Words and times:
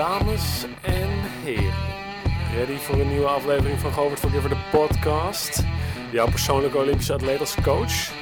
Dames 0.00 0.64
en 0.82 1.08
heren, 1.44 1.74
ready 2.54 2.76
voor 2.76 3.00
een 3.00 3.08
nieuwe 3.08 3.26
aflevering 3.26 3.78
van 3.78 3.92
Govert 3.92 4.20
Forgiver, 4.20 4.48
de 4.48 4.68
podcast? 4.70 5.64
Jouw 6.12 6.28
persoonlijke 6.28 6.78
Olympische 6.78 7.12
atleet 7.12 7.40
als 7.40 7.54
coach? 7.62 8.12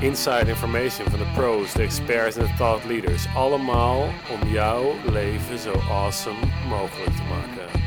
Inside 0.00 0.48
information 0.48 1.10
van 1.10 1.18
de 1.18 1.30
pros, 1.34 1.72
de 1.72 1.82
experts 1.82 2.36
en 2.36 2.46
de 2.46 2.54
thought 2.56 2.84
leaders. 2.84 3.26
Allemaal 3.34 4.00
om 4.02 4.48
jouw 4.48 4.94
leven 5.10 5.58
zo 5.58 5.72
awesome 5.72 6.38
mogelijk 6.68 7.16
te 7.16 7.22
maken. 7.22 7.80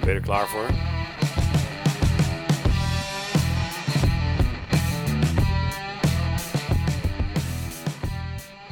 Ben 0.00 0.08
je 0.08 0.14
er 0.14 0.20
klaar 0.20 0.46
voor? 0.46 0.66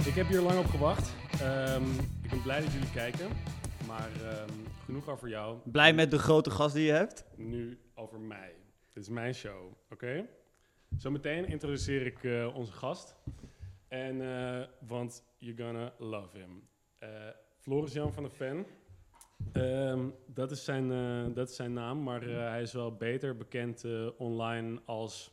Ik 0.05 0.15
heb 0.15 0.29
hier 0.29 0.41
lang 0.41 0.59
op 0.59 0.71
gewacht. 0.71 1.13
Ehm, 1.41 1.83
ik 2.23 2.31
ben 2.31 2.43
blij 2.43 2.61
dat 2.61 2.73
jullie 2.73 2.91
kijken. 2.95 3.52
Maar 3.93 4.23
ehm, 4.23 4.53
genoeg 4.85 5.09
over 5.09 5.29
jou. 5.29 5.59
Blij 5.65 5.93
met 5.93 6.11
de 6.11 6.19
grote 6.19 6.51
gast 6.51 6.75
die 6.75 6.85
je 6.85 6.93
hebt? 6.93 7.25
Nu 7.37 7.81
over 7.95 8.21
mij. 8.21 8.55
Dit 8.93 9.03
is 9.03 9.09
mijn 9.09 9.35
show, 9.35 9.73
oké? 9.91 10.29
Zometeen 10.97 11.47
introduceer 11.47 12.07
ik 12.07 12.25
eh, 12.25 12.57
onze 12.57 12.73
gast. 12.73 13.17
En, 13.89 14.21
eh, 14.21 14.67
want 14.89 15.25
you're 15.39 15.63
gonna 15.63 15.93
love 15.99 16.39
him. 16.39 16.69
Eh 16.99 17.09
Floris 17.59 17.93
Jan 17.93 18.13
van 18.13 18.23
der 18.23 18.33
Ven. 18.33 18.67
Ehm, 19.53 20.09
dat, 20.27 20.51
is 20.51 20.65
zijn, 20.65 20.89
dat 21.35 21.49
is 21.49 21.57
zijn 21.57 21.73
naam, 21.73 22.03
maar 22.03 22.23
hij 22.23 22.63
is 22.63 22.73
wel 22.73 22.97
beter 22.97 23.37
bekend 23.37 23.85
online 24.17 24.81
als... 24.85 25.33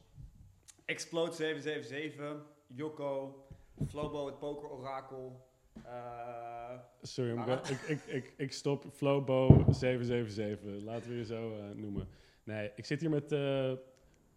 Explode 0.86 1.32
777, 1.32 2.46
Jocko, 2.68 3.46
Flobo 3.88 4.26
het 4.26 4.40
poker 4.40 4.70
orakel. 4.70 5.49
Eh, 5.90 6.78
Sorry, 7.02 7.38
Ah. 7.38 7.60
ik, 7.70 7.80
ik, 7.82 8.06
ik, 8.06 8.34
ik 8.38 8.54
stop 8.54 8.86
Flowbo 8.94 9.66
777. 9.70 10.84
Laten 10.84 11.10
we 11.10 11.16
je 11.18 11.26
zo 11.26 11.54
eh, 11.54 11.64
noemen. 11.76 12.08
Nee, 12.44 12.72
ik 12.76 12.86
zit 12.86 13.00
hier 13.00 13.10
met 13.10 13.32
eh 13.32 13.72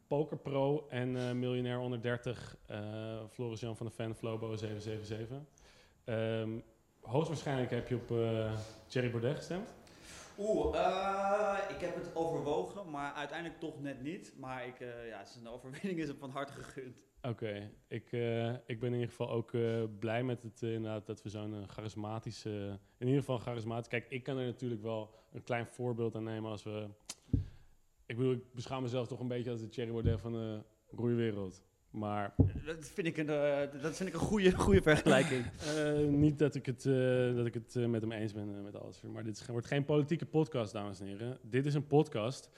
Pokerpro 0.06 0.86
en 0.88 1.16
eh, 1.16 1.32
miljonair 1.32 1.78
onder 1.78 2.00
30 2.02 2.56
eh 2.66 3.24
Floris 3.30 3.60
Jan 3.60 3.76
van 3.76 3.86
de 3.86 3.92
Ven 3.92 4.14
Flowbo 4.14 4.56
777. 4.56 5.36
Ehm, 6.04 6.50
hoogstwaarschijnlijk 7.00 7.70
heb 7.70 7.88
je 7.88 7.94
op 7.94 8.10
eh 8.10 8.52
Thierry 8.86 9.10
Baudet 9.10 9.36
gestemd. 9.36 9.74
Oeh, 10.38 10.76
eh, 10.78 11.58
ik 11.76 11.80
heb 11.80 11.94
het 11.94 12.16
overwogen, 12.16 12.90
maar 12.90 13.12
uiteindelijk 13.12 13.60
toch 13.60 13.80
net 13.80 14.02
niet. 14.02 14.32
Maar 14.38 14.66
ik, 14.66 14.80
eh, 14.80 15.08
ja, 15.08 15.18
het 15.18 15.28
is 15.28 15.36
een 15.36 15.48
overwinning 15.48 15.98
is 16.00 16.08
hem 16.08 16.18
van 16.18 16.30
harte 16.30 16.52
gegund. 16.52 16.96
Oké, 17.28 17.70
ik, 17.88 18.12
eh, 18.12 18.48
ik 18.50 18.80
ben 18.80 18.88
in 18.88 18.94
ieder 18.94 19.08
geval 19.08 19.30
ook 19.30 19.54
eh, 19.54 19.82
blij 19.98 20.22
met 20.22 20.42
het 20.42 20.62
eh, 20.62 20.72
inderdaad 20.72 21.06
dat 21.06 21.22
we 21.22 21.28
zo'n 21.28 21.64
charismatische, 21.68 22.78
in 22.98 23.06
ieder 23.06 23.20
geval 23.20 23.38
charismatisch. 23.38 23.88
Kijk, 23.88 24.06
ik 24.08 24.22
kan 24.22 24.38
er 24.38 24.46
natuurlijk 24.46 24.82
wel 24.82 25.14
een 25.32 25.42
klein 25.42 25.66
voorbeeld 25.66 26.14
aan 26.16 26.24
nemen 26.24 26.50
als 26.50 26.62
we. 26.62 26.88
Ik 28.06 28.16
bedoel, 28.16 28.32
ik 28.32 28.52
beschouw 28.52 28.80
mezelf 28.80 29.08
toch 29.08 29.20
een 29.20 29.28
beetje 29.28 29.50
als 29.50 29.60
de 29.60 29.68
Thierry 29.68 29.92
Baudet 29.92 30.20
van 30.20 30.32
de 30.32 30.60
roeiwereld. 30.90 31.62
Maar 31.90 32.34
Dat 32.64 32.88
vind 32.88 33.06
ik 33.06 33.16
een, 33.16 33.26
dat 33.82 33.96
vind 33.96 34.08
ik 34.08 34.14
een 34.14 34.20
goede, 34.20 34.52
goede 34.52 34.82
vergelijking. 34.82 35.44
niet 36.24 36.38
dat 36.38 36.54
ik 36.54 36.66
het, 36.66 36.82
dat 37.36 37.46
ik 37.46 37.54
het 37.54 37.74
met 37.74 38.00
hem 38.00 38.12
eens 38.12 38.32
ben 38.32 38.62
met 38.62 38.80
alles. 38.80 39.00
Maar 39.00 39.24
dit 39.24 39.36
is, 39.36 39.46
wordt 39.46 39.66
geen 39.66 39.84
politieke 39.84 40.26
podcast, 40.26 40.72
dames 40.72 41.00
en 41.00 41.06
heren. 41.06 41.38
Dit 41.42 41.66
is 41.66 41.74
een 41.74 41.86
podcast 41.86 42.50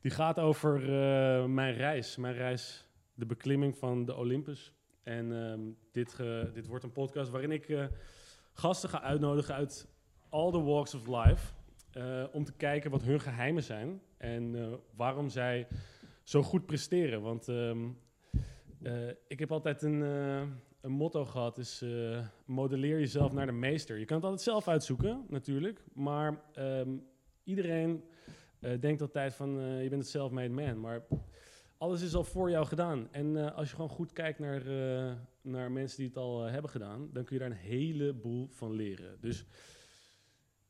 die 0.00 0.10
gaat 0.10 0.38
over 0.38 0.80
mijn 1.50 1.74
reis. 1.74 2.16
Mijn 2.16 2.34
reis, 2.34 2.86
de 3.16 3.26
beklimming 3.26 3.76
van 3.76 4.04
de 4.04 4.16
Olympus. 4.16 4.72
En 5.02 5.32
ehm, 5.32 5.60
dit, 5.92 6.16
dit 6.54 6.66
wordt 6.66 6.84
een 6.84 6.92
podcast 6.92 7.30
waarin 7.30 7.50
ik 7.50 7.68
eh, 7.68 7.84
gasten 8.52 8.88
ga 8.88 9.02
uitnodigen 9.02 9.54
uit 9.54 9.88
all 10.28 10.50
the 10.50 10.62
walks 10.62 10.94
of 10.94 11.06
life. 11.06 11.54
eh, 11.92 12.24
om 12.32 12.44
te 12.44 12.52
kijken 12.52 12.90
wat 12.90 13.02
hun 13.02 13.20
geheimen 13.20 13.62
zijn 13.62 14.00
en 14.18 14.54
eh, 14.54 14.72
waarom 14.96 15.28
zij 15.28 15.66
zo 16.22 16.42
goed 16.42 16.66
presteren. 16.66 17.22
Want 17.22 17.48
ehm, 17.48 17.88
eh, 18.82 19.08
ik 19.28 19.38
heb 19.38 19.52
altijd 19.52 19.82
een, 19.82 20.00
een 20.80 20.92
motto 20.92 21.24
gehad, 21.24 21.58
is 21.58 21.84
modelleer 22.44 22.98
jezelf 22.98 23.32
naar 23.32 23.46
de 23.46 23.52
meester. 23.52 23.98
Je 23.98 24.04
kan 24.04 24.16
het 24.16 24.24
altijd 24.24 24.42
zelf 24.42 24.68
uitzoeken, 24.68 25.24
natuurlijk. 25.28 25.84
Maar 25.92 26.40
ehm, 26.52 26.90
iedereen 27.44 28.04
denkt 28.80 29.00
altijd 29.00 29.34
van, 29.34 29.50
je 29.82 29.88
bent 29.88 30.02
het 30.02 30.10
self-made 30.10 30.48
man. 30.54 30.80
Maar 30.80 31.06
alles 31.78 32.02
is 32.02 32.14
al 32.14 32.24
voor 32.24 32.50
jou 32.50 32.66
gedaan. 32.66 33.12
En 33.12 33.36
eh, 33.36 33.56
als 33.56 33.68
je 33.68 33.74
gewoon 33.74 33.90
goed 33.90 34.12
kijkt 34.12 34.38
naar, 34.38 34.66
eh, 34.66 35.14
naar 35.40 35.70
mensen 35.70 35.98
die 35.98 36.06
het 36.06 36.16
al 36.16 36.46
eh, 36.46 36.52
hebben 36.52 36.70
gedaan, 36.70 37.10
dan 37.12 37.24
kun 37.24 37.36
je 37.36 37.42
daar 37.42 37.50
een 37.50 37.56
heleboel 37.56 38.48
van 38.50 38.72
leren. 38.72 39.20
Dus 39.20 39.44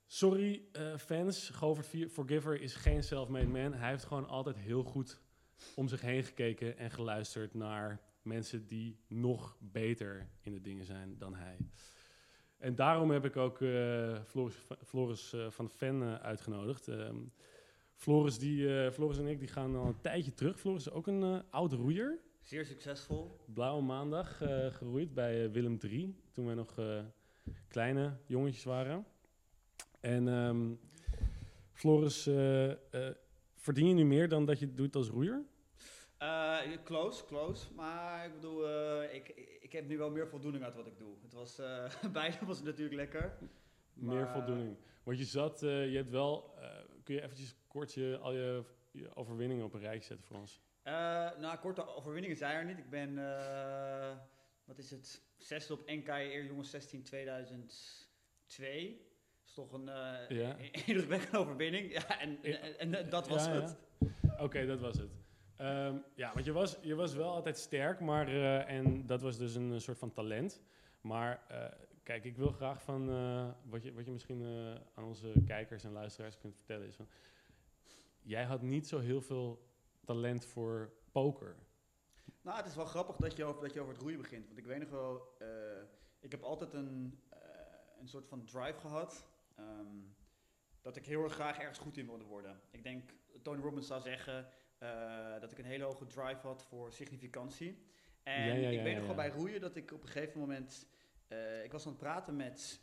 sorry 0.06 0.62
fans, 0.98 1.48
Govert 1.48 2.12
Forgiver 2.12 2.60
is 2.60 2.74
geen 2.74 3.02
self-made 3.02 3.46
man. 3.46 3.72
Hij 3.72 3.90
heeft 3.90 4.04
gewoon 4.04 4.28
altijd 4.28 4.56
heel 4.56 4.82
goed 4.82 5.20
om 5.74 5.88
zich 5.88 6.00
heen 6.00 6.22
gekeken 6.22 6.78
en 6.78 6.90
geluisterd 6.90 7.54
naar 7.54 8.00
mensen 8.22 8.66
die 8.66 8.98
nog 9.08 9.56
beter 9.60 10.28
in 10.40 10.52
de 10.52 10.60
dingen 10.60 10.84
zijn 10.84 11.18
dan 11.18 11.34
hij. 11.34 11.56
En 12.58 12.74
daarom 12.74 13.10
heb 13.10 13.24
ik 13.24 13.36
ook 13.36 13.56
Floris, 14.24 14.54
Floris 14.84 15.34
van 15.48 15.70
de 15.78 15.86
eh, 15.86 16.14
uitgenodigd. 16.14 16.88
Ehm, 16.88 17.16
Floris, 17.96 18.38
die, 18.38 18.84
eh, 18.84 18.90
Floris 18.92 19.18
en 19.18 19.26
ik 19.26 19.38
die 19.38 19.48
gaan 19.48 19.76
al 19.76 19.86
een 19.86 20.00
tijdje 20.00 20.34
terug. 20.34 20.60
Floris 20.60 20.86
is 20.86 20.92
ook 20.92 21.06
een 21.06 21.22
eh 21.22 21.40
oud 21.50 21.72
roeier. 21.72 22.18
Zeer 22.40 22.64
succesvol. 22.64 23.36
Blauwe 23.54 23.82
maandag 23.82 24.40
eh, 24.40 24.66
geroeid 24.66 25.14
bij 25.14 25.50
Willem 25.50 25.78
III. 25.82 26.14
Toen 26.32 26.46
wij 26.46 26.54
nog 26.54 26.74
kleine 27.68 28.16
jongetjes 28.26 28.64
waren. 28.64 29.06
En 30.00 30.28
ehm, 30.28 30.74
Floris, 31.72 32.22
verdien 33.54 33.88
je 33.88 33.94
nu 33.94 34.04
meer 34.04 34.28
dan 34.28 34.44
dat 34.44 34.58
je 34.58 34.66
het 34.66 34.76
doet 34.76 34.96
als 34.96 35.08
roeier? 35.08 35.44
Close, 36.84 37.24
close. 37.24 37.72
Maar 37.74 38.26
ik 38.26 38.32
bedoel, 38.34 38.64
ik, 39.02 39.28
ik 39.60 39.72
heb 39.72 39.86
nu 39.88 39.98
wel 39.98 40.10
meer 40.10 40.28
voldoening 40.28 40.64
uit 40.64 40.74
wat 40.74 40.86
ik 40.86 40.98
doe. 40.98 41.14
Het 41.22 41.32
was, 41.32 41.60
beide 42.12 42.36
was 42.46 42.56
het 42.56 42.66
natuurlijk 42.66 42.96
lekker. 42.96 43.38
Meer 43.92 44.14
Maar- 44.20 44.32
voldoening. 44.32 44.76
Want 45.02 45.18
je 45.18 45.24
zat, 45.24 45.60
je 45.60 45.92
hebt 45.94 46.10
wel, 46.10 46.54
kun 47.04 47.14
je 47.14 47.22
eventjes 47.22 47.54
kort 47.76 47.94
je, 47.94 48.18
al 48.22 48.32
je, 48.32 48.64
je 48.90 49.14
overwinningen 49.14 49.64
op 49.64 49.74
een 49.74 49.80
rijtje 49.80 50.06
zetten 50.06 50.26
voor 50.26 50.36
ons? 50.36 50.60
Eh, 50.82 50.92
nou, 51.38 51.58
korte 51.58 51.86
overwinningen 51.86 52.36
zijn 52.36 52.56
er 52.56 52.64
niet. 52.64 52.78
Ik 52.78 52.90
ben, 52.90 53.18
eh, 53.18 54.16
wat 54.64 54.78
is 54.78 54.90
het, 54.90 55.22
zesde 55.36 55.72
op 55.72 55.86
NK 55.86 56.08
Eer 56.08 56.44
Jongens 56.44 56.70
16 56.70 57.02
2002. 57.02 58.88
Dat 59.38 59.46
is 59.46 59.52
toch 59.54 59.72
een 59.72 59.88
eh 59.88 60.28
Ja. 60.28 60.56
indrukwekkende 60.86 61.38
overwinning. 61.38 61.92
Ja, 61.92 62.20
en, 62.20 62.38
en, 62.42 62.78
en, 62.78 62.94
en 62.94 63.10
dat 63.10 63.28
was 63.28 63.44
Ja, 63.44 63.54
ja. 63.54 63.60
het. 63.60 63.76
Oké, 64.38 64.66
dat 64.66 64.80
was 64.80 64.98
het. 64.98 65.10
Ehm, 65.56 65.96
ja, 66.14 66.32
want 66.32 66.44
je 66.44 66.52
was, 66.52 66.78
je 66.80 66.94
was 66.94 67.14
wel 67.14 67.30
altijd 67.30 67.58
sterk, 67.58 68.00
maar, 68.00 68.28
en 68.66 69.06
dat 69.06 69.22
was 69.22 69.38
dus 69.38 69.54
een 69.54 69.80
soort 69.80 69.98
van 69.98 70.12
talent. 70.12 70.62
Maar 71.00 71.40
kijk, 72.02 72.24
ik 72.24 72.36
wil 72.36 72.50
graag 72.50 72.82
van, 72.82 73.06
wat, 73.64 73.82
je, 73.82 73.92
wat 73.92 74.04
je 74.04 74.12
misschien 74.12 74.42
aan 74.94 75.04
onze 75.04 75.32
kijkers 75.46 75.84
en 75.84 75.92
luisteraars 75.92 76.38
kunt 76.38 76.56
vertellen, 76.56 76.86
is 76.86 76.96
van, 76.96 77.08
jij 78.26 78.44
had 78.44 78.62
niet 78.62 78.88
zo 78.88 78.98
heel 78.98 79.20
veel 79.20 79.66
talent 80.04 80.44
voor 80.44 80.92
poker. 81.12 81.56
Nou, 82.42 82.56
het 82.56 82.66
is 82.66 82.74
wel 82.74 82.84
grappig 82.84 83.16
dat 83.16 83.36
je 83.36 83.44
over, 83.44 83.62
dat 83.62 83.72
je 83.72 83.80
over 83.80 83.92
het 83.92 84.02
roeien 84.02 84.18
begint. 84.18 84.46
Want 84.46 84.58
ik 84.58 84.66
weet 84.66 84.78
nog 84.78 84.90
wel, 84.90 85.34
eh, 85.38 85.48
ik 86.20 86.30
heb 86.30 86.42
altijd 86.42 86.72
een, 86.72 87.20
eh, 87.28 87.38
een 88.00 88.08
soort 88.08 88.26
van 88.28 88.44
drive 88.44 88.78
gehad. 88.78 89.26
ehm, 89.56 89.96
dat 90.82 90.96
ik 90.96 91.06
heel 91.06 91.22
erg 91.22 91.32
graag 91.32 91.58
ergens 91.58 91.78
goed 91.78 91.96
in 91.96 92.06
wilde 92.06 92.24
worden. 92.24 92.60
Ik 92.70 92.82
denk, 92.82 93.14
Tony 93.42 93.62
Robbins 93.62 93.86
zou 93.86 94.00
zeggen 94.00 94.48
eh, 94.78 95.40
dat 95.40 95.52
ik 95.52 95.58
een 95.58 95.64
hele 95.64 95.84
hoge 95.84 96.06
drive 96.06 96.46
had 96.46 96.64
voor 96.64 96.92
significantie. 96.92 97.86
En 98.22 98.46
Ja, 98.46 98.54
ja, 98.54 98.54
ja, 98.54 98.68
ik 98.68 98.82
weet 98.82 98.96
nog 98.96 99.06
wel 99.06 99.14
bij 99.14 99.28
roeien 99.28 99.60
dat 99.60 99.76
ik 99.76 99.92
op 99.92 100.02
een 100.02 100.08
gegeven 100.08 100.40
moment... 100.40 100.86
ik 101.64 101.72
was 101.72 101.84
aan 101.84 101.92
het 101.92 102.00
praten 102.00 102.36
met 102.36 102.80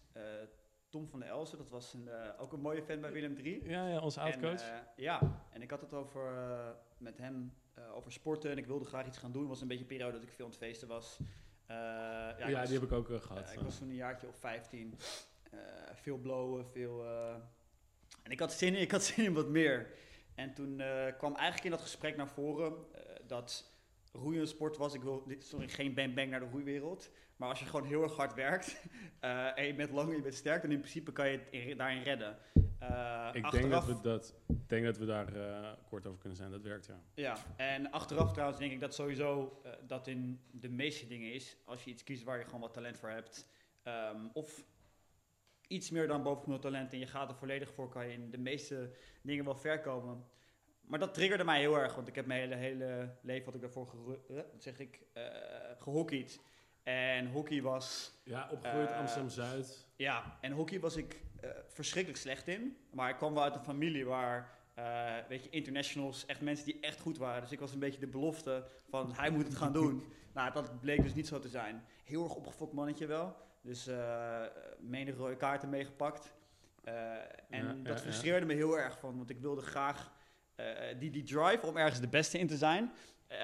Tom 0.94 1.07
van 1.07 1.19
der 1.19 1.30
Elsen. 1.30 1.57
Dat 1.57 1.69
was 1.69 1.94
een, 1.94 2.07
eh, 2.07 2.42
ook 2.42 2.54
een 2.54 2.60
mooie 2.60 2.84
fan 2.84 3.01
bij 3.01 3.12
Willem 3.12 3.36
III. 3.38 3.69
Ja, 3.69 3.88
ja 3.88 4.00
onze 4.00 4.19
oud-coach. 4.19 4.62
En, 4.62 4.74
eh, 4.74 5.04
ja, 5.04 5.42
en 5.51 5.62
ik 5.62 5.69
had 5.69 5.81
het 5.81 5.94
over, 5.94 6.25
eh, 6.25 6.69
met 6.98 7.18
hem 7.18 7.54
over 7.94 8.12
sporten 8.12 8.51
en 8.51 8.57
ik 8.57 8.66
wilde 8.66 8.86
graag 8.86 9.07
iets 9.07 9.18
gaan 9.18 9.31
doen. 9.31 9.42
Het 9.42 9.50
was 9.50 9.62
een 9.62 9.68
beetje 9.68 9.84
een 9.84 9.90
periode 9.90 10.12
dat 10.12 10.24
ik 10.24 10.30
veel 10.30 10.45
aan 10.45 10.51
het 10.51 10.60
feesten 10.60 10.88
was. 10.88 11.19
Ja, 11.68 12.36
ja, 12.38 12.60
was, 12.60 12.69
die 12.69 12.80
heb 12.80 12.88
ik 12.88 12.92
ook 12.92 13.10
eh, 13.10 13.22
gehad. 13.22 13.48
eh, 13.48 13.54
ik 13.54 13.60
was 13.60 13.78
toen 13.78 13.90
een 13.90 13.95
jaartje 13.95 14.28
of 14.28 14.36
15. 14.36 14.98
Eh, 15.51 15.60
veel 15.94 16.18
blowen, 16.18 16.66
veel... 16.66 17.06
en 18.24 18.31
ik 18.31 18.40
had, 18.40 18.54
zin 18.54 18.75
in, 18.75 18.81
ik 18.81 18.92
had 18.92 19.04
zin 19.13 19.25
in 19.25 19.34
wat 19.34 19.50
meer. 19.50 19.88
En 20.36 20.54
toen 20.54 20.81
kwam 21.18 21.36
eigenlijk 21.36 21.63
in 21.63 21.72
dat 21.72 21.81
gesprek 21.81 22.16
naar 22.16 22.30
voren 22.30 22.74
dat 23.28 23.72
roeien 24.12 24.42
een 24.42 24.48
sport 24.48 24.78
was. 24.78 24.94
Ik 24.94 25.01
wil, 25.01 25.28
sorry, 25.40 25.68
geen 25.68 25.94
bang 25.94 26.16
bang 26.16 26.30
naar 26.30 26.40
de 26.40 26.50
roeiwereld. 26.51 27.10
Maar 27.44 27.51
als 27.51 27.62
je 27.62 27.66
gewoon 27.69 27.86
heel 27.86 28.04
erg 28.04 28.16
hard 28.16 28.34
werkt 28.34 28.75
eh, 29.19 29.57
en 29.57 29.66
je 29.66 29.74
bent 29.75 29.92
lang 29.92 30.10
en 30.10 30.16
je 30.16 30.22
bent 30.22 30.36
sterk, 30.36 30.62
dan 30.62 30.72
in 30.72 30.78
principe 30.80 31.12
kan 31.12 31.30
je 31.30 31.38
het 31.38 31.48
in- 31.51 31.78
daarin 31.78 32.01
redden. 32.04 32.38
Eh, 32.80 33.30
ik 33.34 33.51
denk 33.51 33.69
dat 33.72 33.86
we, 33.86 34.01
dat, 34.01 34.36
denk 34.68 34.86
dat 34.86 34.98
we 34.98 35.06
daar 35.06 35.36
eh, 35.36 35.72
kort 35.90 36.06
over 36.07 36.19
kunnen 36.19 36.38
zijn. 36.38 36.51
Dat 36.51 36.62
werkt, 36.62 36.86
ja. 36.86 37.00
Ja, 37.13 37.38
en 37.56 37.92
achteraf 37.92 38.31
trouwens 38.31 38.60
denk 38.60 38.72
ik 38.72 38.80
dat 38.80 38.94
sowieso 38.94 39.62
dat 39.88 40.07
in 40.07 40.42
de 40.51 40.69
meeste 40.69 41.07
dingen 41.07 41.34
is. 41.34 41.57
Als 41.66 41.84
je 41.84 41.90
iets 41.92 42.04
kiest 42.04 42.24
waar 42.24 42.38
je 42.38 42.45
gewoon 42.45 42.62
wat 42.62 42.74
talent 42.74 42.98
voor 43.00 43.10
hebt. 43.10 43.50
ehm, 43.84 44.28
of 44.34 44.63
iets 45.68 45.90
meer 45.90 46.07
dan 46.07 46.24
bovengemiddeld 46.24 46.74
talent 46.74 46.94
en 46.94 47.00
je 47.00 47.07
gaat 47.07 47.30
er 47.30 47.36
volledig 47.36 47.74
voor, 47.74 47.90
kan 47.90 48.07
je 48.07 48.13
in 48.13 48.31
de 48.31 48.38
meeste 48.38 48.92
dingen 49.22 49.45
wel 49.45 49.56
ver 49.56 49.81
komen. 49.81 50.25
Maar 50.81 51.00
dat 51.00 51.13
triggerde 51.13 51.44
mij 51.44 51.60
heel 51.60 51.78
erg, 51.80 51.95
want 51.95 52.07
ik 52.07 52.16
heb 52.16 52.25
mijn 52.25 52.40
hele, 52.40 52.56
hele 52.56 53.16
leven 53.22 53.45
had 53.45 53.56
ik 53.56 53.62
daarvoor 53.62 53.88
wat 54.28 54.45
zeg 54.57 54.80
ik, 54.80 55.01
eh 55.13 55.24
gehockeyd. 55.80 56.42
En 56.83 57.27
hockey 57.27 57.62
was 57.62 58.12
Ja, 58.24 58.47
opgegroeid 58.51 58.89
Eh, 58.89 58.97
Amsterdam-Zuid. 59.00 59.88
ja, 59.95 60.38
en 60.41 60.51
hockey 60.51 60.80
was 60.80 60.95
ik 60.95 61.21
eh, 61.41 61.50
verschrikkelijk 61.68 62.21
slecht 62.21 62.47
in. 62.47 62.77
Maar 62.91 63.09
ik 63.09 63.15
kwam 63.15 63.33
wel 63.33 63.44
uit 63.44 63.56
een 63.56 63.63
familie 63.63 64.06
waar, 64.06 64.57
eh, 64.74 65.13
weet 65.27 65.44
je, 65.44 65.50
internationals, 65.50 66.25
echt 66.25 66.41
mensen 66.41 66.65
die 66.65 66.80
echt 66.80 67.00
goed 67.00 67.18
waren. 67.18 67.41
Dus 67.41 67.51
ik 67.51 67.59
was 67.59 67.74
een 67.74 67.80
beetje 67.80 68.00
de 68.00 68.07
belofte 68.07 68.68
van, 68.89 69.13
hij 69.15 69.30
moet 69.30 69.47
het 69.47 69.56
gaan 69.56 69.74
doen. 69.74 70.03
nou, 70.33 70.53
dat 70.53 70.80
bleek 70.80 71.01
dus 71.03 71.13
niet 71.13 71.27
zo 71.27 71.39
te 71.39 71.47
zijn. 71.47 71.83
Heel 72.03 72.24
erg 72.24 72.35
opgefokt 72.35 72.74
mannetje 72.74 73.06
wel. 73.06 73.35
Dus 73.62 73.88
eh 73.88 74.41
menig 74.80 75.18
rode 75.18 75.35
kaarten 75.35 75.69
meegepakt. 75.69 76.33
En 76.83 77.65
Ja, 77.65 77.74
dat 77.74 77.97
ja, 77.97 78.03
frustreerde 78.03 78.45
me 78.45 78.53
heel 78.53 78.80
erg 78.80 79.00
van, 79.00 79.18
want 79.18 79.30
ik 79.30 79.39
wilde 79.39 79.62
graag 79.62 80.12
die, 81.00 81.09
die 81.12 81.24
drive 81.24 81.65
om 81.68 81.77
ergens 81.77 82.00
de 82.00 82.07
beste 82.07 82.39
in 82.39 82.47
te 82.47 82.57
zijn. 82.57 82.91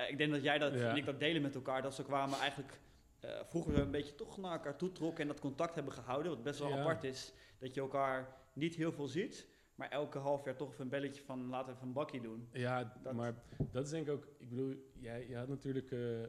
Ik 0.09 0.17
denk 0.17 0.31
dat 0.31 0.43
jij 0.43 0.57
dat 0.57 0.73
en 0.73 0.95
ik 0.95 1.05
dat 1.05 1.19
delen 1.19 1.41
met 1.41 1.55
elkaar, 1.55 1.81
dat 1.81 1.95
ze 1.95 2.03
kwamen 2.03 2.39
eigenlijk 2.39 2.79
eh, 3.19 3.29
vroeger 3.43 3.77
een 3.77 3.91
beetje 3.91 4.15
toch 4.15 4.37
naar 4.37 4.51
elkaar 4.51 4.77
toe 4.77 4.91
trokken 4.91 5.21
en 5.21 5.27
dat 5.27 5.39
contact 5.39 5.75
hebben 5.75 5.93
gehouden. 5.93 6.31
Wat 6.31 6.43
best 6.43 6.59
wel 6.59 6.69
Ja. 6.69 6.79
apart 6.79 7.03
is, 7.03 7.33
dat 7.57 7.73
je 7.73 7.81
elkaar 7.81 8.37
niet 8.53 8.75
heel 8.75 8.91
veel 8.91 9.07
ziet, 9.07 9.47
maar 9.75 9.89
elke 9.89 10.17
half 10.17 10.45
jaar 10.45 10.55
toch 10.55 10.69
even 10.71 10.81
een 10.83 10.89
belletje 10.89 11.23
van 11.23 11.47
laten 11.49 11.67
we 11.67 11.73
even 11.73 11.87
een 11.87 11.93
bakje 11.93 12.21
doen. 12.21 12.49
Ja, 12.51 12.93
Dat- 13.03 13.13
maar 13.13 13.33
dat 13.71 13.83
is 13.85 13.89
denk 13.89 14.07
ik 14.07 14.13
ook... 14.13 14.27
Ik 14.37 14.49
bedoel, 14.49 14.75
jij, 14.99 15.27
jij 15.27 15.39
had 15.39 15.47
natuurlijk 15.47 15.91
eh, 15.91 16.21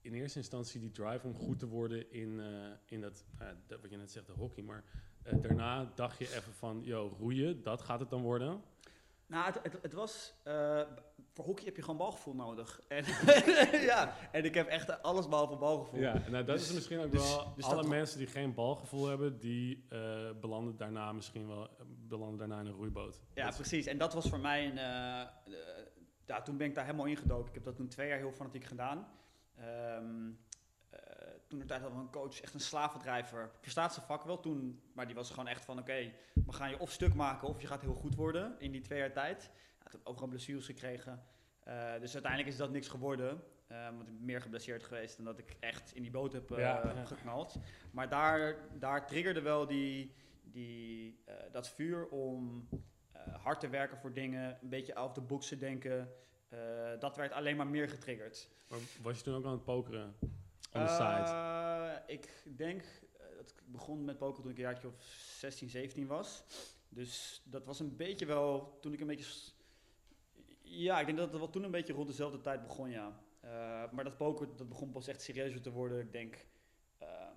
in 0.00 0.14
eerste 0.14 0.38
instantie 0.38 0.80
die 0.80 0.90
drive 0.90 1.26
om 1.26 1.34
goed 1.34 1.58
te 1.58 1.66
worden 1.66 2.12
in, 2.12 2.40
eh, 2.40 2.46
in 2.86 3.00
dat, 3.00 3.24
dat, 3.66 3.80
wat 3.80 3.90
je 3.90 3.96
net 3.96 4.10
zegt, 4.10 4.26
de 4.26 4.32
hockey. 4.32 4.62
Maar 4.62 4.84
daarna 5.40 5.92
dacht 5.94 6.18
je 6.18 6.24
even 6.24 6.52
van, 6.52 6.80
yo, 6.84 7.16
roeien, 7.18 7.62
dat 7.62 7.80
gaat 7.80 8.00
het 8.00 8.10
dan 8.10 8.22
worden. 8.22 8.62
Nou, 9.26 9.44
het, 9.52 9.62
het, 9.72 9.82
het 9.82 9.92
was. 9.92 10.34
Voor 11.32 11.44
hockey 11.44 11.64
heb 11.64 11.76
je 11.76 11.82
gewoon 11.82 11.96
balgevoel 11.96 12.34
nodig. 12.34 12.80
En, 12.88 13.04
ja, 13.90 14.14
en 14.32 14.44
ik 14.44 14.54
heb 14.54 14.66
echt 14.66 15.02
alles 15.02 15.28
behalve 15.28 15.56
balgevoel. 15.56 16.00
Ja, 16.00 16.12
nou 16.12 16.44
dat 16.44 16.46
Dus- 16.56 16.68
is 16.68 16.74
misschien 16.74 16.98
ook 17.00 17.10
dus- 17.10 17.34
wel... 17.34 17.52
dus 17.56 17.64
alle 17.64 17.88
mensen 17.88 18.18
die 18.18 18.26
geen 18.26 18.54
balgevoel 18.54 19.06
hebben, 19.06 19.38
die 19.38 19.86
eh, 19.88 20.30
belanden 20.40 20.76
daarna 20.76 21.12
misschien 21.12 21.48
wel 21.48 21.68
belanden 22.08 22.38
daarna 22.38 22.60
in 22.60 22.66
een 22.66 22.72
roeiboot. 22.72 23.20
Ja, 23.34 23.44
Dat 23.46 23.54
precies. 23.54 23.86
En 23.86 23.98
dat 23.98 24.14
was 24.14 24.28
voor 24.28 24.40
mij 24.40 24.66
een. 24.66 24.78
eh, 24.78 25.20
eh, 25.20 25.28
ja, 26.26 26.42
toen 26.42 26.56
ben 26.56 26.66
ik 26.66 26.74
daar 26.74 26.84
helemaal 26.84 27.06
ingedoken. 27.06 27.48
Ik 27.48 27.54
heb 27.54 27.64
dat 27.64 27.76
toen 27.76 27.88
twee 27.88 28.08
jaar 28.08 28.18
heel 28.18 28.32
fanatiek 28.32 28.64
gedaan. 28.64 29.06
Ehm, 29.56 30.30
eh, 30.90 31.00
toen 31.48 31.58
de 31.58 31.64
tijd 31.64 31.80
hadden 31.80 31.98
we 31.98 32.04
een 32.04 32.10
coach, 32.12 32.40
echt 32.40 32.54
een 32.54 32.60
slavendrijver. 32.60 33.50
Verstaat 33.60 33.94
zijn 33.94 34.06
vak 34.06 34.24
wel 34.24 34.40
toen, 34.40 34.82
maar 34.94 35.06
die 35.06 35.14
was 35.14 35.30
gewoon 35.30 35.46
echt 35.48 35.64
van: 35.64 35.78
oké, 35.78 36.12
we 36.46 36.52
gaan 36.52 36.70
je 36.70 36.78
of 36.78 36.90
stuk 36.90 37.14
maken 37.14 37.48
of 37.48 37.60
je 37.60 37.66
gaat 37.66 37.80
heel 37.80 37.94
goed 37.94 38.14
worden 38.14 38.54
in 38.58 38.70
die 38.72 38.80
twee 38.80 38.98
jaar 38.98 39.12
tijd. 39.12 39.50
Toen 39.90 39.98
heb 39.98 40.00
ik 40.00 40.08
overal 40.08 40.28
blessures 40.28 40.66
gekregen. 40.66 41.22
Eh, 41.64 41.92
dus 42.00 42.12
uiteindelijk 42.12 42.52
is 42.52 42.56
dat 42.58 42.70
niks 42.70 42.88
geworden. 42.88 43.42
eh, 43.66 43.84
want 43.84 44.00
ik 44.08 44.14
ben 44.14 44.24
meer 44.24 44.40
geblesseerd 44.40 44.82
geweest 44.84 45.16
dan 45.16 45.24
dat 45.24 45.38
ik 45.38 45.56
echt 45.60 45.94
in 45.94 46.02
die 46.02 46.10
boot 46.10 46.32
heb 46.32 46.50
eh, 46.50 46.58
Ja, 46.58 47.04
geknald. 47.06 47.56
Maar 47.90 48.08
daar, 48.08 48.56
daar 48.78 49.06
triggerde 49.06 49.40
wel 49.40 49.66
die, 49.66 50.14
die, 50.42 51.20
eh, 51.24 51.34
dat 51.52 51.68
vuur 51.68 52.06
om 52.08 52.68
eh, 53.12 53.34
hard 53.44 53.60
te 53.60 53.68
werken 53.68 53.96
voor 53.98 54.12
dingen, 54.12 54.58
een 54.62 54.68
beetje 54.68 54.94
out 54.94 55.08
of 55.08 55.14
the 55.14 55.20
box 55.20 55.48
te 55.48 55.56
denken. 55.58 56.12
Eh, 56.48 56.58
dat 56.98 57.16
werd 57.16 57.32
alleen 57.32 57.56
maar 57.56 57.66
meer 57.66 57.88
getriggerd. 57.88 58.48
Maar 58.68 58.78
was 59.02 59.16
je 59.16 59.22
toen 59.22 59.34
ook 59.34 59.44
aan 59.44 59.52
het 59.52 59.64
pokeren? 59.64 60.14
On 60.72 60.86
the 60.86 60.92
side? 60.92 61.30
Eh, 62.06 62.14
ik 62.14 62.42
denk 62.56 62.84
dat 63.36 63.50
ik 63.50 63.62
begon 63.66 64.04
met 64.04 64.18
poker 64.18 64.42
toen 64.42 64.50
ik 64.50 64.56
een 64.56 64.62
jaartje 64.62 64.88
of 64.88 64.94
16, 65.38 65.68
17 65.68 66.06
was. 66.06 66.42
Dus 66.88 67.42
dat 67.44 67.64
was 67.64 67.80
een 67.80 67.96
beetje 67.96 68.26
wel 68.26 68.78
toen 68.80 68.92
ik 68.92 69.00
een 69.00 69.06
beetje. 69.06 69.50
Ja, 70.72 71.00
ik 71.00 71.06
denk 71.06 71.18
dat 71.18 71.30
het 71.30 71.38
wel 71.38 71.50
toen 71.50 71.62
een 71.64 71.70
beetje 71.70 71.92
rond 71.92 72.06
dezelfde 72.08 72.40
tijd 72.40 72.62
begon, 72.62 72.90
ja. 72.90 73.20
Eh, 73.40 73.50
maar 73.92 74.04
dat 74.04 74.16
poker 74.16 74.48
dat 74.56 74.68
begon 74.68 74.90
pas 74.90 75.08
echt 75.08 75.22
serieuzer 75.22 75.60
te 75.60 75.70
worden. 75.70 75.98
Ik 76.00 76.12
denk 76.12 76.46
ehm, 76.98 77.34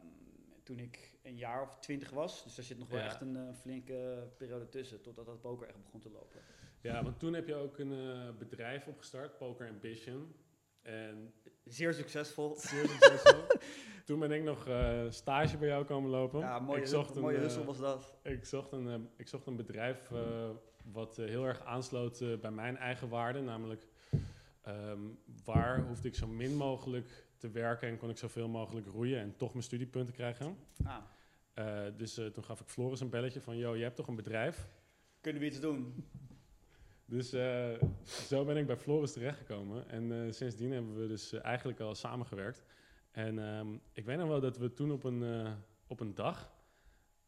toen 0.64 0.80
ik 0.80 1.18
een 1.24 1.38
jaar 1.38 1.62
of 1.62 1.78
twintig 1.80 2.10
was. 2.10 2.44
Dus 2.44 2.56
daar 2.56 2.66
zit 2.66 2.78
nog 2.80 2.90
wel 2.90 3.00
Ja. 3.00 3.06
echt 3.06 3.22
een 3.22 3.36
eh, 3.38 3.54
flinke 3.54 4.28
periode 4.38 4.70
tussen 4.70 5.02
totdat 5.02 5.26
dat 5.26 5.42
poker 5.42 5.68
echt 5.68 5.84
begon 5.84 6.00
te 6.00 6.10
lopen. 6.10 6.40
Ja, 6.82 7.04
want 7.04 7.20
toen 7.20 7.34
heb 7.34 7.48
je 7.48 7.56
ook 7.56 7.78
een 7.80 7.92
eh, 7.92 8.30
bedrijf 8.38 8.88
opgestart, 8.88 9.38
Poker 9.38 9.68
Ambition. 9.70 10.36
En 10.82 11.34
Zeer 11.64 11.94
succesvol. 11.94 12.56
zeer 12.56 12.88
succesvol. 12.88 13.42
toen 14.06 14.20
ben 14.20 14.32
ik 14.32 14.44
nog 14.44 14.68
stage 15.10 15.58
bij 15.58 15.68
jou 15.68 15.86
komen 15.86 16.10
lopen. 16.10 16.40
Ja, 16.40 16.60
mooie, 16.60 16.82
ik 16.82 16.88
zocht 16.88 17.16
mooie 17.16 17.36
een, 17.36 17.42
eh, 17.42 17.48
hussel 17.48 17.66
was 17.66 17.78
dat. 17.78 18.16
Ik 18.24 18.46
zocht 18.46 18.72
een, 18.72 19.10
ik 19.18 19.28
zocht 19.28 19.46
een 19.48 19.56
bedrijf 19.56 20.10
wat 20.92 21.18
eh, 21.18 21.26
heel 21.26 21.46
erg 21.46 21.62
aansloot 21.62 22.22
eh, 22.22 22.38
bij 22.38 22.52
mijn 22.52 22.78
eigen 22.78 23.10
waarden. 23.10 23.44
Namelijk, 23.44 23.88
ehm, 24.62 25.00
waar 25.44 25.82
hoefde 25.82 26.08
ik 26.08 26.16
zo 26.16 26.28
min 26.28 26.56
mogelijk 26.56 27.28
te 27.38 27.50
werken 27.50 27.88
en 27.88 27.98
kon 27.98 28.10
ik 28.10 28.18
zoveel 28.18 28.48
mogelijk 28.48 28.88
roeien 28.88 29.20
en 29.20 29.36
toch 29.36 29.52
mijn 29.52 29.64
studiepunten 29.64 30.14
krijgen. 30.14 30.58
Ah, 30.84 30.98
Eh, 31.54 31.84
dus 31.98 32.14
toen 32.14 32.44
gaf 32.44 32.60
ik 32.60 32.68
Floris 32.68 33.00
een 33.00 33.10
belletje 33.10 33.42
van, 33.42 33.58
yo, 33.58 33.76
je 33.76 33.84
hebt 33.84 33.96
toch 33.96 34.08
een 34.08 34.16
bedrijf? 34.16 34.68
kunnen 35.22 35.42
we 35.42 35.48
iets 35.48 35.60
doen? 35.60 36.06
Dus 37.06 37.30
zo 38.28 38.46
ben 38.46 38.58
ik 38.58 38.68
bij 38.68 38.78
Floris 38.78 39.14
terechtgekomen. 39.14 39.90
En 39.90 40.34
sindsdien 40.34 40.72
hebben 40.72 41.00
we 41.00 41.08
dus 41.08 41.34
eigenlijk 41.34 41.80
al 41.80 41.96
samengewerkt. 41.96 42.64
En 43.12 43.40
ehm, 43.40 43.68
ik 43.94 44.06
weet 44.06 44.18
nog 44.18 44.28
wel 44.28 44.40
dat 44.40 44.58
we 44.58 44.74
toen 44.74 44.92
op 44.92 45.04
een, 45.04 45.56
op 45.88 46.00
een 46.00 46.16
dag... 46.16 46.52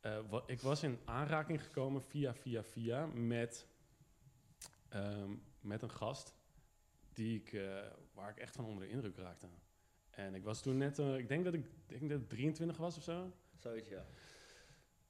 eh, 0.06 0.42
ik 0.46 0.62
was 0.62 0.84
in 0.84 1.00
aanraking 1.06 1.64
gekomen 1.64 2.02
via, 2.02 2.34
via, 2.34 2.64
via 2.64 3.06
met, 3.06 3.68
ehm, 4.90 5.32
met 5.60 5.82
een 5.82 5.92
gast 5.92 6.36
die 7.16 7.40
ik, 7.40 7.54
eh, 7.54 7.64
waar 8.14 8.30
ik 8.30 8.38
echt 8.38 8.56
van 8.56 8.66
onder 8.66 8.84
de 8.84 8.90
indruk 8.90 9.18
raakte. 9.18 9.48
En 10.10 10.36
ik 10.36 10.44
was 10.44 10.62
toen 10.62 10.78
net, 10.78 11.00
eh, 11.00 11.18
ik 11.18 11.28
denk 11.28 11.44
dat 11.44 11.54
ik, 11.54 11.66
ik 11.88 12.00
denk 12.00 12.10
dat 12.10 12.20
ik 12.20 12.30
23 12.30 12.78
was 12.78 12.98
of 12.98 13.04
zo. 13.04 13.34
Zoiets, 13.58 13.90
ja. 13.90 14.06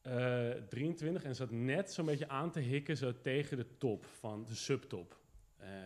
Eh, 0.01 0.61
23 0.61 1.23
en 1.23 1.35
zat 1.35 1.51
net 1.51 1.93
zo'n 1.93 2.05
beetje 2.05 2.29
aan 2.29 2.51
te 2.51 2.59
hikken 2.59 2.97
zo 2.97 3.21
tegen 3.21 3.57
de 3.57 3.77
top 3.77 4.05
van 4.05 4.45
de 4.45 4.55
subtop. 4.55 5.23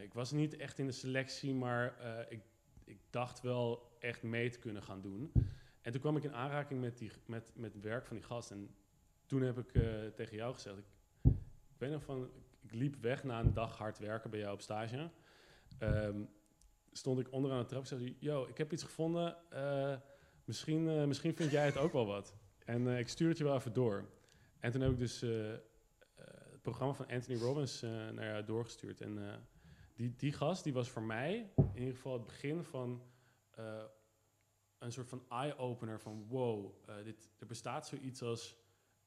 Ik 0.02 0.14
was 0.14 0.32
niet 0.32 0.58
echt 0.58 0.80
in 0.80 0.86
de 0.86 0.92
selectie, 0.92 1.54
maar 1.54 1.96
ik, 2.30 2.42
ik 2.84 3.00
dacht 3.10 3.42
wel 3.42 3.96
echt 4.00 4.24
mee 4.24 4.50
te 4.50 4.60
kunnen 4.60 4.84
gaan 4.84 5.02
doen. 5.02 5.32
En 5.82 5.92
toen 5.92 6.02
kwam 6.02 6.18
ik 6.18 6.24
in 6.24 6.34
aanraking 6.34 6.82
met, 6.82 6.98
die, 6.98 7.12
met, 7.26 7.52
met 7.56 7.74
het 7.74 7.84
werk 7.84 8.06
van 8.06 8.16
die 8.16 8.26
gast. 8.26 8.52
En 8.52 8.76
toen 9.30 9.42
heb 9.42 9.58
ik 9.58 9.74
eh, 9.74 10.08
tegen 10.16 10.36
jou 10.36 10.54
gezegd, 10.54 10.78
ik, 10.78 10.86
ik 11.74 11.78
weet 11.78 11.92
nog 11.92 12.04
van, 12.04 12.30
ik 12.60 12.74
liep 12.74 12.96
weg 13.02 13.24
na 13.24 13.40
een 13.40 13.54
dag 13.54 13.78
hard 13.78 14.00
werken 14.00 14.30
bij 14.30 14.40
jou 14.40 14.54
op 14.54 14.62
stage. 14.62 15.10
Ehm, 15.78 16.22
stond 16.92 17.20
ik 17.20 17.32
onderaan 17.32 17.60
de 17.60 17.66
trap 17.66 17.82
en 17.82 17.88
zei, 17.88 18.18
yo, 18.20 18.46
ik 18.46 18.58
heb 18.58 18.72
iets 18.74 18.84
gevonden. 18.84 19.38
eh, 19.50 19.96
misschien, 20.46 20.90
eh, 20.90 21.06
misschien 21.06 21.36
vind 21.36 21.52
jij 21.52 21.66
het 21.66 21.78
ook 21.78 21.94
wel 21.94 22.06
wat. 22.06 22.36
En 22.66 22.88
ik 22.88 23.08
stuur 23.08 23.30
het 23.30 23.38
je 23.38 23.44
wel 23.44 23.56
even 23.56 23.74
door. 23.74 24.10
En 24.60 24.72
toen 24.72 24.82
heb 24.82 24.92
ik 24.92 25.00
dus 25.00 25.22
het 25.22 26.62
programma 26.62 26.94
van 26.94 27.08
Anthony 27.08 27.40
Robbins 27.40 27.82
naar 27.82 28.26
jou 28.26 28.44
doorgestuurd. 28.44 29.02
En 29.02 29.20
die, 29.94 30.16
die 30.16 30.34
gast, 30.34 30.64
die 30.64 30.74
was 30.74 30.90
voor 30.90 31.04
mij 31.04 31.52
in 31.56 31.80
ieder 31.80 31.96
geval 31.96 32.14
het 32.14 32.26
begin 32.26 32.64
van 32.64 33.04
een 34.78 34.92
soort 34.92 35.10
van 35.10 35.24
eye-opener 35.30 36.00
van 36.00 36.26
wow, 36.28 36.74
dit, 37.04 37.30
er 37.40 37.48
bestaat 37.48 37.88
zoiets 37.88 38.22
als 38.22 38.59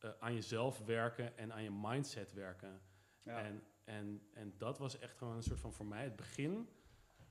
eh, 0.02 0.11
aan 0.18 0.35
jezelf 0.35 0.78
werken 0.78 1.38
en 1.38 1.52
aan 1.52 1.62
je 1.62 1.71
mindset 1.71 2.32
werken. 2.32 2.80
ja. 3.23 3.38
En, 3.38 3.62
en, 3.85 4.28
en 4.32 4.54
dat 4.59 4.78
was 4.78 4.99
echt 4.99 5.16
gewoon 5.16 5.37
een 5.37 5.42
soort 5.42 5.61
van 5.61 5.73
voor 5.73 5.87
mij 5.87 6.04
het 6.04 6.16
begin 6.16 6.68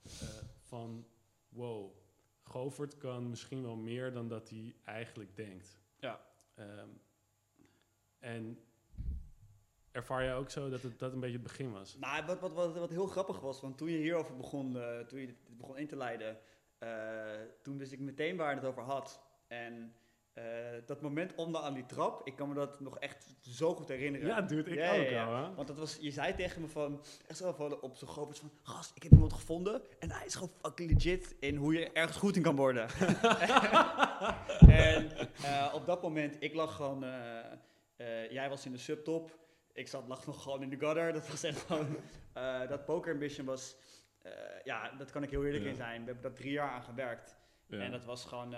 eh, 0.03 0.27
van 0.59 1.07
wow, 1.49 1.95
Govert 2.43 2.97
kan 2.97 3.29
misschien 3.29 3.61
wel 3.61 3.75
meer 3.75 4.11
dan 4.11 4.27
dat 4.27 4.49
hij 4.49 4.75
eigenlijk 4.83 5.35
denkt. 5.35 5.79
Ja. 5.99 6.21
Ehm, 6.55 6.89
en 8.19 8.63
ervaar 9.91 10.23
jij 10.23 10.35
ook 10.35 10.49
zo 10.49 10.69
dat 10.69 10.81
het 10.81 10.99
dat 10.99 11.13
een 11.13 11.19
beetje 11.19 11.37
het 11.37 11.47
begin 11.47 11.71
was? 11.71 11.97
Nou, 11.97 12.25
wat, 12.25 12.39
wat, 12.39 12.53
wat, 12.53 12.77
wat 12.77 12.89
heel 12.89 13.07
grappig 13.07 13.39
was, 13.39 13.61
want 13.61 13.77
toen 13.77 13.89
je 13.89 13.97
hierover 13.97 14.37
begon, 14.37 14.77
eh, 14.77 14.99
toen 14.99 15.19
je 15.19 15.25
dit 15.25 15.57
begon 15.57 15.77
in 15.77 15.87
te 15.87 15.97
leiden, 15.97 16.39
toen 17.61 17.77
wist 17.77 17.91
ik 17.91 17.99
meteen 17.99 18.37
waar 18.37 18.49
je 18.49 18.55
het 18.55 18.65
over 18.65 18.83
had. 18.83 19.21
En 19.47 19.95
eh, 20.33 20.43
dat 20.85 21.01
moment 21.01 21.35
onder 21.35 21.61
aan 21.61 21.73
die 21.73 21.85
trap, 21.85 22.27
ik 22.27 22.35
kan 22.35 22.49
me 22.49 22.55
dat 22.55 22.79
nog 22.79 22.99
echt 22.99 23.35
zo 23.41 23.73
goed 23.75 23.87
herinneren. 23.87 24.27
Ja, 24.27 24.41
dude, 24.41 24.69
ik 24.69 24.77
Ja, 24.77 24.89
ook 24.91 25.03
ja, 25.03 25.09
ja. 25.09 25.53
Want 25.53 25.67
dat 25.67 25.77
was, 25.77 25.97
je 26.01 26.11
zei 26.11 26.35
tegen 26.35 26.61
me 26.61 26.67
van, 26.67 27.03
echt 27.27 27.37
zo 27.37 27.51
van 27.51 27.81
op 27.81 27.95
zo'n 27.95 28.07
Govert 28.07 28.39
van, 28.39 28.51
gast, 28.61 28.91
ik 28.95 29.03
heb 29.03 29.11
iemand 29.11 29.33
gevonden 29.33 29.81
en 29.99 30.11
hij 30.11 30.25
is 30.25 30.33
gewoon 30.33 30.51
fucking 30.61 30.91
legit 30.91 31.35
in 31.39 31.55
hoe 31.55 31.73
je 31.73 31.91
ergens 31.91 32.17
goed 32.17 32.35
in 32.35 32.41
kan 32.41 32.55
worden. 32.55 32.89
en 34.67 35.11
eh, 35.43 35.71
op 35.73 35.85
dat 35.85 36.01
moment, 36.01 36.35
ik 36.39 36.53
lag 36.53 36.75
gewoon, 36.75 37.03
eh, 37.03 38.31
jij 38.31 38.49
was 38.49 38.65
in 38.65 38.71
de 38.71 38.77
subtop, 38.77 39.37
ik 39.73 39.87
zat, 39.87 40.07
lag 40.07 40.25
nog 40.25 40.43
gewoon 40.43 40.61
in 40.61 40.69
de 40.69 40.79
gutter. 40.79 41.13
Dat 41.13 41.29
was 41.29 41.43
echt 41.43 41.59
gewoon, 41.59 41.97
dat 42.69 42.85
Poker 42.85 43.13
Ambition 43.13 43.45
was, 43.45 43.75
ja, 44.63 44.91
dat 44.97 45.11
kan 45.11 45.23
ik 45.23 45.29
heel 45.29 45.45
eerlijk 45.45 45.65
in 45.65 45.75
zijn. 45.75 45.99
We 45.99 46.05
hebben 46.05 46.23
daar 46.23 46.33
drie 46.33 46.51
jaar 46.51 46.69
aan 46.69 46.83
gewerkt. 46.83 47.39
En 47.69 47.91
dat 47.91 48.05
was 48.05 48.25
gewoon, 48.25 48.55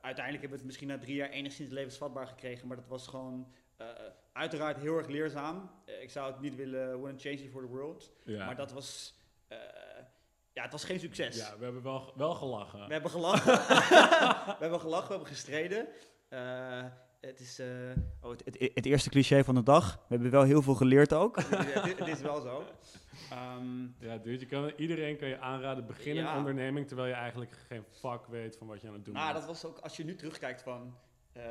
uiteindelijk 0.00 0.30
hebben 0.30 0.48
we 0.50 0.56
het 0.56 0.64
misschien 0.64 0.88
na 0.88 0.98
drie 0.98 1.14
jaar 1.14 1.28
enigszins 1.28 1.70
levensvatbaar 1.72 2.26
gekregen, 2.26 2.66
maar 2.66 2.76
dat 2.76 2.88
was 2.88 3.06
gewoon 3.06 3.52
eh, 3.76 3.86
uiteraard 4.32 4.76
heel 4.78 4.96
erg 4.96 5.06
leerzaam. 5.06 5.70
Eh, 5.84 6.02
ik 6.02 6.10
zou 6.10 6.32
het 6.32 6.40
niet 6.40 6.54
willen 6.56 6.98
wouldn't 7.00 7.20
change 7.22 7.34
it 7.42 7.50
for 7.50 7.60
the 7.62 7.68
world, 7.68 8.10
Ja. 8.24 8.46
maar 8.46 8.56
dat 8.56 8.72
was, 8.72 9.14
eh, 9.48 9.58
ja, 10.52 10.62
het 10.62 10.72
was 10.72 10.84
geen 10.84 11.00
succes. 11.00 11.36
ja, 11.36 11.58
we 11.58 11.64
hebben 11.64 11.82
wel, 11.82 12.12
wel 12.16 12.34
gelachen. 12.34 12.86
We 12.86 12.92
hebben 12.92 13.10
gelachen. 13.10 13.52
we 14.58 14.60
hebben 14.60 14.80
gelachen, 14.80 15.06
we 15.08 15.14
hebben 15.14 15.28
gestreden. 15.28 15.86
Eh, 16.28 16.84
het 17.20 17.40
is 17.40 17.58
eh, 17.58 17.66
oh, 18.20 18.30
het, 18.30 18.42
het, 18.44 18.70
het 18.74 18.86
eerste 18.86 19.10
cliché 19.10 19.44
van 19.44 19.54
de 19.54 19.62
dag. 19.62 19.94
We 19.94 20.04
hebben 20.14 20.30
wel 20.30 20.42
heel 20.42 20.62
veel 20.62 20.74
geleerd 20.74 21.12
ook. 21.14 21.36
het, 21.42 21.84
is- 21.86 21.98
het 21.98 22.08
is 22.08 22.20
wel 22.20 22.40
zo. 22.40 22.64
Ehm, 23.30 23.82
Ja, 23.98 24.16
dude, 24.18 24.38
je 24.38 24.46
kan, 24.46 24.72
iedereen 24.76 25.16
kan 25.16 25.28
je 25.28 25.38
aanraden, 25.38 25.86
begin 25.86 26.16
een 26.16 26.22
Ja. 26.22 26.36
onderneming 26.38 26.86
terwijl 26.86 27.08
je 27.08 27.14
eigenlijk 27.14 27.52
geen 27.68 27.84
fuck 27.90 28.26
weet 28.26 28.56
van 28.56 28.66
wat 28.66 28.80
je 28.80 28.86
aan 28.88 28.94
het 28.94 29.04
doen 29.04 29.14
nou, 29.14 29.32
bent. 29.32 29.38
dat 29.38 29.46
was 29.60 29.64
ook 29.70 29.78
als 29.78 29.96
je 29.96 30.04
nu 30.04 30.14
terugkijkt 30.14 30.62
van 30.62 30.96
eh, 31.32 31.42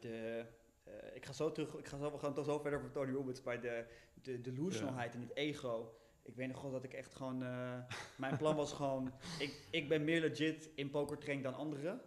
de. 0.00 0.44
eh, 0.84 0.92
ik 1.14 1.26
ga 1.26 1.32
zo 1.32 1.52
terug. 1.52 1.74
Ik 1.74 1.86
ga 1.86 1.98
zo, 1.98 2.12
we 2.12 2.18
gaan 2.18 2.34
toch 2.34 2.44
zo 2.44 2.58
verder 2.58 2.78
over 2.78 2.90
Tony 2.90 3.12
Robbins 3.12 3.42
bij 3.42 3.60
de, 3.60 3.84
de 4.22 4.40
delusionalheid 4.40 5.14
en 5.14 5.20
het 5.20 5.36
ego. 5.36 5.94
Ik 6.22 6.34
weet 6.34 6.48
nog 6.48 6.62
wel 6.62 6.70
dat 6.70 6.84
ik 6.84 6.92
echt 6.92 7.14
gewoon. 7.14 7.42
eh, 7.42 7.78
mijn 8.16 8.36
plan 8.36 8.56
was 8.56 8.72
gewoon. 8.72 9.12
Ik, 9.38 9.60
ik 9.70 9.88
ben 9.88 10.04
meer 10.04 10.20
legit 10.20 10.70
in 10.74 10.90
pokertrain 10.90 11.42
dan 11.42 11.54
anderen. 11.54 12.00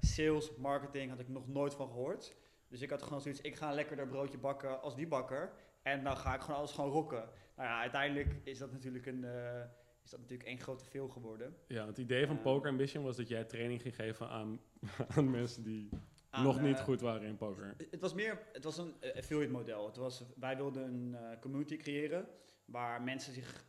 Sales, 0.00 0.56
marketing 0.56 1.10
had 1.10 1.20
ik 1.20 1.28
nog 1.28 1.48
nooit 1.48 1.74
van 1.74 1.86
gehoord. 1.88 2.34
Dus 2.68 2.80
ik 2.80 2.90
had 2.90 3.02
gewoon 3.02 3.20
zoiets. 3.20 3.40
Ik 3.40 3.56
ga 3.56 3.68
een 3.68 3.74
lekkerder 3.74 4.06
broodje 4.06 4.38
bakken 4.38 4.80
als 4.82 4.94
die 4.96 5.06
bakker. 5.06 5.52
En 5.82 6.04
dan 6.04 6.16
ga 6.16 6.34
ik 6.34 6.40
gewoon 6.40 6.56
alles 6.56 6.72
gewoon 6.72 6.90
rocken. 6.90 7.28
Nou 7.56 7.68
ja, 7.68 7.80
uiteindelijk 7.80 8.34
is 8.44 8.58
dat 8.58 8.72
natuurlijk 8.72 9.06
een. 9.06 9.24
eh, 9.24 9.64
is 10.04 10.10
dat 10.10 10.20
natuurlijk 10.20 10.48
één 10.48 10.60
grote 10.60 10.84
veel 10.84 11.08
geworden. 11.08 11.56
Ja, 11.66 11.86
het 11.86 11.98
idee 11.98 12.26
van 12.26 12.36
Eh. 12.36 12.42
Poker 12.42 12.70
Ambition 12.70 13.04
was 13.04 13.16
dat 13.16 13.28
jij 13.28 13.44
training 13.44 13.82
ging 13.82 13.94
geven 13.94 14.28
aan, 14.28 14.60
aan 15.16 15.30
mensen 15.30 15.62
die 15.62 15.88
Aan, 16.30 16.44
nog 16.44 16.60
niet 16.60 16.78
eh, 16.78 16.84
goed 16.84 17.00
waren 17.00 17.28
in 17.28 17.36
poker. 17.36 17.74
Het 17.90 18.00
was 18.00 18.14
meer, 18.14 18.38
het 18.52 18.64
was 18.64 18.78
een 18.78 18.94
affiliate 19.16 19.52
model. 19.52 19.86
Het 19.86 19.96
was, 19.96 20.24
wij 20.36 20.56
wilden 20.56 20.82
een 20.82 21.38
community 21.40 21.76
creëren 21.76 22.28
waar 22.64 23.02
mensen 23.02 23.32
zich 23.32 23.64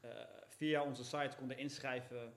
via 0.48 0.84
onze 0.84 1.04
site 1.04 1.36
konden 1.38 1.58
inschrijven 1.58 2.34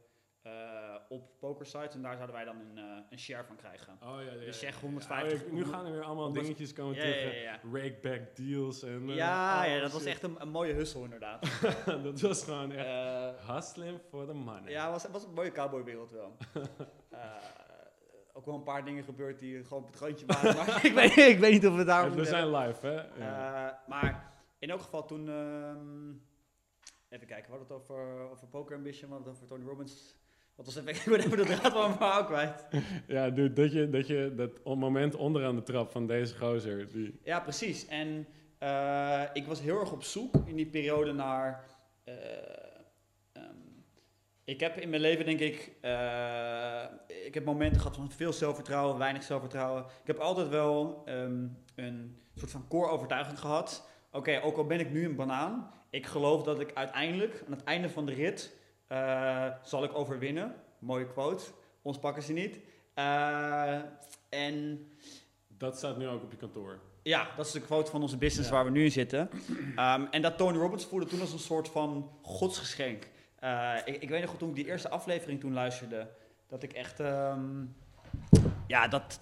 eh, 0.47 0.95
op 1.09 1.39
pokersites 1.39 1.95
en 1.95 2.03
daar 2.03 2.15
zouden 2.15 2.35
wij 2.37 2.45
dan 2.45 2.57
een, 2.61 2.79
eh, 2.79 2.85
een 3.11 3.19
share 3.19 3.45
van 3.45 3.57
krijgen. 3.57 3.99
Oh 4.03 4.17
ja, 4.25 4.33
ja, 4.33 4.45
Dus 4.45 4.59
zeg 4.59 4.75
ja. 4.75 4.81
150 4.81 5.41
Oh, 5.43 5.47
ja, 5.49 5.55
nu 5.55 5.65
gaan 5.65 5.87
er 5.87 5.93
weer 5.93 6.03
allemaal 6.03 6.25
100 6.25 6.45
dingetjes 6.45 6.73
komen 6.73 6.95
terug. 6.95 7.23
ja, 7.23 7.31
ja. 7.41 7.61
Rakeback 7.73 8.37
deals 8.37 8.83
en... 8.83 9.09
eh, 9.11 9.17
Ja, 9.17 9.65
ja, 9.65 9.81
dat 9.81 9.93
was 9.93 10.05
echt 10.05 10.23
een, 10.23 10.37
een 10.41 10.49
mooie 10.49 10.73
hustle 10.73 11.03
inderdaad. 11.03 11.61
dat 12.05 12.21
was 12.21 12.45
gewoon 12.45 12.73
echt 12.73 13.41
hustling 13.47 14.01
for 14.09 14.27
the 14.27 14.33
money. 14.33 14.71
ja, 14.71 14.93
het 14.93 15.03
was, 15.03 15.13
was 15.13 15.25
een 15.25 15.35
mooie 15.35 15.53
cowboywereld 15.53 16.11
wel. 16.11 16.37
Ook 18.33 18.45
wel 18.45 18.55
een 18.55 18.63
paar 18.63 18.85
dingen 18.85 19.05
gebeurd 19.05 19.39
die 19.39 19.65
gewoon 19.65 19.83
op 19.83 19.89
het 19.91 20.01
randje 20.01 20.27
waren, 20.27 20.57
maar 20.57 20.85
ik 20.87 20.93
weet, 20.93 21.17
ik 21.17 21.39
weet 21.39 21.53
niet 21.53 21.67
of 21.67 21.77
we 21.77 21.85
daarover 21.85 22.19
we 22.19 22.25
zijn 22.25 22.51
live, 22.51 22.87
hè? 22.87 23.03
Maar 23.87 24.33
in 24.59 24.71
elk 24.71 24.81
geval 24.81 25.05
toen... 25.05 25.29
ehm, 25.29 26.11
even 27.09 27.27
kijken, 27.27 27.51
we 27.53 27.57
hadden 27.59 27.77
het 27.77 27.91
over, 27.91 28.31
over 28.31 28.47
Poker 28.47 28.77
Ambition, 28.77 29.09
we 29.09 29.15
hadden 29.15 29.33
het 29.33 29.43
over 29.43 29.57
Tony 29.57 29.69
Robbins. 29.69 30.17
Wat 30.57 30.67
was 30.67 30.77
even, 30.77 30.89
ik 30.95 31.03
ben 31.11 31.19
even 31.19 31.37
de 31.37 31.45
draad 31.45 31.73
van 31.73 31.81
mijn 31.81 31.93
verhaal 31.93 32.25
kwijt. 32.25 32.65
ja, 33.07 33.31
dude, 33.31 33.53
dat 33.53 33.73
je 33.73 33.91
dat, 33.91 34.07
je, 34.07 34.33
dat 34.37 34.65
moment 34.65 35.15
onderaan 35.15 35.55
de 35.55 35.63
trap 35.63 35.91
van 35.91 36.07
deze 36.07 36.37
gozer, 36.37 36.93
die... 36.93 37.19
Ja, 37.25 37.41
precies. 37.41 37.87
En 37.87 38.27
eh, 38.59 39.23
ik 39.33 39.47
was 39.47 39.61
heel 39.61 39.81
erg 39.81 39.93
op 39.93 40.03
zoek 40.03 40.35
in 40.45 40.57
die 40.57 40.67
periode 40.67 41.13
naar... 41.13 41.65
eh, 42.05 42.15
ehm, 43.33 43.55
ik 44.45 44.61
heb 44.61 44.77
in 44.77 44.89
mijn 44.89 45.03
leven 45.03 45.25
denk 45.25 45.41
ik... 45.41 45.73
eh, 45.81 46.85
ik 47.25 47.35
heb 47.35 47.45
momenten 47.45 47.81
gehad 47.81 47.97
van 47.97 48.11
veel 48.11 48.33
zelfvertrouwen, 48.33 48.99
weinig 48.99 49.23
zelfvertrouwen. 49.23 49.83
Ik 49.83 50.07
heb 50.07 50.19
altijd 50.19 50.49
wel 50.49 51.03
ehm, 51.05 51.47
een 51.75 52.17
soort 52.35 52.51
van 52.51 52.69
core 52.69 52.91
overtuiging 52.91 53.39
gehad. 53.39 53.89
Oké, 54.13 54.41
ook 54.43 54.57
al 54.57 54.67
ben 54.67 54.81
ik 54.81 54.93
nu 54.93 55.05
een 55.05 55.17
banaan... 55.17 55.71
Ik 55.91 56.07
geloof 56.07 56.43
dat 56.43 56.61
ik 56.61 56.71
uiteindelijk, 56.75 57.43
aan 57.47 57.53
het 57.53 57.65
einde 57.65 57.89
van 57.89 58.07
de 58.07 58.13
rit... 58.15 58.65
eh, 58.87 59.47
zal 59.63 59.85
ik 59.85 59.95
overwinnen. 59.95 60.55
Mooie 60.79 61.07
quote. 61.07 61.45
Ons 61.83 61.99
pakken 61.99 62.23
ze 62.23 62.33
niet. 62.33 62.59
Eh, 62.95 63.79
en... 64.29 64.89
Dat 65.49 65.77
staat 65.77 65.97
nu 65.97 66.09
ook 66.09 66.23
op 66.23 66.31
je 66.31 66.37
kantoor. 66.37 66.79
Ja, 67.03 67.29
dat 67.37 67.47
is 67.47 67.53
de 67.53 67.61
quote 67.61 67.91
van 67.91 68.03
onze 68.03 68.17
business 68.17 68.49
Ja. 68.49 68.55
waar 68.55 68.65
we 68.65 68.71
nu 68.71 68.85
in 68.85 68.91
zitten. 68.91 69.31
Ehm, 69.77 70.05
en 70.11 70.23
dat 70.23 70.37
Tony 70.37 70.59
Robbins 70.59 70.85
voelde 70.85 71.07
toen 71.07 71.21
als 71.21 71.33
een 71.33 71.39
soort 71.39 71.69
van 71.69 72.11
godsgeschenk. 72.23 73.09
Eh, 73.39 73.75
ik, 73.85 74.03
ik 74.03 74.09
weet 74.09 74.21
nog 74.21 74.31
goed, 74.31 74.39
toen 74.39 74.49
ik 74.49 74.55
die 74.55 74.67
eerste 74.67 74.89
aflevering 74.89 75.41
toen 75.41 75.53
luisterde, 75.53 76.09
dat 76.49 76.63
ik 76.63 76.73
echt... 76.73 77.01
ehm, 77.01 77.65
ja, 78.67 78.89
dat... 78.89 79.21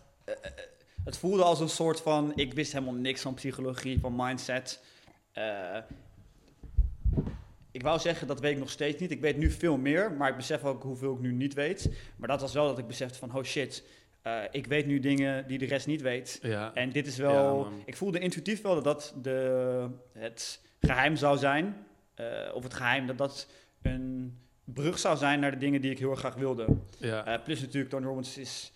het 1.04 1.16
voelde 1.18 1.42
als 1.44 1.61
een 1.61 1.68
soort 1.68 2.00
van... 2.00 2.33
Ik 2.35 2.54
wist 2.54 2.73
helemaal 2.73 2.94
niks 2.94 3.21
van 3.21 3.35
psychologie, 3.35 4.00
van 4.00 4.16
mindset. 4.16 4.85
Ik 7.75 7.83
wou 7.83 7.99
zeggen, 7.99 8.26
dat 8.26 8.40
weet 8.40 8.52
ik 8.52 8.59
nog 8.59 8.71
steeds 8.71 9.00
niet. 9.00 9.11
Ik 9.11 9.21
weet 9.21 9.37
nu 9.37 9.50
veel 9.50 9.76
meer, 9.76 10.12
maar 10.12 10.31
ik 10.31 10.37
besef 10.37 10.64
ook 10.64 10.83
hoeveel 10.83 11.12
ik 11.14 11.21
nu 11.21 11.33
niet 11.33 11.54
weet. 11.54 11.90
Maar 12.16 12.28
dat 12.28 12.40
was 12.40 12.52
wel 12.52 12.66
dat 12.66 12.78
ik 12.78 12.87
besefte 12.87 13.19
van, 13.19 13.35
oh 13.37 13.43
shit... 13.45 13.85
eh, 14.23 14.37
ik 14.50 14.66
weet 14.66 14.87
nu 14.87 15.00
dingen 15.00 15.47
die 15.47 15.59
de 15.59 15.66
rest 15.66 15.87
niet 15.87 16.02
weet. 16.02 16.38
Ja. 16.43 16.75
En 16.75 16.90
dit 16.90 17.07
is 17.07 17.16
wel. 17.16 17.69
ik 17.85 17.97
voelde 17.97 18.19
intuïtief 18.19 18.62
wel 18.62 18.75
dat 18.75 18.85
dat 18.85 19.14
de, 19.23 19.87
het 20.12 20.61
geheim 20.81 21.16
zou 21.16 21.38
zijn. 21.38 21.76
eh, 22.14 22.26
of 22.54 22.62
het 22.62 22.75
geheim 22.75 23.07
dat 23.07 23.19
dat 23.19 23.49
een 23.83 24.38
brug 24.64 24.99
zou 24.99 25.16
zijn 25.16 25.40
naar 25.40 25.50
de 25.50 25.57
dingen 25.57 25.81
die 25.81 25.90
ik 25.90 25.99
heel 25.99 26.11
erg 26.11 26.19
graag 26.19 26.35
wilde. 26.35 26.66
ja. 26.99 27.26
Eh, 27.26 27.43
plus 27.45 27.61
natuurlijk, 27.61 27.90
Tony 27.90 28.04
Robbins 28.07 28.38
is 28.38 28.73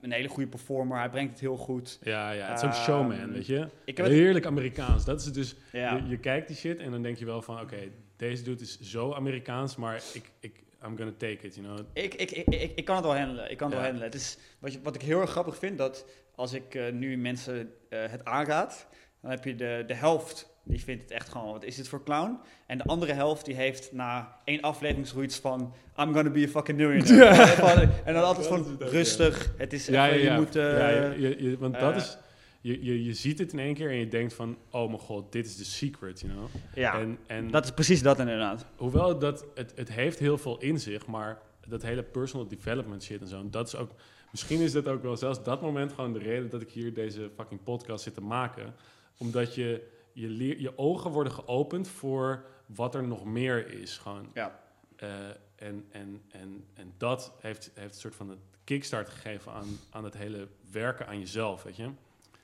een 0.00 0.12
hele 0.12 0.28
goede 0.28 0.48
performer. 0.48 0.98
Hij 0.98 1.08
brengt 1.10 1.30
het 1.30 1.40
heel 1.40 1.56
goed. 1.56 1.98
ja, 2.02 2.30
ja, 2.30 2.46
het 2.48 2.56
is 2.56 2.62
Ehm, 2.62 2.72
showman, 2.72 3.32
weet 3.32 3.46
je? 3.46 3.68
Ik 3.84 3.96
heb 3.96 4.06
het, 4.06 4.14
Heerlijk 4.14 4.46
Amerikaans. 4.46 5.04
Dat 5.04 5.18
is 5.20 5.24
het 5.24 5.34
dus. 5.34 5.54
ja, 5.72 5.94
Je, 5.96 6.06
je 6.08 6.18
kijkt 6.18 6.46
die 6.46 6.56
shit 6.56 6.78
en 6.78 6.90
dan 6.90 7.02
denk 7.02 7.16
je 7.18 7.24
wel 7.24 7.42
van, 7.42 7.60
oké, 7.60 7.76
deze 8.16 8.42
dude 8.42 8.62
is 8.62 8.80
zo 8.80 9.12
Amerikaans, 9.14 9.76
maar 9.76 10.02
ik, 10.12 10.30
ik, 10.40 10.62
I'm 10.84 10.96
gonna 10.96 11.12
take 11.18 11.46
it, 11.46 11.54
you 11.54 11.66
know? 11.66 11.86
ik, 11.92 12.14
ik, 12.14 12.30
ik, 12.30 12.46
ik, 12.46 12.72
ik 12.78 12.84
kan 12.84 12.96
het 12.96 13.04
wel 13.04 13.16
handelen. 13.16 13.50
Ik 13.50 13.56
kan 13.56 13.66
het 13.70 13.76
Ja. 13.76 13.82
wel 13.82 13.92
handelen. 13.92 14.12
Het 14.12 14.20
is, 14.20 14.38
wat, 14.58 14.72
je, 14.72 14.80
wat 14.82 14.94
ik 14.94 15.02
heel 15.02 15.20
erg 15.20 15.30
grappig 15.30 15.56
vind, 15.58 15.78
dat 15.78 16.06
als 16.34 16.52
ik 16.52 16.74
eh, 16.74 16.92
nu 16.92 17.16
mensen 17.16 17.72
eh, 17.88 17.98
het 18.10 18.24
aanraad, 18.24 18.86
dan 19.20 19.30
heb 19.30 19.44
je 19.44 19.54
de, 19.54 19.84
de 19.86 19.94
helft 19.94 20.56
die 20.68 20.80
vindt 20.84 21.02
het 21.02 21.10
echt 21.10 21.28
gewoon, 21.28 21.52
wat 21.52 21.64
is 21.64 21.76
dit 21.76 21.88
voor 21.88 22.02
clown? 22.02 22.38
En 22.66 22.78
de 22.78 22.84
andere 22.84 23.12
helft 23.12 23.44
die 23.44 23.54
heeft 23.54 23.92
na 23.92 24.36
één 24.44 24.60
aflevering 24.60 25.06
zoiets 25.06 25.38
van, 25.38 25.60
I'm 25.98 26.14
gonna 26.14 26.30
be 26.30 26.44
a 26.44 26.48
fucking 26.48 26.78
millionaire. 26.78 27.88
En 28.04 28.14
dan 28.14 28.24
altijd 28.24 28.46
van, 28.46 28.76
rustig, 28.78 29.52
het 29.56 29.72
is 29.72 29.86
Ja, 29.86 30.04
ja, 30.04 30.12
even, 30.12 30.24
ja. 30.24 30.32
je 30.34 30.40
moet... 30.40 30.56
eh, 30.56 30.78
ja, 30.78 30.88
je, 30.88 31.20
je- 31.20 31.42
je- 31.50 31.58
want 31.58 31.78
dat 31.80 31.90
eh, 31.92 31.96
is, 31.98 32.18
je, 32.60 32.84
je, 32.84 33.04
je 33.04 33.14
ziet 33.14 33.38
het 33.38 33.52
in 33.52 33.58
één 33.58 33.74
keer 33.74 33.90
en 33.90 33.96
je 33.96 34.08
denkt 34.08 34.34
van, 34.34 34.56
oh 34.70 34.86
mijn 34.86 34.98
god, 35.00 35.32
dit 35.32 35.46
is 35.46 35.56
de 35.56 35.64
secret, 35.64 36.20
you 36.20 36.32
know? 36.32 36.48
ja, 36.74 36.98
En, 37.00 37.18
en 37.26 37.50
dat 37.50 37.64
is 37.64 37.70
precies 37.70 38.02
dat 38.02 38.18
inderdaad. 38.18 38.66
hoewel 38.76 39.18
dat, 39.18 39.46
het, 39.54 39.72
het 39.76 39.92
heeft 39.92 40.18
heel 40.18 40.38
veel 40.38 40.58
in 40.58 40.80
zich, 40.80 41.06
maar 41.06 41.38
dat 41.68 41.82
hele 41.82 42.02
personal 42.02 42.48
development 42.48 43.02
shit 43.02 43.20
en 43.20 43.26
zo, 43.28 43.42
dat 43.50 43.66
is 43.66 43.76
ook, 43.76 43.90
misschien 44.30 44.60
is 44.60 44.72
dat 44.72 44.88
ook 44.88 45.02
wel 45.02 45.16
zelfs 45.16 45.42
dat 45.42 45.60
moment 45.62 45.92
gewoon 45.92 46.12
de 46.12 46.18
reden 46.18 46.50
dat 46.50 46.60
ik 46.62 46.70
hier 46.70 46.94
deze 46.94 47.30
fucking 47.36 47.62
podcast 47.62 48.02
zit 48.04 48.14
te 48.14 48.20
maken. 48.22 48.74
Omdat 49.16 49.54
je, 49.54 49.82
je, 50.20 50.28
leer, 50.28 50.60
je 50.60 50.78
ogen 50.78 51.10
worden 51.10 51.32
geopend 51.32 51.88
voor 51.88 52.44
wat 52.66 52.94
er 52.94 53.06
nog 53.06 53.24
meer 53.24 53.80
is, 53.80 53.98
gewoon. 53.98 54.30
Ja. 54.34 54.60
Eh, 54.96 55.08
en, 55.56 55.86
en, 55.90 56.22
en, 56.28 56.64
en 56.74 56.94
dat 56.96 57.32
heeft, 57.40 57.70
heeft 57.74 57.94
een 57.94 58.00
soort 58.00 58.14
van 58.14 58.30
een 58.30 58.40
kickstart 58.64 59.08
gegeven 59.08 59.52
aan, 59.52 59.78
aan 59.90 60.04
het 60.04 60.16
hele 60.16 60.48
werken 60.70 61.06
aan 61.06 61.18
jezelf, 61.18 61.62
weet 61.62 61.76
je. 61.76 61.90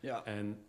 Ja. 0.01 0.25
En 0.25 0.65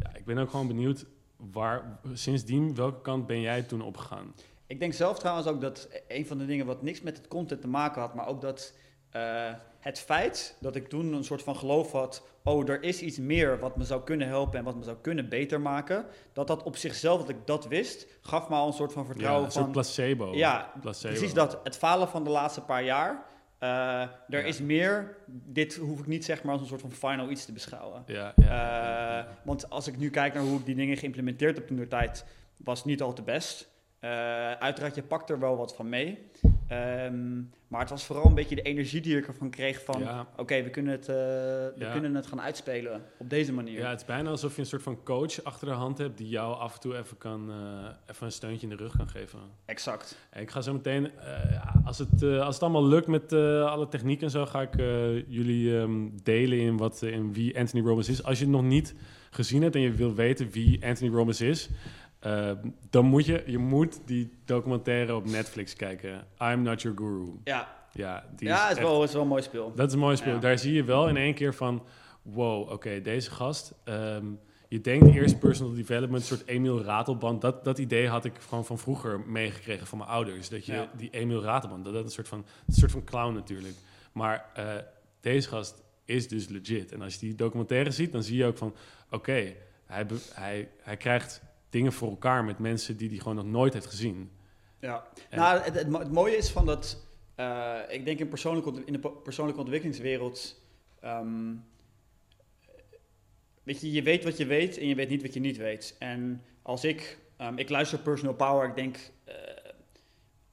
ja, 0.00 0.14
ik 0.14 0.24
ben 0.24 0.38
ook 0.38 0.50
gewoon 0.50 0.66
benieuwd, 0.66 1.06
waar, 1.36 2.00
sindsdien, 2.12 2.74
welke 2.74 3.00
kant 3.00 3.26
ben 3.26 3.40
jij 3.40 3.62
toen 3.62 3.82
opgegaan? 3.82 4.34
Ik 4.66 4.80
denk 4.80 4.92
zelf 4.92 5.18
trouwens 5.18 5.46
ook 5.46 5.60
dat 5.60 5.88
een 6.08 6.26
van 6.26 6.38
de 6.38 6.46
dingen 6.46 6.66
wat 6.66 6.82
niks 6.82 7.00
met 7.00 7.16
het 7.16 7.28
content 7.28 7.60
te 7.60 7.68
maken 7.68 8.00
had, 8.00 8.14
maar 8.14 8.26
ook 8.26 8.40
dat 8.40 8.74
eh, 9.10 9.52
het 9.80 9.98
feit 9.98 10.56
dat 10.60 10.76
ik 10.76 10.88
toen 10.88 11.12
een 11.12 11.24
soort 11.24 11.42
van 11.42 11.56
geloof 11.56 11.92
had, 11.92 12.26
oh, 12.48 12.68
er 12.68 12.82
is 12.82 13.02
iets 13.02 13.18
meer 13.18 13.58
wat 13.58 13.76
me 13.76 13.84
zou 13.84 14.02
kunnen 14.04 14.26
helpen 14.28 14.58
en 14.58 14.64
wat 14.64 14.76
me 14.76 14.82
zou 14.82 14.96
kunnen 15.00 15.28
beter 15.28 15.60
maken, 15.60 16.04
dat 16.32 16.46
dat 16.46 16.62
op 16.62 16.76
zichzelf, 16.76 17.20
dat 17.20 17.28
ik 17.28 17.46
dat 17.46 17.66
wist, 17.66 18.06
gaf 18.20 18.48
me 18.48 18.54
al 18.54 18.66
een 18.66 18.72
soort 18.72 18.92
van 18.92 19.02
Ja, 19.02 19.08
vertrouwen 19.08 19.44
een 19.44 19.50
soort 19.50 19.64
van, 19.64 19.72
placebo. 19.72 20.32
ja, 20.34 20.72
placebo. 20.80 21.14
precies 21.14 21.34
dat, 21.34 21.60
het 21.64 21.76
falen 21.76 22.08
van 22.08 22.24
de 22.24 22.30
laatste 22.30 22.60
paar 22.60 22.84
jaar, 22.84 23.24
eh, 23.58 23.68
er 24.00 24.10
Ja. 24.28 24.38
is 24.38 24.60
meer, 24.60 25.16
dit 25.26 25.76
hoef 25.76 25.98
ik 25.98 26.06
niet 26.06 26.24
zeg 26.24 26.42
maar 26.42 26.52
als 26.52 26.60
een 26.60 26.68
soort 26.68 26.80
van 26.80 26.92
final 26.92 27.30
iets 27.30 27.44
te 27.44 27.52
beschouwen. 27.52 28.02
Ja, 28.06 28.14
ja, 28.14 28.32
ja, 28.36 28.46
ja, 28.46 29.18
Eh, 29.18 29.24
want 29.44 29.70
als 29.70 29.86
ik 29.86 29.96
nu 29.96 30.10
kijk 30.10 30.34
naar 30.34 30.42
hoe 30.42 30.58
ik 30.58 30.66
die 30.66 30.74
dingen 30.74 30.96
geïmplementeerd 30.96 31.56
heb 31.56 31.66
toen 31.66 31.76
de 31.76 31.88
tijd, 31.88 32.24
was 32.56 32.84
niet 32.84 33.02
al 33.02 33.12
te 33.12 33.22
best. 33.22 33.68
Eh, 34.00 34.52
uiteraard, 34.52 34.94
je 34.94 35.02
pakt 35.02 35.30
er 35.30 35.38
wel 35.38 35.56
wat 35.56 35.74
van 35.76 35.88
mee. 35.88 36.18
Ehm, 36.68 37.36
maar 37.68 37.80
het 37.80 37.90
was 37.90 38.04
vooral 38.04 38.26
een 38.26 38.34
beetje 38.34 38.54
de 38.54 38.62
energie 38.62 39.00
die 39.00 39.16
ik 39.16 39.26
ervan 39.26 39.50
kreeg 39.50 39.84
van... 39.84 40.00
Ja. 40.00 40.26
Oké, 40.36 40.62
we, 40.62 40.70
kunnen 40.70 40.92
het, 40.92 41.08
eh, 41.08 41.14
we 41.14 41.72
Ja. 41.76 41.92
kunnen 41.92 42.14
het 42.14 42.26
gaan 42.26 42.40
uitspelen 42.40 43.02
op 43.18 43.30
deze 43.30 43.52
manier. 43.52 43.78
Ja, 43.78 43.90
het 43.90 44.00
is 44.00 44.06
bijna 44.06 44.30
alsof 44.30 44.54
je 44.54 44.60
een 44.60 44.66
soort 44.66 44.82
van 44.82 45.02
coach 45.02 45.44
achter 45.44 45.66
de 45.68 45.74
hand 45.74 45.98
hebt 45.98 46.18
die 46.18 46.28
jou 46.28 46.56
af 46.58 46.74
en 46.74 46.80
toe 46.80 46.96
even, 46.96 47.18
kan, 47.18 47.50
eh, 47.50 48.14
even 48.14 48.26
een 48.26 48.32
steuntje 48.32 48.68
in 48.68 48.76
de 48.76 48.82
rug 48.82 48.96
kan 48.96 49.08
geven. 49.08 49.38
Exact. 49.64 50.18
En 50.30 50.42
ik 50.42 50.50
ga 50.50 50.60
zo 50.60 50.72
meteen, 50.72 51.10
als, 51.84 51.98
het, 51.98 52.22
als 52.22 52.54
het 52.54 52.62
allemaal 52.62 52.86
lukt 52.86 53.06
met 53.06 53.32
alle 53.32 53.88
techniek 53.88 54.22
en 54.22 54.30
zo, 54.30 54.46
ga 54.46 54.62
ik 54.62 54.74
jullie 55.28 55.78
ehm, 55.78 56.08
delen 56.22 56.58
in, 56.58 56.76
wat, 56.76 57.02
in 57.02 57.32
wie 57.32 57.58
Anthony 57.58 57.86
Robbins 57.86 58.08
is. 58.08 58.22
Als 58.24 58.38
je 58.38 58.44
het 58.44 58.52
nog 58.54 58.62
niet 58.62 58.94
gezien 59.30 59.62
hebt 59.62 59.74
en 59.74 59.80
je 59.80 59.92
wil 59.92 60.14
weten 60.14 60.50
wie 60.50 60.86
Anthony 60.86 61.10
Robbins 61.14 61.40
is, 61.40 61.68
eh, 62.20 62.50
dan 62.90 63.04
moet 63.04 63.24
je, 63.26 63.42
je 63.46 63.58
moet 63.58 64.00
die 64.04 64.32
documentaire 64.44 65.14
op 65.14 65.26
Netflix 65.26 65.74
kijken. 65.74 66.26
I'm 66.42 66.62
Not 66.62 66.82
Your 66.82 66.96
Guru. 66.98 67.32
Ja, 67.44 67.76
Ja, 67.92 68.24
die 68.36 68.48
ja 68.48 68.54
is 68.54 68.60
het 68.62 68.70
is, 68.70 68.76
echt- 68.78 68.86
wel, 68.88 69.02
is 69.02 69.12
wel 69.12 69.22
een 69.22 69.28
mooi 69.28 69.42
speel. 69.42 69.72
dat 69.74 69.86
is 69.86 69.92
een 69.92 69.98
mooi 69.98 70.16
speel. 70.16 70.32
Ja. 70.34 70.38
Daar 70.40 70.58
zie 70.58 70.72
je 70.74 70.84
wel 70.84 71.08
in 71.08 71.16
één 71.16 71.34
keer 71.34 71.54
van... 71.54 71.82
Wow, 72.22 72.70
oké, 72.70 73.00
deze 73.00 73.30
gast... 73.30 73.74
ehm, 73.84 74.26
je 74.68 74.80
denkt 74.80 75.14
eerst 75.14 75.38
personal 75.38 75.74
development, 75.74 76.20
een 76.20 76.36
soort 76.36 76.46
Emiel 76.48 76.82
Ratelband. 76.82 77.40
Dat, 77.40 77.64
dat 77.64 77.78
idee 77.78 78.08
had 78.08 78.24
ik 78.24 78.32
gewoon 78.48 78.64
van 78.64 78.78
vroeger 78.78 79.20
meegekregen 79.20 79.86
van 79.86 79.98
mijn 79.98 80.10
ouders. 80.10 80.48
Dat 80.48 80.66
je 80.66 80.72
Ja. 80.72 80.90
die 80.96 81.10
Emiel 81.10 81.42
Ratelband, 81.42 81.84
dat 81.84 81.92
dat 81.94 82.04
een 82.04 82.10
soort 82.10 82.28
van, 82.28 82.44
een 82.66 82.74
soort 82.74 82.90
van 82.90 83.04
clown 83.04 83.34
natuurlijk. 83.34 83.74
Maar 84.12 84.50
eh, 84.54 84.64
deze 85.20 85.48
gast 85.48 85.82
is 86.04 86.28
dus 86.28 86.48
legit. 86.48 86.92
En 86.92 87.02
als 87.02 87.14
je 87.14 87.20
die 87.20 87.34
documentaire 87.34 87.90
ziet, 87.90 88.12
dan 88.12 88.22
zie 88.22 88.36
je 88.36 88.44
ook 88.44 88.56
van... 88.58 88.74
Oké, 89.10 89.52
hij, 89.86 90.06
hij, 90.34 90.68
hij 90.82 90.96
krijgt 90.96 91.42
dingen 91.70 91.92
voor 91.92 92.08
elkaar 92.08 92.44
met 92.44 92.58
mensen 92.58 92.96
die 92.96 93.08
hij 93.08 93.18
gewoon 93.18 93.34
nog 93.36 93.44
nooit 93.44 93.72
heeft 93.72 93.86
gezien. 93.86 94.30
Ja. 94.80 95.06
En- 95.30 95.38
Nou, 95.38 95.60
het, 95.60 95.74
het, 95.74 95.88
mo- 95.88 95.98
het 95.98 96.12
mooie 96.12 96.36
is 96.36 96.50
van 96.50 96.66
dat... 96.66 97.06
eh, 97.34 97.78
ik 97.88 98.04
denk 98.04 98.18
in, 98.18 98.28
persoonlijke 98.28 98.82
in 98.84 98.92
de 98.92 99.10
persoonlijke 99.22 99.60
ontwikkelingswereld... 99.60 100.60
ehm, 101.00 101.54
weet 103.62 103.80
je, 103.80 103.92
je 103.92 104.02
weet 104.02 104.24
wat 104.24 104.36
je 104.36 104.46
weet 104.46 104.78
en 104.78 104.86
je 104.86 104.94
weet 104.94 105.08
niet 105.08 105.22
wat 105.22 105.34
je 105.34 105.40
niet 105.40 105.56
weet. 105.56 105.96
En 105.98 106.42
als 106.62 106.84
ik... 106.84 107.18
ehm, 107.36 107.58
ik 107.58 107.68
luister 107.68 107.98
Personal 107.98 108.34
Power, 108.34 108.68
ik 108.68 108.74
denk... 108.74 108.96
eh, 109.24 109.34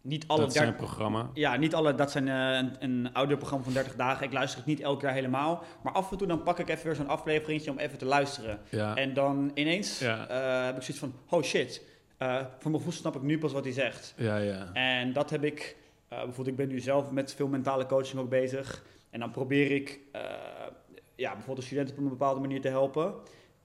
niet 0.05 0.27
alle 0.27 0.39
dat 0.39 0.53
zijn 0.53 0.75
programma. 0.75 1.29
Ja, 1.33 1.55
niet 1.55 1.73
alle, 1.75 1.95
dat 1.95 2.11
zijn 2.11 2.27
eh, 2.27 2.57
een, 2.57 2.75
een 2.79 3.09
audioprogramma 3.13 3.63
van 3.65 3.73
30 3.73 3.95
dagen. 3.95 4.25
Ik 4.25 4.33
luister 4.33 4.57
het 4.57 4.67
niet 4.67 4.79
elk 4.79 5.01
jaar 5.01 5.13
helemaal. 5.13 5.63
Maar 5.83 5.93
af 5.93 6.11
en 6.11 6.17
toe 6.17 6.27
dan 6.27 6.43
pak 6.43 6.59
ik 6.59 6.69
even 6.69 6.85
weer 6.85 6.95
zo'n 6.95 7.07
afleveringetje 7.07 7.71
om 7.71 7.77
even 7.77 7.97
te 7.97 8.05
luisteren. 8.05 8.59
Ja, 8.69 8.95
En 8.95 9.13
dan 9.13 9.51
ineens 9.53 9.99
Ja. 9.99 10.27
eh, 10.27 10.65
heb 10.65 10.75
ik 10.75 10.81
zoiets 10.81 10.99
van, 10.99 11.13
oh 11.29 11.43
shit. 11.43 11.81
eh 12.17 12.35
voor 12.35 12.71
mijn 12.71 12.75
gevoel 12.83 12.91
snap 12.91 13.15
ik 13.15 13.21
nu 13.21 13.37
pas 13.39 13.51
wat 13.53 13.63
hij 13.63 13.73
zegt. 13.73 14.13
ja, 14.17 14.37
ja. 14.37 14.69
En 14.73 15.13
dat 15.13 15.29
heb 15.29 15.43
ik, 15.43 15.75
bijvoorbeeld 16.09 16.47
ik 16.47 16.55
ben 16.55 16.67
nu 16.67 16.79
zelf 16.79 17.11
met 17.11 17.33
veel 17.33 17.47
mentale 17.47 17.85
coaching 17.85 18.19
ook 18.21 18.29
bezig. 18.29 18.83
En 19.09 19.19
dan 19.19 19.31
probeer 19.31 19.71
ik 19.71 19.99
ja, 21.15 21.29
bijvoorbeeld 21.31 21.57
de 21.59 21.65
studenten 21.65 21.95
op 21.97 22.03
een 22.03 22.09
bepaalde 22.09 22.39
manier 22.39 22.61
te 22.61 22.67
helpen. 22.67 23.13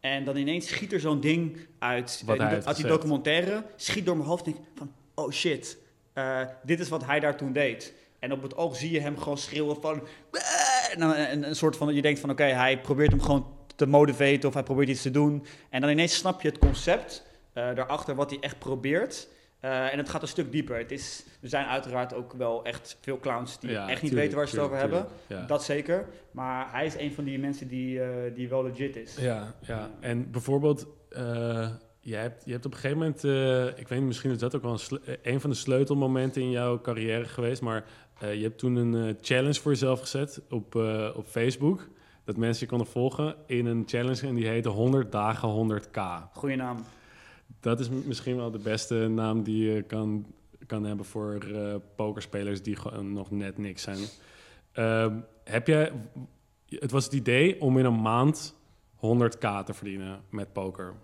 En 0.00 0.24
dan 0.24 0.36
ineens 0.36 0.68
schiet 0.68 0.92
er 0.92 1.00
zo'n 1.00 1.20
ding 1.20 1.66
uit, 1.78 2.22
Wat 2.26 2.36
die- 2.38 2.46
uit 2.46 2.76
die 2.76 2.86
documentaire. 2.86 3.64
Schiet 3.76 4.04
door 4.06 4.16
mijn 4.16 4.28
hoofd 4.28 4.46
en 4.46 4.52
denk 4.52 4.64
ik 4.64 4.70
van, 4.74 4.92
oh 5.14 5.30
shit. 5.30 5.78
Eh, 6.12 6.40
dit 6.62 6.80
is 6.80 6.88
wat 6.88 7.04
hij 7.04 7.20
daar 7.20 7.36
toen 7.36 7.52
deed. 7.52 7.94
En 8.18 8.32
op 8.32 8.42
het 8.42 8.56
oog 8.56 8.76
zie 8.76 8.90
je 8.90 9.00
hem 9.00 9.18
gewoon 9.18 9.38
schreeuwen 9.38 9.80
van... 9.80 10.02
"Ah!" 10.30 10.40
En 10.92 11.00
een, 11.32 11.48
een 11.48 11.56
soort 11.56 11.76
van, 11.76 11.94
je 11.94 12.02
denkt 12.02 12.20
van 12.20 12.30
oké, 12.30 12.44
hij 12.44 12.80
probeert 12.80 13.10
hem 13.10 13.20
gewoon 13.22 13.46
te 13.76 13.86
motiveren 13.86 14.48
of 14.48 14.54
hij 14.54 14.62
probeert 14.62 14.88
iets 14.88 15.02
te 15.02 15.10
doen. 15.10 15.46
En 15.70 15.80
dan 15.80 15.90
ineens 15.90 16.14
snap 16.16 16.42
je 16.42 16.48
het 16.48 16.58
concept 16.58 17.26
eh, 17.52 17.74
daarachter 17.74 18.14
wat 18.14 18.30
hij 18.30 18.38
echt 18.40 18.58
probeert. 18.58 19.28
Eh, 19.60 19.92
en 19.92 19.98
het 19.98 20.08
gaat 20.08 20.22
een 20.22 20.28
stuk 20.28 20.52
dieper. 20.52 20.78
Het 20.78 20.90
is, 20.90 21.24
er 21.42 21.48
zijn 21.48 21.66
uiteraard 21.66 22.14
ook 22.14 22.32
wel 22.32 22.64
echt 22.64 22.96
veel 23.00 23.18
clowns 23.18 23.58
die 23.60 23.70
Ja, 23.70 23.80
echt 23.80 23.88
niet 23.88 23.98
tuurlijk, 23.98 24.20
weten 24.20 24.36
waar 24.36 24.48
ze 24.48 24.54
het 24.54 24.64
over 24.64 24.78
tuurlijk, 24.78 25.00
hebben. 25.00 25.18
tuurlijk. 25.26 25.48
Ja. 25.48 25.54
Dat 25.54 25.64
zeker. 25.64 26.06
Maar 26.30 26.72
hij 26.72 26.86
is 26.86 26.94
een 26.96 27.12
van 27.12 27.24
die 27.24 27.38
mensen 27.38 27.68
die, 27.68 28.02
eh, 28.02 28.08
die 28.34 28.48
wel 28.48 28.62
legit 28.64 28.96
is. 28.96 29.16
Ja, 29.16 29.54
ja. 29.60 29.90
En 30.00 30.30
bijvoorbeeld, 30.30 30.86
je, 32.00 32.14
hebt, 32.14 32.44
je 32.44 32.52
hebt 32.52 32.66
op 32.66 32.72
een 32.72 32.78
gegeven 32.78 32.98
moment, 32.98 33.24
eh, 33.24 33.66
ik 33.66 33.88
weet 33.88 33.98
niet, 33.98 34.06
misschien 34.06 34.30
is 34.30 34.38
dat 34.38 34.54
ook 34.56 34.62
wel 34.62 34.72
een, 34.72 34.98
eh, 35.04 35.32
een 35.32 35.40
van 35.40 35.50
de 35.50 35.56
sleutelmomenten 35.56 36.42
in 36.42 36.50
jouw 36.50 36.80
carrière 36.80 37.24
geweest, 37.24 37.62
maar 37.62 37.84
eh, 38.18 38.34
je 38.34 38.42
hebt 38.42 38.58
toen 38.58 38.76
een 38.76 39.18
challenge 39.20 39.60
voor 39.60 39.72
jezelf 39.72 40.00
gezet 40.00 40.42
op, 40.50 40.74
op 41.14 41.26
Facebook. 41.26 41.88
Dat 42.24 42.36
mensen 42.36 42.62
je 42.62 42.68
konden 42.68 42.86
volgen 42.86 43.34
in 43.46 43.66
een 43.66 43.82
challenge 43.86 44.26
en 44.26 44.34
die 44.34 44.46
heette 44.46 44.68
100 44.68 45.12
dagen 45.12 45.48
100k. 45.48 46.00
Goeie 46.32 46.56
naam. 46.56 46.84
Dat 47.60 47.80
is 47.80 47.88
misschien 47.88 48.36
wel 48.36 48.50
de 48.50 48.58
beste 48.58 49.08
naam 49.08 49.42
die 49.42 49.72
je 49.72 49.82
kan, 49.82 50.26
kan 50.66 50.84
hebben 50.84 51.06
voor 51.06 51.38
pokerspelers 51.96 52.62
die 52.62 52.76
gewoon 52.76 53.12
nog 53.12 53.30
net 53.30 53.58
niks 53.58 53.82
zijn. 53.82 53.98
Ehm, 54.72 55.18
heb 55.44 55.66
jij, 55.66 55.92
het 56.68 56.90
was 56.90 57.04
het 57.04 57.12
idee 57.12 57.60
om 57.60 57.78
in 57.78 57.84
een 57.84 58.02
maand 58.02 58.54
100k 58.96 59.64
te 59.64 59.74
verdienen 59.74 60.20
met 60.30 60.52
poker. 60.52 60.94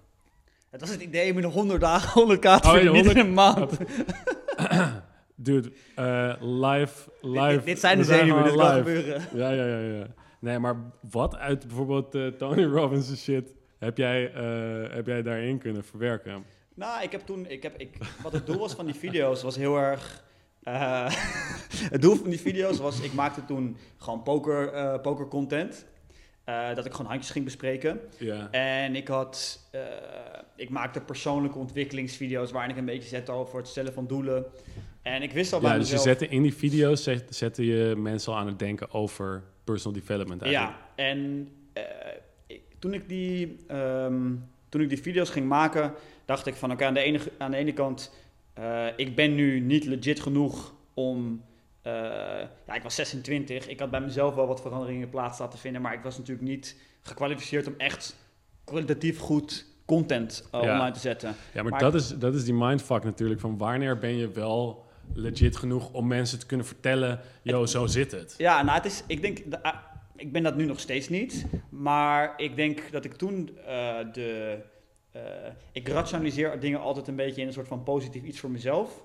Het 0.76 0.84
was 0.84 0.94
het 0.94 1.04
idee 1.04 1.32
om 1.32 1.38
in 1.38 1.44
100 1.44 1.80
dagen 1.80 2.12
100 2.20 2.40
k 2.40 2.42
te 2.42 2.48
Oh, 2.48 2.60
ja, 2.62 2.70
verdienen, 2.70 2.92
niet 2.92 3.04
100 3.04 3.18
in 3.18 3.26
een 3.26 3.34
maand. 3.34 3.76
Dude, 5.34 5.72
eh, 5.94 6.32
live, 6.40 7.10
live. 7.20 7.54
Dit, 7.54 7.64
dit 7.64 7.78
zijn 7.78 7.98
de 7.98 8.04
zenuwen, 8.04 8.44
dit 8.44 8.54
kan 8.56 8.74
gebeuren. 8.74 9.22
Ja, 9.40 9.50
ja, 9.50 9.64
ja, 9.64 9.78
ja. 9.78 10.06
Nee, 10.40 10.58
maar 10.58 10.76
wat 11.10 11.36
uit 11.36 11.66
bijvoorbeeld 11.66 12.14
eh, 12.14 12.26
Tony 12.26 12.64
Robbins' 12.76 13.22
shit 13.22 13.54
heb 13.78 13.96
jij, 13.96 14.32
eh, 14.32 14.94
heb 14.94 15.06
jij 15.06 15.22
daarin 15.22 15.58
kunnen 15.58 15.84
verwerken? 15.84 16.44
Nou, 16.74 17.02
ik 17.02 17.12
heb 17.12 17.20
toen, 17.20 17.46
ik 17.46 17.62
heb, 17.62 17.76
ik, 17.76 17.96
wat 18.22 18.32
het 18.32 18.46
doel 18.46 18.58
was 18.58 18.74
van 18.74 18.86
die 18.86 18.94
video's 18.94 19.42
was 19.42 19.56
heel 19.56 19.76
erg. 19.76 20.24
het 21.94 22.02
doel 22.02 22.14
van 22.14 22.30
die 22.30 22.40
video's 22.40 22.78
was, 22.78 23.00
ik 23.00 23.12
maakte 23.12 23.44
toen 23.44 23.76
gewoon 23.96 24.22
poker, 24.22 25.00
poker 25.00 25.28
content. 25.28 25.86
Eh, 26.46 26.74
dat 26.74 26.86
ik 26.86 26.92
gewoon 26.92 27.10
handjes 27.10 27.30
ging 27.32 27.44
bespreken. 27.44 28.00
Ja, 28.18 28.48
En 28.50 28.96
ik 28.96 29.08
had, 29.08 29.60
eh, 29.70 29.80
ik 30.56 30.68
maakte 30.70 31.00
persoonlijke 31.00 31.58
ontwikkelingsvideo's 31.58 32.50
waarin 32.50 32.70
ik 32.70 32.76
een 32.76 32.84
beetje 32.84 33.08
zette 33.08 33.32
over 33.32 33.58
het 33.58 33.68
stellen 33.68 33.92
van 33.92 34.06
doelen. 34.06 34.44
En 35.02 35.22
ik 35.22 35.32
wist 35.32 35.52
al 35.52 35.60
bij 35.60 35.70
ja 35.72 35.78
dus 35.78 35.90
je 35.90 35.98
zette 35.98 36.28
in 36.28 36.42
die 36.42 36.54
video's 36.54 37.02
zet, 37.02 37.24
zette 37.36 37.66
je 37.66 37.94
mensen 37.96 38.32
al 38.32 38.38
aan 38.38 38.46
het 38.46 38.58
denken 38.58 38.90
over 38.92 39.42
personal 39.64 39.98
development 40.00 40.42
eigenlijk. 40.42 40.74
Ja, 40.96 41.04
en 41.04 41.48
eh, 41.72 41.82
ik- 42.46 42.62
toen, 42.78 42.94
ik 42.94 43.08
die, 43.08 43.56
ehm, 43.68 44.22
toen 44.68 44.80
ik 44.80 44.88
die 44.88 45.00
video's 45.02 45.30
ging 45.30 45.46
maken, 45.48 45.92
dacht 46.24 46.46
ik 46.46 46.54
van 46.54 46.72
oké, 46.72 46.84
aan, 46.84 46.94
de 46.94 47.00
ene, 47.00 47.18
aan 47.38 47.50
de 47.50 47.56
ene 47.56 47.72
kant, 47.72 48.14
ik 48.96 49.14
ben 49.14 49.34
nu 49.34 49.60
niet 49.60 49.84
legit 49.84 50.20
genoeg 50.20 50.74
om. 50.94 51.42
Eh, 51.86 51.92
ja, 52.66 52.74
ik 52.74 52.82
was 52.82 52.94
26, 52.94 53.68
ik 53.68 53.80
had 53.80 53.90
bij 53.90 54.00
mezelf 54.00 54.34
wel 54.34 54.46
wat 54.46 54.60
veranderingen 54.60 55.08
plaats 55.08 55.38
laten 55.38 55.58
vinden, 55.58 55.82
maar 55.82 55.92
ik 55.94 56.02
was 56.02 56.18
natuurlijk 56.18 56.46
niet 56.48 56.76
gekwalificeerd 57.02 57.66
om 57.66 57.74
echt 57.78 58.16
kwalitatief 58.64 59.18
goed 59.18 59.66
content 59.84 60.48
eh, 60.52 60.62
Ja. 60.62 60.72
online 60.72 60.90
te 60.94 61.00
zetten. 61.00 61.34
Ja, 61.54 61.62
maar, 61.62 61.70
Maar- 61.70 61.80
dat, 61.80 61.94
is, 61.94 62.08
dat 62.08 62.34
is 62.34 62.44
die 62.44 62.54
mindfuck 62.54 63.04
natuurlijk. 63.04 63.40
Van 63.40 63.58
wanneer 63.58 63.98
ben 63.98 64.16
je 64.16 64.30
wel 64.30 64.84
legit 65.14 65.56
genoeg 65.56 65.92
om 65.92 66.06
mensen 66.06 66.38
te 66.38 66.46
kunnen 66.46 66.66
vertellen... 66.66 67.20
Yo, 67.42 67.66
zo 67.66 67.86
zit 67.86 68.10
het. 68.12 68.34
Ja, 68.38 68.62
nou, 68.62 68.76
het 68.76 68.86
is, 68.86 69.02
ik 69.06 69.22
denk, 69.22 69.50
de- 69.50 69.62
ah, 69.62 69.76
ik 70.16 70.32
ben 70.32 70.42
dat 70.42 70.56
nu 70.56 70.64
nog 70.64 70.80
steeds 70.80 71.08
niet, 71.08 71.46
maar 71.70 72.34
ik 72.36 72.56
denk 72.56 72.92
dat 72.92 73.04
ik 73.04 73.14
toen 73.14 73.56
eh, 73.66 73.96
de, 74.12 74.58
ik 75.72 75.88
rationaliseer 75.88 76.60
dingen 76.60 76.80
altijd 76.80 77.08
een 77.08 77.16
beetje 77.16 77.40
in 77.40 77.46
een 77.46 77.52
soort 77.52 77.68
van 77.68 77.82
positief 77.82 78.22
iets 78.24 78.40
voor 78.40 78.50
mezelf. 78.50 79.02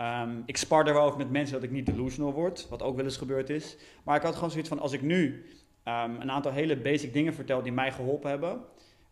Ehm, 0.00 0.30
ik 0.46 0.56
spar 0.56 0.86
er 0.86 0.94
wel 0.94 1.02
over 1.02 1.18
met 1.18 1.30
mensen 1.30 1.54
dat 1.54 1.62
ik 1.62 1.70
niet 1.70 1.86
delusional 1.86 2.32
word, 2.32 2.66
wat 2.68 2.82
ook 2.82 2.96
wel 2.96 3.04
eens 3.04 3.16
gebeurd 3.16 3.50
is. 3.50 3.76
Maar 4.04 4.16
ik 4.16 4.22
had 4.22 4.34
gewoon 4.34 4.50
zoiets 4.50 4.68
van, 4.68 4.78
als 4.78 4.92
ik 4.92 5.02
nu 5.02 5.46
ehm, 5.82 6.20
een 6.20 6.30
aantal 6.30 6.52
hele 6.52 6.76
basic 6.76 7.12
dingen 7.12 7.34
vertel 7.34 7.62
die 7.62 7.72
mij 7.72 7.92
geholpen 7.92 8.30
hebben, 8.30 8.60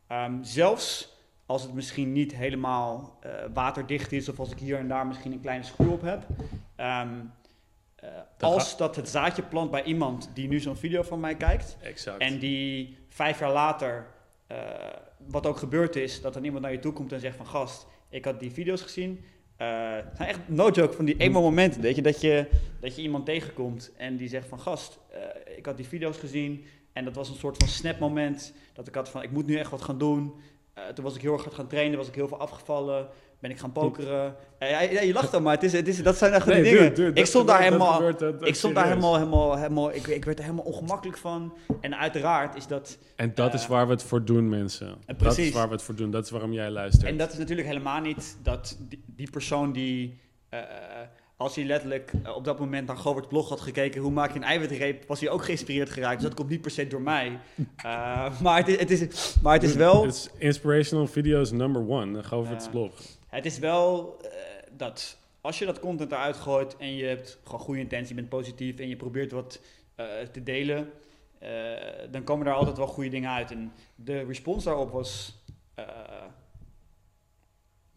ehm, 0.07 0.43
zelfs 0.43 1.17
als 1.47 1.63
het 1.63 1.75
misschien 1.75 2.13
niet 2.13 2.35
helemaal 2.35 3.19
eh, 3.21 3.31
waterdicht 3.55 4.13
is 4.13 4.29
of 4.29 4.39
als 4.39 4.51
ik 4.51 4.59
hier 4.59 4.79
en 4.79 4.89
daar 4.89 5.07
misschien 5.07 5.33
een 5.33 5.41
kleine 5.41 5.65
screw 5.65 5.93
op 5.93 6.03
heb, 6.03 6.27
eh, 7.97 8.09
als 8.41 8.77
dat 8.77 8.97
het 8.97 9.09
zaadje 9.09 9.43
plant 9.43 9.71
bij 9.71 9.83
iemand 9.83 10.31
die 10.35 10.49
nu 10.49 10.61
zo'n 10.61 10.77
video 10.77 11.03
van 11.03 11.21
mij 11.21 11.35
kijkt 11.37 11.77
Exact. 11.83 12.21
en 12.21 12.39
die 12.39 12.97
vijf 13.09 13.39
jaar 13.39 13.53
later, 13.53 14.07
eh, 14.47 14.59
wat 15.27 15.47
ook 15.47 15.57
gebeurd 15.57 15.97
is, 15.97 16.21
dat 16.21 16.35
dan 16.35 16.45
iemand 16.45 16.63
naar 16.63 16.73
je 16.73 16.79
toe 16.79 16.93
komt 16.93 17.13
en 17.13 17.21
zegt 17.21 17.37
van 17.37 17.47
gast, 17.47 17.87
ik 18.09 18.25
had 18.25 18.41
die 18.41 18.53
video's 18.53 18.83
gezien. 18.83 19.25
Eh, 19.59 19.95
het 19.95 20.17
zijn 20.17 20.29
echt 20.29 20.41
no 20.47 20.71
joke 20.71 20.93
van 20.93 21.05
die 21.05 21.17
eenmaal 21.17 21.43
momenten, 21.43 21.81
weet 21.81 21.97
je, 21.97 22.03
dat 22.03 22.21
je, 22.21 22.47
dat 22.81 22.97
je 22.97 23.03
iemand 23.03 23.27
tegenkomt 23.27 23.93
en 23.97 24.17
die 24.17 24.29
zegt 24.29 24.49
van 24.49 24.61
gast, 24.61 24.99
eh, 25.11 25.57
ik 25.57 25.67
had 25.67 25.77
die 25.77 25.87
video's 25.87 26.17
gezien 26.19 26.65
en 26.93 27.05
dat 27.05 27.15
was 27.15 27.29
een 27.29 27.35
soort 27.35 27.57
van 27.57 27.69
snap 27.69 27.99
moment 27.99 28.55
dat 28.73 28.89
ik 28.89 28.95
had 28.95 29.09
van 29.09 29.23
ik 29.23 29.31
moet 29.31 29.47
nu 29.47 29.57
echt 29.57 29.71
wat 29.71 29.83
gaan 29.83 29.99
doen. 29.99 30.35
Eh, 30.87 30.93
toen 30.95 31.05
was 31.05 31.15
ik 31.15 31.23
heel 31.23 31.33
erg 31.33 31.43
hard 31.43 31.55
gaan 31.55 31.67
trainen, 31.67 31.99
was 31.99 32.09
ik 32.09 32.15
heel 32.15 32.29
veel 32.29 32.39
afgevallen. 32.39 33.07
Ben 33.41 33.51
ik 33.51 33.59
gaan 33.59 33.73
pokeren. 33.73 34.37
Eh, 34.59 34.71
ja, 34.93 35.01
je 35.01 35.13
lacht 35.13 35.31
dan, 35.33 35.43
maar 35.43 35.55
het 35.55 35.63
is, 35.63 35.73
het 35.73 35.89
is, 35.89 36.03
dat 36.03 36.17
zijn 36.17 36.33
echt 36.33 36.47
Nee, 36.47 36.57
de 36.57 36.63
dingen. 36.63 36.79
dude, 36.83 36.93
dude, 36.93 37.21
ik 37.21 37.27
stond 37.27 37.47
daar 37.49 37.63
helemaal... 37.63 37.93
gebeurt, 37.93 38.19
dat- 38.19 38.47
Ik 38.47 38.55
stond 38.55 38.75
daar 38.75 38.85
serieus. 38.87 39.05
helemaal, 39.05 39.19
helemaal, 39.25 39.57
helemaal 39.57 39.95
ik, 39.95 40.07
ik 40.07 40.25
werd 40.25 40.39
er 40.39 40.45
helemaal 40.45 40.65
ongemakkelijk 40.65 41.19
van. 41.19 41.57
En 41.81 41.97
uiteraard 41.99 42.57
is 42.57 42.67
dat... 42.67 42.99
En 43.17 43.33
dat 43.35 43.55
is 43.55 43.63
Eh, 43.63 43.69
waar 43.69 43.87
we 43.87 43.93
het 43.93 44.03
voor 44.03 44.25
doen, 44.25 44.49
mensen. 44.49 44.87
Dat 44.89 44.97
is 45.07 45.15
precies. 45.35 45.53
waar 45.55 45.67
we 45.69 45.73
het 45.73 45.83
voor 45.83 45.95
doen. 45.95 46.11
Dat 46.11 46.25
is 46.25 46.31
waarom 46.31 46.53
jij 46.53 46.71
luistert. 46.71 47.07
En 47.07 47.17
dat 47.17 47.33
is 47.33 47.39
natuurlijk 47.39 47.69
helemaal 47.69 48.01
niet 48.01 48.37
dat 48.43 48.77
die, 48.89 49.03
die 49.07 49.31
persoon 49.31 49.73
die... 49.73 50.21
eh, 50.49 50.59
als 51.39 51.55
hij 51.55 51.65
letterlijk 51.65 52.13
eh, 52.23 52.37
op 52.37 52.45
dat 52.45 52.59
moment 52.59 52.87
naar 52.87 52.97
Govert's 52.97 53.29
blog 53.29 53.49
had 53.49 53.61
gekeken... 53.61 54.01
hoe 54.01 54.11
maak 54.11 54.31
je 54.31 54.37
een 54.37 54.45
eiwitreep, 54.45 55.05
was 55.07 55.21
hij 55.21 55.31
ook 55.31 55.45
geïnspireerd 55.45 55.91
geraakt. 55.91 56.15
Dus 56.21 56.29
dat 56.29 56.35
komt 56.35 56.49
niet 56.49 56.61
per 56.61 56.71
se 56.71 56.87
door 56.87 57.03
mij. 57.03 57.39
Eh, 57.77 58.41
maar, 58.41 58.59
het 58.59 58.69
is, 58.69 58.79
het 58.79 58.91
is, 58.91 59.37
maar 59.43 59.53
het 59.55 59.63
is 59.63 59.75
wel... 59.75 60.03
Het 60.05 60.15
is 60.15 60.29
inspirational 60.39 61.07
videos 61.07 61.51
number 61.53 61.89
one. 61.89 62.23
Ga 62.23 62.37
over 62.37 62.53
het 62.53 62.65
Ja. 62.65 62.71
blog. 62.71 62.93
Het 63.27 63.47
is 63.47 63.59
wel 63.59 64.17
eh, 64.23 64.29
dat 64.77 65.19
als 65.41 65.59
je 65.59 65.65
dat 65.67 65.81
content 65.81 66.13
eruit 66.13 66.37
gooit 66.37 66.77
en 66.77 66.95
je 66.95 67.05
hebt 67.05 67.39
gewoon 67.45 67.61
goede 67.61 67.81
intentie, 67.81 68.09
je 68.09 68.15
bent 68.15 68.29
positief 68.29 68.79
en 68.79 68.89
je 68.89 68.97
probeert 68.97 69.33
wat 69.33 69.61
eh, 69.95 70.07
te 70.33 70.43
delen, 70.43 70.91
eh, 71.39 71.51
dan 72.11 72.25
komen 72.25 72.45
daar 72.47 72.55
altijd 72.55 72.77
wel 72.77 72.87
goede 72.87 73.11
dingen 73.11 73.31
uit. 73.31 73.51
En 73.51 73.73
de 73.95 74.23
respons 74.25 74.65
daarop 74.65 74.91
was. 74.93 75.37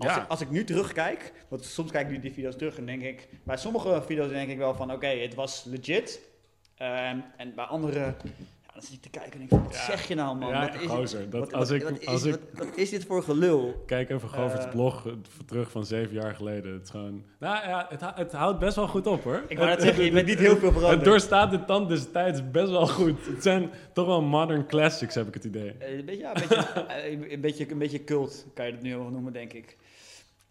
Als, 0.06 0.16
Ja. 0.16 0.22
ik, 0.22 0.30
als 0.30 0.42
ik 0.42 0.50
nu 0.50 0.64
terugkijk, 0.64 1.34
want 1.48 1.66
soms 1.66 1.92
kijk 1.92 2.06
ik 2.08 2.12
nu 2.12 2.20
die 2.20 2.32
video's 2.34 2.56
terug 2.58 2.78
en 2.78 2.86
denk 2.86 3.02
ik, 3.02 3.28
bij 3.44 3.58
sommige 3.58 4.02
video's 4.06 4.30
denk 4.30 4.50
ik 4.50 4.58
wel 4.58 4.74
van 4.76 4.92
oké, 4.92 5.08
het 5.08 5.36
was 5.36 5.64
legit. 5.68 6.22
Ehm, 6.78 7.18
en 7.38 7.56
bij 7.56 7.66
andere, 7.66 8.00
ja, 8.00 8.16
dan 8.74 8.82
zit 8.82 8.94
ik 8.94 9.02
te 9.02 9.10
kijken 9.10 9.32
en 9.32 9.38
denk 9.38 9.52
ik 9.52 9.58
van, 9.58 9.64
wat 9.68 9.76
Ja. 9.76 9.86
zeg 9.86 10.08
je 10.08 10.16
nou 10.16 10.38
man? 10.38 10.50
Ja, 10.50 10.60
wat 10.72 10.82
is 10.82 10.88
gozer, 10.88 11.30
dat 11.30 11.40
Wat- 11.40 11.54
als 11.54 11.70
wat- 11.70 11.78
ik- 11.78 11.84
wat 11.84 12.00
is- 12.00 12.08
als 12.08 12.24
ik- 12.24 12.40
wat- 12.54 12.68
wat 12.68 12.78
is 12.78 12.90
dit 12.90 13.06
voor 13.06 13.24
gelul? 13.24 13.84
Kijk 13.86 14.10
even 14.10 14.30
Govert's 14.30 14.66
Eh. 14.66 14.72
blog 14.72 15.06
eh, 15.08 15.14
terug 15.46 15.72
van 15.72 15.86
zeven 15.86 16.14
jaar 16.14 16.36
geleden. 16.36 16.74
Het 16.74 16.84
is 16.84 16.90
gewoon... 16.90 17.24
Nou 17.40 17.68
ja, 17.68 17.86
het, 17.90 18.02
het 18.16 18.32
houdt 18.32 18.60
best 18.60 18.76
wel 18.76 18.88
goed 18.88 19.08
op 19.08 19.24
hoor. 19.24 19.44
Ik 19.48 19.58
wou 19.58 19.70
net 19.70 19.78
Het- 19.78 19.86
zeggen, 19.86 20.04
je 20.04 20.12
bent 20.12 20.28
niet 20.28 20.40
heel 20.40 20.56
veel 20.58 20.68
Het 20.70 20.78
veranderd. 20.78 21.06
doorstaat 21.06 21.52
de 21.52 21.66
tand 21.66 21.90
des 21.90 22.12
tijds 22.12 22.52
best 22.52 22.70
wel 22.70 22.88
goed. 22.88 23.26
Het 23.26 23.44
zijn 23.44 23.70
toch 23.94 24.06
wel 24.06 24.22
modern 24.22 24.68
classics, 24.68 25.16
heb 25.16 25.28
ik 25.28 25.34
het 25.34 25.44
idee. 25.44 25.72
Eh, 25.80 25.98
Een 25.98 26.06
beetje, 26.06 26.22
ja, 26.22 26.36
een, 26.36 26.42
beetje, 26.48 27.32
een, 27.34 27.42
beetje, 27.42 27.72
een 27.72 27.78
beetje 27.78 28.04
cult, 28.04 28.46
kan 28.54 28.66
je 28.66 28.72
het 28.72 28.82
nu 28.82 28.96
wel 28.98 29.10
noemen, 29.10 29.34
denk 29.34 29.54
ik. 29.54 29.78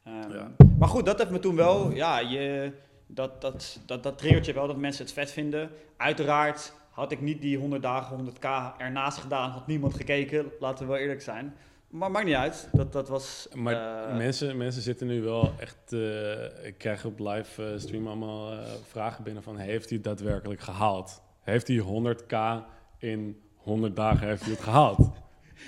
Ehm, 0.04 0.32
Ja. 0.32 0.50
Maar 0.78 0.88
goed, 0.88 1.06
dat 1.06 1.18
heeft 1.18 1.30
me 1.30 1.38
toen 1.38 1.56
wel, 1.56 1.90
ja, 1.90 2.18
je, 2.18 2.72
dat, 3.06 3.40
dat, 3.40 3.80
dat, 3.86 4.02
dat 4.02 4.18
triggert 4.18 4.46
je 4.46 4.52
wel 4.52 4.66
dat 4.66 4.76
mensen 4.76 5.04
het 5.04 5.12
vet 5.14 5.30
vinden. 5.32 5.70
Uiteraard 5.96 6.72
had 6.90 7.12
ik 7.12 7.20
niet 7.20 7.40
die 7.42 7.58
100 7.58 7.82
dagen, 7.82 8.18
100k 8.32 8.76
ernaast 8.78 9.18
gedaan, 9.18 9.50
had 9.50 9.66
niemand 9.66 9.94
gekeken, 9.94 10.52
laten 10.60 10.86
we 10.86 10.92
wel 10.92 11.00
eerlijk 11.00 11.22
zijn. 11.22 11.54
Maar 11.88 12.10
maakt 12.10 12.26
niet 12.26 12.34
uit, 12.34 12.68
dat, 12.72 12.92
dat 12.92 13.08
was... 13.08 13.48
Maar 13.54 14.06
eh, 14.08 14.16
mensen, 14.16 14.56
mensen 14.56 14.82
zitten 14.82 15.06
nu 15.06 15.22
wel 15.22 15.52
echt... 15.58 15.92
eh, 15.92 16.66
ik 16.66 16.74
krijg 16.78 17.04
op 17.04 17.18
live 17.18 17.64
eh, 17.72 17.78
stream 17.78 18.06
allemaal 18.06 18.52
vragen 18.88 19.24
binnen 19.24 19.42
van... 19.42 19.56
Heeft 19.56 19.88
hij 19.88 19.94
het 20.02 20.06
daadwerkelijk 20.06 20.60
gehaald? 20.60 21.22
Heeft 21.40 21.68
hij 21.68 21.78
100k 21.78 22.64
in 22.98 23.40
100 23.56 23.96
dagen 23.96 24.26
heeft 24.26 24.42
hij 24.42 24.50
het 24.50 24.62
gehaald? 24.62 25.10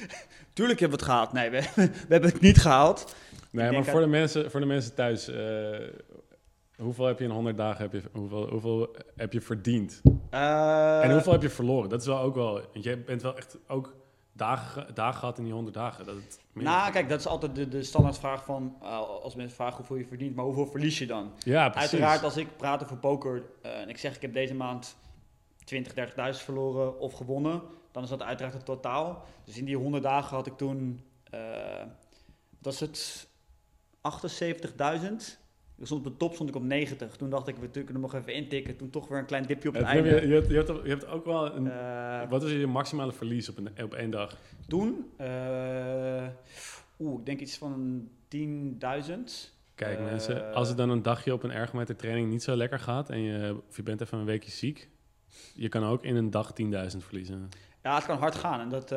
Tuurlijk 0.53 0.81
hebben 0.81 0.99
we 0.99 1.05
het 1.05 1.13
gehaald. 1.15 1.33
Nee, 1.33 1.51
we, 1.51 1.61
we 1.75 2.07
hebben 2.09 2.31
het 2.31 2.41
niet 2.41 2.59
gehaald. 2.59 3.15
Nee, 3.53 3.71
maar 3.73 3.85
voor 3.85 4.01
de, 4.01 4.07
mensen, 4.07 4.51
voor 4.51 4.61
de 4.61 4.67
mensen 4.67 4.95
thuis... 4.95 5.29
eh, 5.29 5.79
hoeveel 6.77 7.05
heb 7.07 7.19
je 7.19 7.25
in 7.25 7.31
100 7.31 7.57
dagen 7.57 7.83
heb 7.83 7.93
je, 7.93 8.03
hoeveel, 8.13 8.49
hoeveel 8.51 8.97
heb 9.17 9.33
je 9.33 9.41
verdiend? 9.41 10.01
Eh, 10.31 11.05
en 11.05 11.13
hoeveel 11.13 11.33
heb 11.33 11.43
je 11.43 11.51
verloren? 11.51 11.89
Dat 11.89 12.01
is 12.01 12.07
wel 12.07 12.19
ook 12.19 12.35
wel... 12.35 12.53
Want 12.73 12.85
je 12.85 12.97
bent 12.97 13.23
wel 13.23 13.37
echt 13.37 13.59
ook 13.69 13.95
dagen, 14.33 14.83
ge- 14.87 14.93
dagen 14.93 15.19
gehad 15.19 15.39
in 15.39 15.45
die 15.45 15.53
100 15.53 15.75
dagen. 15.75 16.05
Dat 16.07 16.15
het 16.15 16.39
Nou, 16.53 16.93
kijk, 16.93 17.09
dat 17.09 17.19
is 17.19 17.27
altijd 17.27 17.55
de, 17.55 17.69
de 17.69 17.83
standaardvraag 17.83 18.45
van, 18.45 18.77
eh, 18.83 18.99
als 18.99 19.35
mensen 19.35 19.57
vragen 19.57 19.77
hoeveel 19.77 19.97
je 19.97 20.07
verdient, 20.07 20.35
maar 20.37 20.45
hoeveel 20.45 20.67
verlies 20.67 20.99
je 20.99 21.07
dan? 21.07 21.33
ja, 21.39 21.69
precies. 21.69 21.91
Uiteraard, 21.93 22.23
als 22.25 22.37
ik 22.37 22.57
praat 22.57 22.83
over 22.83 22.97
poker 22.97 23.43
eh, 23.63 23.81
en 23.81 23.89
ik 23.89 23.99
zeg 23.99 24.15
ik 24.17 24.23
heb 24.23 24.33
deze 24.35 24.55
maand 24.55 24.97
20, 25.65 25.95
30.000 25.95 26.45
verloren 26.45 26.99
of 27.01 27.13
gewonnen, 27.13 27.63
dan 27.93 28.03
is 28.03 28.09
dat 28.09 28.23
uiteraard 28.23 28.55
het 28.55 28.65
totaal. 28.65 29.25
Dus 29.45 29.59
in 29.59 29.65
die 29.65 29.77
100 29.77 30.03
dagen 30.03 30.37
had 30.37 30.47
ik 30.47 30.57
toen, 30.57 31.01
eh 31.31 31.41
was 32.63 32.81
het 32.81 33.29
78.000. 34.03 35.41
Ik 35.79 35.87
stond 35.89 36.07
op 36.07 36.13
de 36.13 36.19
top 36.19 36.35
stond 36.35 36.49
ik 36.49 36.55
op 36.57 36.63
90. 36.63 37.17
Toen 37.17 37.31
dacht 37.31 37.49
ik, 37.49 37.57
we 37.57 37.69
kunnen 37.69 38.01
nog 38.03 38.15
even 38.15 38.35
intikken. 38.35 38.77
Toen 38.77 38.91
toch 38.91 39.09
weer 39.09 39.19
een 39.19 39.27
klein 39.27 39.47
dipje 39.47 39.69
op 39.69 39.75
het 39.75 39.83
Ja, 39.83 39.89
einde. 39.89 40.09
je, 40.09 40.27
je, 40.27 40.35
hebt, 40.35 40.49
je, 40.49 40.55
hebt, 40.55 40.69
je 40.69 40.89
hebt 40.89 41.07
ook 41.07 41.25
wel 41.25 41.55
een... 41.55 41.71
Eh, 41.71 42.29
wat 42.31 42.43
is 42.43 42.51
je 42.51 42.67
maximale 42.67 43.13
verlies 43.13 43.49
op, 43.49 43.57
een, 43.57 43.85
op 43.85 43.95
één 43.95 44.11
dag? 44.11 44.37
toen, 44.69 45.11
eh, 45.17 46.27
oeh, 46.99 47.19
ik 47.19 47.27
denk 47.27 47.41
iets 47.41 47.57
van 47.59 48.09
10.000. 48.29 49.51
Kijk 49.75 49.99
Eh, 49.99 50.05
mensen, 50.05 50.53
als 50.55 50.69
het 50.69 50.77
dan 50.77 50.91
een 50.91 51.03
dagje 51.03 51.33
op 51.33 51.43
een 51.43 51.51
ergometer 51.53 51.97
training 51.97 52.31
niet 52.31 52.43
zo 52.43 52.57
lekker 52.57 52.79
gaat... 52.79 53.11
en 53.11 53.21
je, 53.21 53.61
of 53.69 53.77
je 53.77 53.83
bent 53.83 54.01
even 54.01 54.19
een 54.19 54.25
weekje 54.25 54.51
ziek... 54.51 54.89
je 55.55 55.69
kan 55.69 55.85
ook 55.85 56.03
in 56.03 56.17
een 56.17 56.31
dag 56.31 56.53
10.000 56.63 56.97
verliezen. 56.99 57.49
Ja, 57.83 57.95
het 57.95 58.05
kan 58.07 58.19
hard 58.19 58.35
gaan. 58.35 58.61
En 58.61 58.69
dat. 58.69 58.91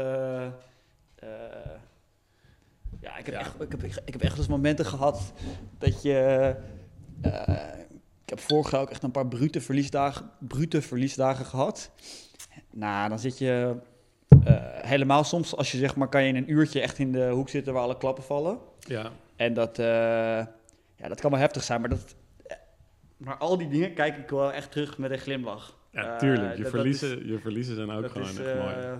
Ja, 3.01 3.17
ik 3.17 3.25
heb, 3.25 3.33
Ja. 3.35 3.39
Echt, 3.39 3.61
ik, 3.61 3.71
heb, 3.71 3.83
ik 3.83 4.13
heb 4.13 4.21
echt 4.21 4.37
eens 4.37 4.47
momenten 4.47 4.85
gehad 4.85 5.33
dat 5.77 6.01
je. 6.01 6.55
eh, 7.21 7.57
ik 8.23 8.29
heb 8.29 8.39
vorig 8.39 8.71
jaar 8.71 8.81
ook 8.81 8.89
echt 8.89 9.03
een 9.03 9.11
paar 9.11 9.27
brute 9.27 9.61
verliesdagen, 9.61 10.29
brute 10.39 10.81
verliesdagen 10.81 11.45
gehad. 11.45 11.91
Nou, 12.71 13.09
dan 13.09 13.19
zit 13.19 13.37
je. 13.37 13.75
eh, 14.43 14.55
helemaal 14.81 15.23
soms, 15.23 15.55
als 15.55 15.71
je 15.71 15.77
zeg 15.77 15.95
maar, 15.95 16.07
kan 16.07 16.21
je 16.23 16.27
in 16.27 16.35
een 16.35 16.51
uurtje 16.51 16.81
echt 16.81 16.99
in 16.99 17.11
de 17.11 17.29
hoek 17.29 17.49
zitten 17.49 17.73
waar 17.73 17.83
alle 17.83 17.97
klappen 17.97 18.23
vallen. 18.23 18.57
Ja, 18.79 19.11
En 19.35 19.53
dat, 19.53 19.79
eh, 19.79 19.85
ja, 20.95 21.07
dat 21.07 21.19
kan 21.21 21.31
wel 21.31 21.39
heftig 21.39 21.63
zijn, 21.63 21.81
maar 21.81 21.89
dat. 21.89 22.15
Maar 23.17 23.37
al 23.37 23.57
die 23.57 23.67
dingen 23.67 23.93
kijk 23.93 24.17
ik 24.17 24.29
wel 24.29 24.53
echt 24.53 24.71
terug 24.71 24.97
met 24.97 25.11
een 25.11 25.17
glimlach. 25.19 25.77
ja 25.91 26.17
tuurlijk. 26.17 26.41
Je, 26.57 26.63
dat- 26.63 26.71
dat 26.71 26.71
verliezen, 26.71 27.27
je 27.27 27.39
verliezen 27.39 27.75
zijn 27.75 27.89
ook 27.89 28.11
gewoon 28.11 28.27
is, 28.27 28.37
echt 28.37 28.57
mooi. 28.57 28.97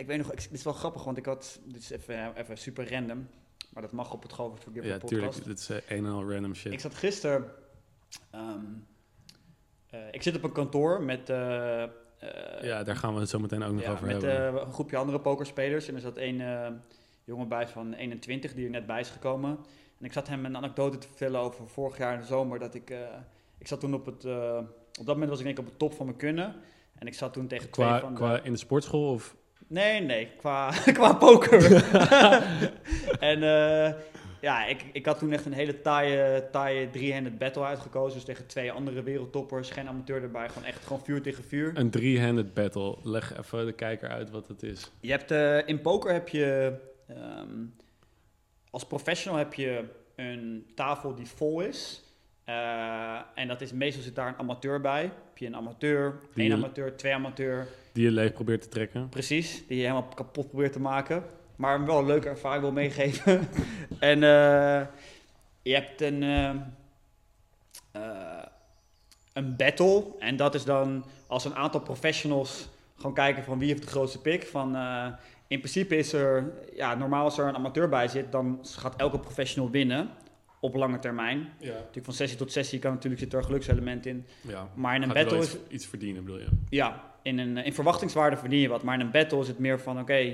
Ja, 0.00 0.06
ik 0.06 0.06
weet 0.06 0.18
nog, 0.26 0.32
ik, 0.32 0.40
dit 0.40 0.52
is 0.52 0.62
wel 0.64 0.72
grappig, 0.72 1.04
want 1.04 1.16
ik 1.16 1.26
had, 1.26 1.60
dit 1.64 1.82
is 1.82 1.90
even, 1.90 2.36
even 2.36 2.58
super 2.58 2.90
random, 2.92 3.28
maar 3.72 3.82
dat 3.82 3.92
mag 3.92 4.12
op 4.12 4.22
het 4.22 4.32
Govert 4.32 4.62
Forgive 4.62 4.86
Ja, 4.86 4.98
podcast. 4.98 5.12
tuurlijk. 5.12 5.44
Dit 5.44 5.58
is 5.58 5.68
eh, 5.70 5.96
een 5.98 6.04
en 6.06 6.12
al 6.12 6.30
random 6.32 6.54
shit. 6.54 6.72
Ik 6.72 6.80
zat 6.80 6.94
gisteren, 6.94 7.50
ehm, 8.30 8.64
eh, 9.90 10.00
ik 10.10 10.22
zit 10.22 10.36
op 10.36 10.42
een 10.42 10.52
kantoor 10.52 11.02
met, 11.02 11.30
eh, 11.30 11.84
ja, 12.60 12.82
daar 12.84 12.96
gaan 12.96 13.14
we 13.14 13.20
het 13.20 13.28
zo 13.28 13.38
meteen 13.38 13.62
ook 13.62 13.72
nog 13.72 13.82
ja, 13.82 13.90
over 13.92 14.06
met 14.06 14.22
hebben. 14.22 14.54
eh, 14.60 14.66
een 14.66 14.72
groepje 14.72 14.96
andere 14.96 15.20
pokerspelers 15.20 15.88
en 15.88 15.94
er 15.94 16.00
zat 16.00 16.16
een 16.16 16.40
eh, 16.40 16.68
jongen 17.24 17.48
bij 17.48 17.68
van 17.68 17.92
21 17.92 18.54
die 18.54 18.64
er 18.64 18.70
net 18.70 18.86
bij 18.86 19.00
is 19.00 19.10
gekomen. 19.10 19.50
En 19.98 20.04
ik 20.04 20.12
zat 20.12 20.28
hem 20.28 20.44
een 20.44 20.56
anekdote 20.56 20.98
te 20.98 21.06
vertellen 21.06 21.40
over 21.40 21.68
vorig 21.68 21.98
jaar 21.98 22.14
in 22.14 22.20
de 22.20 22.26
zomer 22.26 22.58
dat 22.58 22.74
ik, 22.74 22.94
ik 23.58 23.66
zat 23.66 23.80
toen 23.80 23.94
op 23.94 24.06
het, 24.06 24.24
op 25.00 25.06
dat 25.06 25.06
moment 25.06 25.28
was 25.28 25.38
ik 25.38 25.44
denk 25.44 25.58
ik 25.58 25.64
op 25.64 25.70
het 25.70 25.78
top 25.78 25.94
van 25.94 26.06
mijn 26.06 26.18
kunnen. 26.18 26.54
En 26.98 27.06
ik 27.06 27.14
zat 27.14 27.32
toen 27.32 27.46
tegen 27.46 27.70
twee 27.70 27.88
van 28.00 28.08
de... 28.14 28.18
qua 28.18 28.42
in 28.42 28.52
de 28.52 28.58
sportschool 28.58 29.10
of... 29.12 29.36
Nee, 29.70 30.00
nee, 30.00 30.28
qua, 30.36 30.70
qua 30.98 31.12
poker. 31.12 31.84
en 33.30 33.42
eh, 33.42 33.94
ja, 34.40 34.66
ik, 34.66 34.84
ik 34.92 35.06
had 35.06 35.18
toen 35.18 35.32
echt 35.32 35.46
een 35.46 35.52
hele 35.52 35.80
taaie, 35.80 36.48
taaie 36.50 36.90
three-handed 36.90 37.38
battle 37.38 37.64
uitgekozen. 37.64 38.14
Dus 38.14 38.24
tegen 38.24 38.46
twee 38.46 38.72
andere 38.72 39.02
wereldtoppers, 39.02 39.70
geen 39.70 39.88
amateur 39.88 40.22
erbij. 40.22 40.48
Gewoon 40.48 40.64
echt 40.64 40.86
gewoon 40.86 41.04
vuur 41.04 41.22
tegen 41.22 41.44
vuur. 41.44 41.72
Een 41.74 41.90
three-handed 41.90 42.54
battle. 42.54 42.96
Leg 43.02 43.38
even 43.38 43.66
de 43.66 43.72
kijker 43.72 44.08
uit 44.08 44.30
wat 44.30 44.48
het 44.48 44.62
is. 44.62 44.90
Je 45.00 45.10
hebt, 45.10 45.30
eh, 45.30 45.68
in 45.68 45.80
poker 45.80 46.12
heb 46.12 46.28
je, 46.28 46.72
ehm, 47.06 47.64
als 48.70 48.86
professional 48.86 49.38
heb 49.38 49.54
je 49.54 49.84
een 50.16 50.66
tafel 50.74 51.14
die 51.14 51.26
vol 51.26 51.60
is. 51.60 52.02
Eh, 52.44 53.20
en 53.34 53.48
dat 53.48 53.60
is, 53.60 53.72
meestal 53.72 54.02
zit 54.02 54.14
daar 54.14 54.28
een 54.28 54.38
amateur 54.38 54.80
bij. 54.80 55.02
Heb 55.02 55.38
je 55.38 55.46
een 55.46 55.56
amateur, 55.56 56.20
één 56.34 56.52
amateur, 56.52 56.96
twee 56.96 57.14
amateur. 57.14 57.66
Die 57.92 58.04
je 58.04 58.10
leeg 58.10 58.32
probeert 58.32 58.62
te 58.62 58.68
trekken. 58.68 59.08
Precies, 59.08 59.66
die 59.66 59.76
je 59.76 59.82
helemaal 59.82 60.08
kapot 60.14 60.48
probeert 60.48 60.72
te 60.72 60.80
maken. 60.80 61.24
Maar 61.56 61.86
wel 61.86 61.98
een 61.98 62.06
leuke 62.06 62.28
ervaring 62.28 62.62
wil 62.62 62.72
meegeven. 62.72 63.48
en 64.12 64.22
eh, 64.22 64.86
je 65.62 65.74
hebt 65.74 66.00
een, 66.00 66.22
eh, 66.22 66.50
eh, 67.90 68.44
een 69.32 69.56
battle. 69.56 70.04
En 70.18 70.36
dat 70.36 70.54
is 70.54 70.64
dan 70.64 71.04
als 71.26 71.44
een 71.44 71.54
aantal 71.54 71.80
professionals 71.80 72.68
gewoon 72.96 73.14
kijken 73.14 73.44
van 73.44 73.58
wie 73.58 73.68
heeft 73.68 73.82
de 73.82 73.88
grootste 73.88 74.20
pick. 74.20 74.46
Van, 74.46 74.76
in 75.46 75.58
principe 75.58 75.96
is 75.96 76.12
er, 76.12 76.52
ja, 76.74 76.94
normaal 76.94 77.24
als 77.24 77.38
er 77.38 77.46
een 77.46 77.54
amateur 77.54 77.88
bij 77.88 78.08
zit, 78.08 78.32
dan 78.32 78.58
gaat 78.62 78.96
elke 78.96 79.18
professional 79.18 79.70
winnen. 79.70 80.10
Op 80.60 80.74
lange 80.74 80.98
termijn. 80.98 81.52
Ja. 81.58 81.72
Natuurlijk 81.72 82.04
van 82.04 82.14
sessie 82.14 82.38
tot 82.38 82.52
sessie 82.52 82.78
kan 82.78 82.92
natuurlijk 82.92 83.22
zit 83.22 83.32
er 83.32 83.38
een 83.38 83.44
gelukselement 83.44 84.06
in. 84.06 84.26
ja. 84.40 84.68
Maar 84.74 84.94
in 84.94 85.02
een 85.02 85.10
Gaat 85.10 85.16
wel 85.16 85.24
battle 85.24 85.42
iets, 85.42 85.54
is, 85.54 85.74
iets 85.74 85.86
verdienen, 85.86 86.24
bedoel 86.24 86.40
je? 86.40 86.48
ja, 86.68 87.09
in, 87.22 87.38
een, 87.38 87.56
in 87.56 87.72
verwachtingswaarde 87.74 88.36
verdien 88.36 88.60
je 88.60 88.68
wat. 88.68 88.82
Maar 88.82 88.94
in 88.94 89.00
een 89.00 89.10
battle 89.10 89.40
is 89.40 89.48
het 89.48 89.58
meer 89.58 89.80
van, 89.80 90.00
oké, 90.00 90.12
eh, 90.14 90.32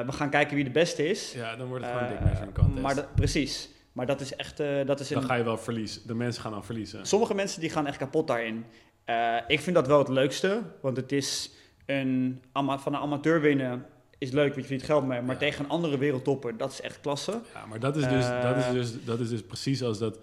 we 0.00 0.12
gaan 0.12 0.30
kijken 0.30 0.54
wie 0.54 0.64
de 0.64 0.70
beste 0.70 1.08
is. 1.08 1.32
Ja, 1.32 1.56
dan 1.56 1.66
wordt 1.68 1.84
het 1.84 1.92
gewoon 1.92 2.08
een 2.08 2.12
Eh, 2.14 2.18
dik 2.18 2.26
measuring 2.28 2.54
contest. 2.54 2.82
maar 2.82 2.94
dat, 2.94 3.14
precies. 3.14 3.68
Maar 3.92 4.06
dat 4.06 4.20
is 4.20 4.36
echt, 4.36 4.60
eh, 4.60 4.86
dat 4.86 5.00
is 5.00 5.08
dan 5.08 5.22
een, 5.22 5.28
ga 5.28 5.34
je 5.34 5.42
wel 5.44 5.58
verliezen. 5.58 6.02
De 6.06 6.14
mensen 6.14 6.42
gaan 6.42 6.52
dan 6.52 6.64
verliezen. 6.64 7.06
sommige 7.06 7.34
mensen 7.34 7.60
die 7.60 7.70
gaan 7.70 7.86
echt 7.86 7.96
kapot 7.96 8.26
daarin. 8.26 8.64
Eh, 9.04 9.36
ik 9.46 9.60
vind 9.60 9.76
dat 9.76 9.86
wel 9.86 9.98
het 9.98 10.08
leukste, 10.08 10.62
want 10.80 10.96
het 10.96 11.12
is 11.12 11.50
een, 11.86 12.42
van 12.52 12.78
een 12.84 12.96
amateur 12.96 13.40
winnen 13.40 13.86
is 14.18 14.30
leuk, 14.30 14.42
want 14.44 14.54
je 14.54 14.60
verdient 14.60 14.82
geld 14.82 15.06
mee. 15.06 15.20
Maar 15.22 15.32
Ja. 15.34 15.38
tegen 15.40 15.64
een 15.64 15.70
andere 15.70 15.98
wereldtopper, 15.98 16.56
dat 16.56 16.72
is 16.72 16.80
echt 16.80 17.00
klasse. 17.00 17.40
Ja, 17.54 17.66
maar 17.66 17.80
dat 17.80 17.96
is, 17.96 18.08
dus, 18.08 18.26
dat, 18.42 18.56
is 18.56 18.64
Eh. 18.64 18.72
dus, 18.72 19.04
dat 19.04 19.20
is 19.20 19.28
dus 19.28 19.42
precies 19.42 19.82
als 19.82 19.98
dat... 19.98 20.18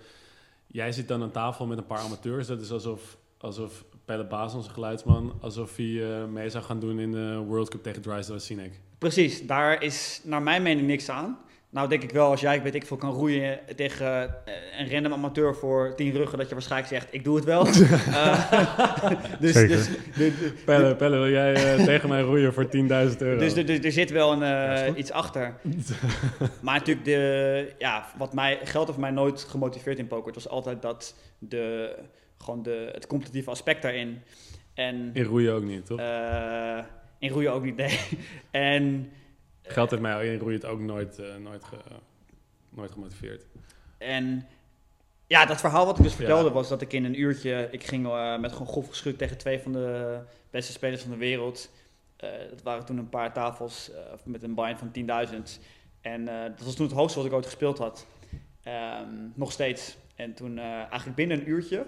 Jij 0.67 0.91
zit 0.91 1.07
dan 1.07 1.21
aan 1.21 1.31
tafel 1.31 1.65
met 1.65 1.77
een 1.77 1.85
paar 1.85 1.99
amateurs. 1.99 2.47
Dat 2.47 2.61
is 2.61 2.71
alsof, 2.71 3.17
alsof 3.37 3.83
Pelle 4.07 4.25
Baas, 4.25 4.53
onze 4.53 4.69
geluidsman... 4.69 5.33
alsof 5.41 5.75
hij 5.75 6.03
eh, 6.03 6.25
mee 6.25 6.49
zou 6.49 6.63
gaan 6.63 6.79
doen 6.79 6.99
in 6.99 7.11
de 7.11 7.35
World 7.47 7.69
Cup 7.69 7.83
tegen 7.83 8.01
Drysdale 8.01 8.39
Sinek. 8.39 8.79
Precies, 8.97 9.47
daar 9.47 9.83
is 9.83 10.21
naar 10.23 10.41
mijn 10.41 10.61
mening 10.63 10.87
niks 10.87 11.09
aan. 11.09 11.37
Nou 11.69 11.89
denk 11.89 12.03
ik 12.03 12.11
wel, 12.11 12.29
als 12.29 12.41
jij 12.41 12.61
weet 12.61 12.75
ik 12.75 12.85
veel 12.85 12.97
kan 12.97 13.11
roeien 13.13 13.59
tegen 13.75 14.23
eh, 14.45 14.53
een 14.79 14.91
random 14.91 15.13
amateur 15.13 15.55
voor 15.55 15.93
10 15.95 16.11
ruggen, 16.11 16.37
dat 16.37 16.47
je 16.47 16.53
waarschijnlijk 16.53 16.91
zegt, 16.93 17.07
ik 17.13 17.23
doe 17.23 17.35
het 17.35 17.45
wel. 17.45 17.65
Eh, 18.13 18.51
dus, 19.39 19.53
Zeker. 19.53 19.75
dus, 19.75 19.87
de- 19.87 19.93
de- 20.15 20.53
Pelle, 20.65 20.95
Pelle 20.95 21.17
wil 21.17 21.29
jij 21.29 21.53
eh, 21.75 21.83
tegen 21.91 22.09
mij 22.09 22.21
roeien 22.21 22.53
voor 22.53 22.65
10.000 22.65 22.69
euro? 22.69 23.37
dus, 23.39 23.53
dus, 23.53 23.79
er 23.79 23.91
zit 23.91 24.11
wel 24.11 24.31
een, 24.31 24.43
eh, 24.43 24.87
Ja, 24.87 24.95
iets 24.95 25.11
achter. 25.11 25.55
maar 26.61 26.73
natuurlijk, 26.73 27.05
de, 27.05 27.73
ja, 27.77 28.05
wat 28.17 28.33
mij, 28.33 28.59
geld 28.63 28.87
heeft 28.87 28.99
mij 28.99 29.11
nooit 29.11 29.43
gemotiveerd 29.43 29.97
in 29.97 30.07
poker. 30.07 30.25
Het 30.25 30.43
was 30.43 30.49
altijd 30.49 30.81
dat 30.81 31.15
de, 31.39 31.95
gewoon 32.37 32.63
de, 32.63 32.89
het 32.93 33.07
competitieve 33.07 33.49
aspect 33.49 33.81
daarin. 33.81 34.21
En 34.73 35.09
In 35.13 35.23
roeien 35.23 35.53
ook 35.53 35.63
niet, 35.63 35.85
toch? 35.85 35.99
eh, 35.99 36.79
in 37.19 37.29
roeien 37.29 37.51
ook 37.53 37.63
niet, 37.63 37.75
nee. 37.75 37.99
en 38.51 39.11
Geld 39.61 39.89
heeft 39.89 40.01
mij 40.01 40.27
in 40.27 40.39
roeien 40.39 40.55
het 40.59 40.65
ook 40.65 40.79
nooit, 40.79 41.19
eh, 41.19 41.35
nooit, 41.35 41.63
ge- 41.63 41.77
nooit 42.69 42.91
gemotiveerd. 42.91 43.45
En 43.97 44.47
ja, 45.27 45.45
dat 45.45 45.59
verhaal 45.59 45.85
wat 45.85 45.97
ik 45.97 46.03
dus 46.03 46.11
Ja. 46.11 46.17
vertelde 46.17 46.51
was 46.51 46.67
dat 46.69 46.81
ik 46.81 46.93
in 46.93 47.05
een 47.05 47.19
uurtje... 47.19 47.67
Ik 47.71 47.83
ging 47.83 48.05
eh, 48.07 48.37
met 48.39 48.51
gewoon 48.51 48.67
golf 48.67 48.87
geschud 48.87 49.17
tegen 49.17 49.37
twee 49.37 49.59
van 49.59 49.71
de 49.71 50.19
beste 50.49 50.71
spelers 50.71 51.01
van 51.01 51.11
de 51.11 51.17
wereld. 51.17 51.71
Eh, 52.17 52.29
dat 52.49 52.61
waren 52.61 52.85
toen 52.85 52.97
een 52.97 53.09
paar 53.09 53.33
tafels 53.33 53.91
eh, 53.91 53.99
met 54.23 54.43
een 54.43 54.53
buy 54.55 54.75
van 54.75 54.91
10.000. 54.91 55.59
En 56.01 56.27
eh, 56.27 56.43
dat 56.43 56.61
was 56.65 56.75
toen 56.75 56.85
het 56.87 56.95
hoogste 56.95 57.17
wat 57.17 57.27
ik 57.27 57.33
ooit 57.33 57.45
gespeeld 57.45 57.77
had. 57.77 58.07
Ehm, 58.63 59.07
nog 59.33 59.51
steeds. 59.51 59.97
En 60.15 60.33
toen 60.33 60.57
eh, 60.57 60.63
eigenlijk 60.73 61.15
binnen 61.15 61.39
een 61.39 61.49
uurtje 61.49 61.85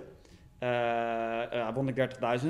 eh, 0.60 1.74
won 1.74 1.88
ik 1.88 1.96
30.000. 1.96 2.50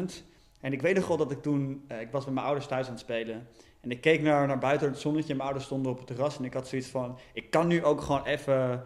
En 0.62 0.74
ik 0.74 0.82
weet 0.82 0.96
nog 0.96 1.18
dat 1.18 1.32
ik 1.32 1.42
toen... 1.42 1.84
eh, 1.88 2.02
ik 2.02 2.12
was 2.12 2.26
met 2.26 2.34
mijn 2.34 2.46
ouders 2.46 2.68
thuis 2.68 2.86
aan 2.86 2.92
het 2.92 3.02
spelen. 3.02 3.48
En 3.82 3.92
ik 3.92 4.02
keek 4.02 4.22
naar, 4.22 4.48
naar 4.48 4.58
buiten 4.58 4.90
het 4.90 5.00
zonnetje. 5.00 5.34
Mijn 5.34 5.46
ouders 5.46 5.66
stonden 5.66 5.92
op 5.92 5.98
het 5.98 6.08
terras. 6.08 6.38
En 6.38 6.46
ik 6.46 6.54
had 6.54 6.68
zoiets 6.68 6.88
van... 6.88 7.18
Ik 7.34 7.52
kan 7.52 7.68
nu 7.68 7.84
ook 7.84 8.02
gewoon 8.02 8.26
even, 8.26 8.84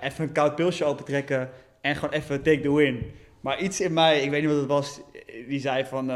even 0.00 0.24
een 0.24 0.32
koud 0.32 0.54
pilsje 0.54 0.84
opentrekken. 0.84 1.50
En 1.80 1.96
gewoon 1.96 2.14
even 2.14 2.42
take 2.42 2.60
the 2.60 2.74
win. 2.74 3.10
Maar 3.40 3.60
iets 3.60 3.80
in 3.80 3.92
mij, 3.92 4.20
ik 4.20 4.30
weet 4.30 4.40
niet 4.40 4.50
wat 4.50 4.60
het 4.60 4.68
was, 4.68 5.00
die 5.48 5.60
zei 5.60 5.84
van... 5.84 6.06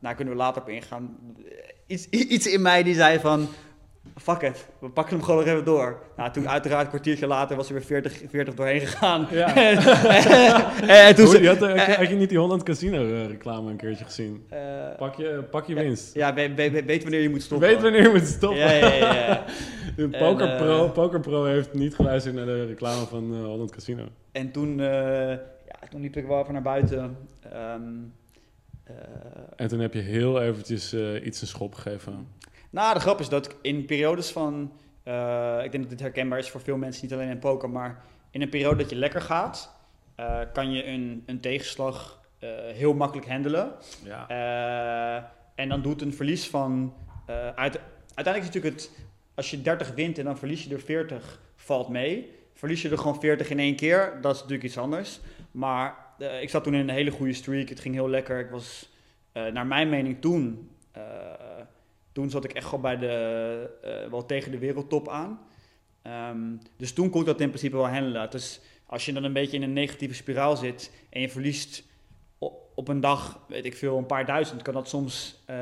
nou, 0.00 0.14
kunnen 0.16 0.34
we 0.34 0.40
later 0.40 0.62
op 0.62 0.68
ingaan. 0.68 1.18
Iets, 1.86 2.08
iets 2.34 2.46
in 2.46 2.62
mij 2.62 2.82
die 2.82 2.94
zei 2.94 3.18
van... 3.18 3.48
Fuck 4.16 4.42
it, 4.42 4.66
we 4.80 4.88
pakken 4.90 5.16
hem 5.16 5.24
gewoon 5.24 5.40
nog 5.40 5.48
even 5.52 5.64
door. 5.64 6.02
Nou, 6.16 6.32
toen 6.32 6.48
uiteraard 6.48 6.82
een 6.84 6.88
kwartiertje 6.88 7.26
later 7.26 7.56
was 7.56 7.66
er 7.68 7.74
weer 7.74 7.82
40, 7.84 8.20
40 8.30 8.54
doorheen 8.54 8.80
gegaan. 8.80 9.26
Ja. 9.30 9.54
en, 9.56 10.88
en 10.88 11.14
toen 11.14 11.42
je 11.42 11.48
had, 11.48 11.62
eh, 11.62 11.68
had, 11.76 11.86
je, 11.86 11.92
had 11.92 12.08
je 12.08 12.14
niet 12.14 12.28
die 12.28 12.38
Holland 12.38 12.62
Casino 12.62 13.04
eh, 13.06 13.26
reclame 13.26 13.70
een 13.70 13.76
keertje 13.76 14.04
gezien? 14.04 14.44
eh, 14.50 14.60
Pak 14.98 15.14
je, 15.14 15.44
pak 15.50 15.66
je 15.66 15.74
winst. 15.74 16.14
ja, 16.14 16.34
we- 16.34 16.54
we- 16.54 16.70
we- 16.70 16.84
weet 16.84 17.02
wanneer 17.02 17.20
je 17.20 17.28
moet 17.30 17.42
stoppen. 17.42 17.68
Weet 17.68 17.82
wanneer 17.82 18.02
je 18.02 18.08
moet 18.08 18.26
stoppen. 18.26 18.58
Ja, 18.58 18.70
ja, 18.70 18.92
ja, 18.94 19.14
ja. 19.14 19.44
De 19.96 20.02
En, 20.02 20.10
Poker, 20.10 20.56
Pro, 20.56 20.88
Poker 20.88 21.20
Pro 21.20 21.44
heeft 21.44 21.72
niet 21.74 21.94
geluisterd 21.94 22.34
naar 22.34 22.46
de 22.46 22.66
reclame 22.66 23.06
van 23.06 23.34
Holland 23.44 23.70
Casino. 23.70 24.04
En 24.32 24.50
toen, 24.50 24.76
ja, 24.76 25.38
toen 25.90 26.00
liep 26.00 26.16
ik 26.16 26.26
wel 26.26 26.40
even 26.40 26.52
naar 26.52 26.62
buiten. 26.62 27.16
Ehm, 27.52 27.82
eh, 28.84 28.94
En 29.56 29.68
toen 29.68 29.80
heb 29.80 29.94
je 29.94 30.00
heel 30.00 30.40
eventjes 30.42 30.94
iets 31.24 31.40
een 31.40 31.46
schop 31.46 31.74
gegeven. 31.74 32.28
Nou, 32.74 32.94
de 32.94 33.00
grap 33.00 33.20
is 33.20 33.28
dat 33.28 33.46
ik 33.46 33.56
in 33.62 33.84
periodes 33.84 34.30
van... 34.30 34.72
eh, 35.02 35.60
ik 35.64 35.70
denk 35.70 35.82
dat 35.82 35.90
dit 35.90 36.00
herkenbaar 36.00 36.38
is 36.38 36.50
voor 36.50 36.60
veel 36.60 36.76
mensen, 36.76 37.02
niet 37.02 37.12
alleen 37.12 37.28
in 37.28 37.38
poker, 37.38 37.70
maar 37.70 38.04
in 38.30 38.42
een 38.42 38.48
periode 38.48 38.76
dat 38.76 38.90
je 38.90 38.96
lekker 38.96 39.20
gaat, 39.20 39.74
eh, 40.14 40.40
kan 40.52 40.72
je 40.72 40.86
een, 40.86 41.22
een 41.26 41.40
tegenslag 41.40 42.20
eh, 42.38 42.48
heel 42.72 42.94
makkelijk 42.94 43.28
handelen. 43.28 43.72
Ja. 44.04 44.28
En 45.54 45.68
dan 45.68 45.82
doet 45.82 46.02
een 46.02 46.14
verlies 46.14 46.48
van. 46.48 46.94
uit, 47.54 47.80
uiteindelijk 48.14 48.38
is 48.38 48.54
natuurlijk 48.54 48.74
het. 48.74 48.90
Als 49.34 49.50
je 49.50 49.62
30 49.62 49.94
wint 49.94 50.18
en 50.18 50.24
dan 50.24 50.38
verlies 50.38 50.64
je 50.64 50.74
er 50.74 50.80
40, 50.80 51.40
valt 51.56 51.88
mee. 51.88 52.30
Verlies 52.54 52.82
je 52.82 52.88
er 52.90 52.98
gewoon 52.98 53.20
40 53.20 53.50
in 53.50 53.58
één 53.58 53.76
keer, 53.76 54.18
dat 54.20 54.34
is 54.34 54.40
natuurlijk 54.40 54.68
iets 54.68 54.78
anders. 54.78 55.20
Maar 55.50 55.96
ik 56.40 56.50
zat 56.50 56.64
toen 56.64 56.74
in 56.74 56.80
een 56.80 56.94
hele 56.94 57.10
goede 57.10 57.32
streak. 57.32 57.68
Het 57.68 57.80
ging 57.80 57.94
heel 57.94 58.08
lekker. 58.08 58.38
Ik 58.38 58.50
was, 58.50 58.92
naar 59.32 59.66
mijn 59.66 59.88
mening, 59.88 60.20
toen. 60.20 60.70
Toen 62.14 62.30
zat 62.30 62.44
ik 62.44 62.52
echt 62.52 62.64
gewoon 62.66 62.80
bij 62.80 62.98
de. 62.98 63.70
eh, 63.82 64.10
wel 64.10 64.26
tegen 64.26 64.50
de 64.50 64.58
wereldtop 64.58 65.08
aan. 65.08 65.40
Ehm, 66.02 66.38
dus 66.76 66.92
toen 66.92 67.10
kon 67.10 67.20
ik 67.20 67.26
dat 67.26 67.40
in 67.40 67.48
principe 67.48 67.76
wel 67.76 67.88
handelen. 67.88 68.30
Dus 68.30 68.60
als 68.86 69.04
je 69.06 69.12
dan 69.12 69.24
een 69.24 69.32
beetje 69.32 69.56
in 69.56 69.62
een 69.62 69.72
negatieve 69.72 70.14
spiraal 70.14 70.56
zit 70.56 70.92
en 71.10 71.20
je 71.20 71.28
verliest 71.28 71.84
op 72.74 72.88
een 72.88 73.00
dag, 73.00 73.40
weet 73.48 73.64
ik 73.64 73.76
veel, 73.76 73.98
een 73.98 74.06
paar 74.06 74.26
duizend, 74.26 74.62
kan 74.62 74.74
dat 74.74 74.88
soms 74.88 75.42
eh, 75.46 75.56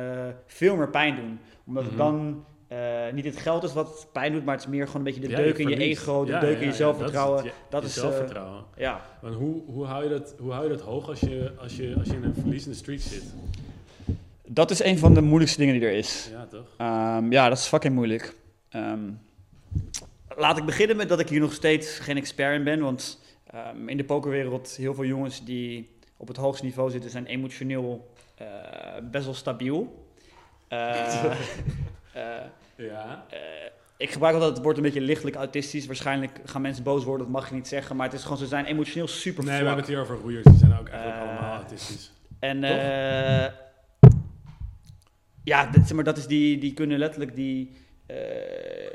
veel 0.46 0.76
meer 0.76 0.88
pijn 0.90 1.16
doen. 1.16 1.38
Omdat 1.66 1.82
het 1.84 1.92
Mhm. 1.92 2.02
dan 2.02 2.44
eh, 2.68 3.12
niet 3.12 3.24
het 3.24 3.36
geld 3.36 3.62
is 3.62 3.72
wat 3.72 4.08
pijn 4.12 4.32
doet, 4.32 4.44
maar 4.44 4.54
het 4.54 4.64
is 4.64 4.70
meer 4.70 4.86
gewoon 4.86 4.96
een 5.06 5.12
beetje 5.12 5.20
de 5.20 5.28
Ja, 5.28 5.36
deuk 5.36 5.58
in 5.58 5.68
je 5.68 5.76
ego, 5.76 6.24
de 6.24 6.30
Ja, 6.30 6.40
deuk 6.40 6.54
ja, 6.54 6.60
in 6.60 6.66
je 6.66 6.72
zelfvertrouwen. 6.72 7.36
Dat 7.36 7.44
is, 7.44 7.50
het, 7.50 7.60
je- 7.64 7.70
dat 7.70 7.80
je 7.82 7.88
is, 7.88 7.94
zelfvertrouwen. 7.94 8.64
Ja, 8.76 9.00
Want 9.22 9.34
hoe, 9.34 9.62
hoe, 9.66 9.84
hou 9.84 10.02
je 10.04 10.08
dat, 10.10 10.34
hoe 10.38 10.52
hou 10.52 10.62
je 10.64 10.70
dat 10.70 10.80
hoog 10.80 11.08
als 11.08 11.20
je, 11.20 11.52
als 11.58 11.76
je, 11.76 11.94
als 11.98 12.08
je 12.08 12.14
in 12.14 12.24
een 12.24 12.34
verliezende 12.34 12.76
streak 12.76 12.98
zit? 13.00 13.34
Dat 14.54 14.70
is 14.70 14.82
een 14.82 14.98
van 14.98 15.14
de 15.14 15.20
moeilijkste 15.20 15.58
dingen 15.58 15.80
die 15.80 15.88
er 15.88 15.94
is. 15.94 16.28
Ja, 16.30 16.46
toch? 16.46 16.66
Ehm, 16.76 17.32
ja, 17.32 17.48
dat 17.48 17.58
is 17.58 17.66
fucking 17.66 17.94
moeilijk. 17.94 18.34
Ehm, 18.68 19.10
laat 20.36 20.58
ik 20.58 20.64
beginnen 20.64 20.96
met 20.96 21.08
dat 21.08 21.20
ik 21.20 21.28
hier 21.28 21.40
nog 21.40 21.52
steeds 21.52 21.98
geen 21.98 22.16
expert 22.16 22.54
in 22.54 22.64
ben. 22.64 22.80
Want 22.80 23.20
ehm, 23.46 23.88
in 23.88 23.96
de 23.96 24.04
pokerwereld, 24.04 24.76
heel 24.76 24.94
veel 24.94 25.04
jongens 25.04 25.44
die 25.44 25.90
op 26.16 26.28
het 26.28 26.36
hoogste 26.36 26.64
niveau 26.64 26.90
zitten, 26.90 27.10
zijn 27.10 27.26
emotioneel 27.26 28.10
eh, 28.36 28.46
best 29.10 29.24
wel 29.24 29.34
stabiel. 29.34 30.06
Eh, 30.68 31.24
eh, 31.24 32.22
Ja. 32.76 33.24
ik 33.96 34.10
gebruik 34.10 34.34
altijd 34.34 34.52
het 34.52 34.62
woord 34.62 34.76
een 34.76 34.82
beetje 34.82 35.00
lichtelijk 35.00 35.36
autistisch. 35.36 35.86
Waarschijnlijk 35.86 36.40
gaan 36.44 36.62
mensen 36.62 36.84
boos 36.84 37.04
worden, 37.04 37.26
dat 37.26 37.34
mag 37.34 37.48
je 37.48 37.54
niet 37.54 37.68
zeggen. 37.68 37.96
Maar 37.96 38.06
het 38.06 38.14
is 38.14 38.22
gewoon, 38.22 38.38
ze 38.38 38.46
zijn 38.46 38.64
emotioneel 38.64 39.08
super 39.08 39.44
Nee, 39.44 39.52
we 39.52 39.66
hebben 39.66 39.76
het 39.76 39.86
hier 39.86 40.00
over 40.00 40.16
roeiers. 40.16 40.44
Die 40.44 40.56
zijn 40.58 40.78
ook 40.78 40.88
eigenlijk 40.88 41.20
allemaal 41.22 41.54
autistisch. 41.54 42.12
En 42.38 42.64
ja, 45.44 45.70
zeg 45.72 45.92
maar, 45.92 46.04
dat 46.04 46.16
is 46.18 46.26
die, 46.26 46.58
die 46.58 46.72
kunnen 46.74 46.98
letterlijk 46.98 47.34
die. 47.34 47.70
eh, 48.06 48.16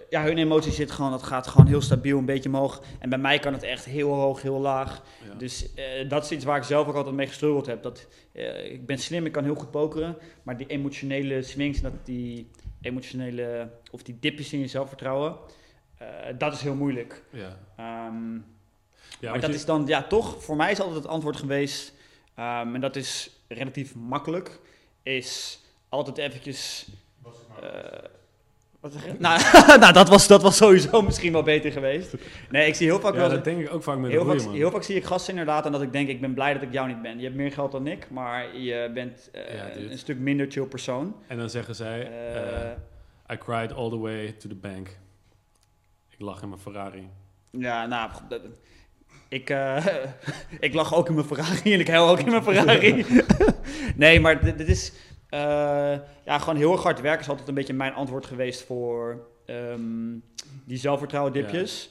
ja, 0.09 0.23
hun 0.23 0.37
emotie 0.37 0.71
zit 0.71 0.91
gewoon, 0.91 1.11
dat 1.11 1.23
gaat 1.23 1.47
gewoon 1.47 1.67
heel 1.67 1.81
stabiel, 1.81 2.17
een 2.17 2.25
beetje 2.25 2.49
omhoog. 2.49 2.81
En 2.99 3.09
bij 3.09 3.17
mij 3.19 3.39
kan 3.39 3.53
het 3.53 3.63
echt 3.63 3.85
heel 3.85 4.13
hoog, 4.13 4.41
heel 4.41 4.59
laag. 4.59 5.03
Ja. 5.27 5.33
Dus 5.33 5.73
eh, 5.73 6.09
dat 6.09 6.23
is 6.23 6.31
iets 6.31 6.45
waar 6.45 6.57
ik 6.57 6.63
zelf 6.63 6.87
ook 6.87 6.95
altijd 6.95 7.15
mee 7.15 7.27
gestruggeld 7.27 7.65
heb. 7.65 7.83
Dat, 7.83 8.07
eh, 8.31 8.71
ik 8.71 8.85
ben 8.85 8.97
slim, 8.97 9.25
ik 9.25 9.31
kan 9.31 9.43
heel 9.43 9.55
goed 9.55 9.71
pokeren. 9.71 10.17
Maar 10.43 10.57
die 10.57 10.67
emotionele 10.67 11.41
swings, 11.41 11.81
dat 11.81 11.93
die 12.03 12.49
emotionele, 12.81 13.69
of 13.91 14.03
die 14.03 14.17
dipjes 14.19 14.53
in 14.53 14.59
je 14.59 14.67
zelfvertrouwen, 14.67 15.35
dat 16.37 16.53
is 16.53 16.61
heel 16.61 16.75
moeilijk. 16.75 17.23
ja. 17.29 17.57
Ehm, 17.77 18.33
Ja, 19.19 19.31
maar 19.31 19.39
dat 19.41 19.49
je- 19.49 19.55
is 19.55 19.65
dan, 19.65 19.85
ja, 19.87 20.03
toch, 20.03 20.43
voor 20.43 20.55
mij 20.55 20.71
is 20.71 20.79
altijd 20.79 20.97
het 20.97 21.07
antwoord 21.07 21.35
geweest, 21.37 21.93
ehm, 22.35 22.75
en 22.75 22.81
dat 22.81 22.95
is 22.95 23.29
relatief 23.47 23.95
makkelijk, 23.95 24.59
is 25.03 25.59
altijd 25.89 26.17
eventjes... 26.17 26.87
eh, 27.61 27.69
wat 28.79 28.93
zeg 28.93 29.05
je? 29.05 29.13
Nou, 29.19 29.41
nou 29.79 29.93
dat, 29.93 30.09
was, 30.09 30.27
dat 30.27 30.41
was 30.41 30.57
sowieso 30.57 31.01
misschien 31.01 31.31
wel 31.31 31.43
beter 31.43 31.71
geweest. 31.71 32.13
Nee, 32.49 32.67
ik 32.67 32.75
zie 32.75 32.87
heel 32.87 32.99
vaak 32.99 33.13
ja, 33.13 33.19
wel... 33.19 33.29
dat 33.29 33.43
denk 33.43 33.59
ik 33.59 33.73
ook 33.73 33.83
vaak 33.83 33.97
met 33.97 34.11
Heel 34.11 34.23
roeien, 34.23 34.37
vaak, 34.39 34.47
man. 34.47 34.57
heel 34.57 34.71
vaak 34.71 34.83
zie 34.83 34.95
ik 34.95 35.05
gasten 35.05 35.29
inderdaad 35.31 35.65
en 35.65 35.71
dat 35.71 35.81
ik 35.81 35.91
denk, 35.91 36.07
ik 36.09 36.21
ben 36.21 36.33
blij 36.33 36.53
dat 36.53 36.61
ik 36.61 36.73
jou 36.73 36.87
niet 36.87 37.01
ben. 37.01 37.17
Je 37.17 37.23
hebt 37.23 37.35
meer 37.35 37.51
geld 37.51 37.71
dan 37.71 37.87
ik, 37.87 38.09
maar 38.09 38.57
je 38.57 38.91
bent 38.93 39.29
eh, 39.31 39.55
Ja, 39.55 39.75
een 39.75 39.97
stuk 39.97 40.17
minder 40.19 40.51
chill 40.51 40.65
persoon. 40.65 41.15
En 41.27 41.37
dan 41.37 41.49
zeggen 41.49 41.75
zij... 41.75 42.11
Eh, 42.33 42.71
I 43.33 43.37
cried 43.37 43.73
all 43.73 43.89
the 43.89 43.97
way 43.99 44.31
to 44.31 44.49
the 44.49 44.55
bank. 44.55 44.87
Ik 46.09 46.19
lag 46.19 46.41
in 46.41 46.49
mijn 46.49 46.61
Ferrari. 46.61 47.09
Ja, 47.51 47.85
nou, 47.85 48.11
dat- 48.29 48.41
ik, 49.29 49.49
eh, 49.49 49.85
ik 50.59 50.73
lag 50.73 50.95
ook 50.95 51.07
in 51.07 51.13
mijn 51.13 51.27
Ferrari 51.27 51.73
en 51.73 51.79
ik 51.79 51.87
huil 51.87 52.09
ook 52.09 52.19
in 52.19 52.29
mijn 52.29 52.43
Ferrari. 52.43 53.05
nee, 53.95 54.19
maar 54.19 54.43
dit, 54.43 54.57
dit 54.57 54.67
is 54.67 54.91
eh, 55.29 55.39
ja, 56.25 56.39
gewoon 56.39 56.55
heel 56.55 56.71
erg 56.71 56.83
hard 56.83 57.01
werken 57.01 57.21
is 57.21 57.29
altijd 57.29 57.47
een 57.47 57.53
beetje 57.53 57.73
mijn 57.73 57.93
antwoord 57.93 58.25
geweest 58.25 58.63
voor 58.63 59.27
ehm, 59.45 60.17
die 60.65 60.77
zelfvertrouwen 60.77 61.33
dipjes. 61.33 61.89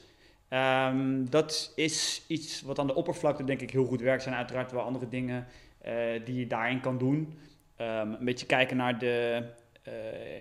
Ehm, 0.49 1.25
dat 1.31 1.73
is 1.75 2.25
iets 2.27 2.63
wat 2.63 2.79
aan 2.79 2.87
de 2.87 2.95
oppervlakte 2.95 3.45
denk 3.45 3.61
ik 3.61 3.71
heel 3.71 3.85
goed 3.85 4.01
werkt. 4.01 4.17
Er 4.17 4.23
zijn 4.23 4.35
uiteraard 4.35 4.73
wel 4.73 4.83
andere 4.83 5.09
dingen 5.09 5.47
eh, 5.81 5.95
die 6.25 6.39
je 6.39 6.47
daarin 6.47 6.81
kan 6.81 6.99
doen. 6.99 7.39
Ehm, 7.77 8.11
een 8.13 8.25
beetje 8.25 8.47
kijken 8.47 8.77
naar 8.77 8.99
de, 8.99 9.43
eh, 9.83 9.93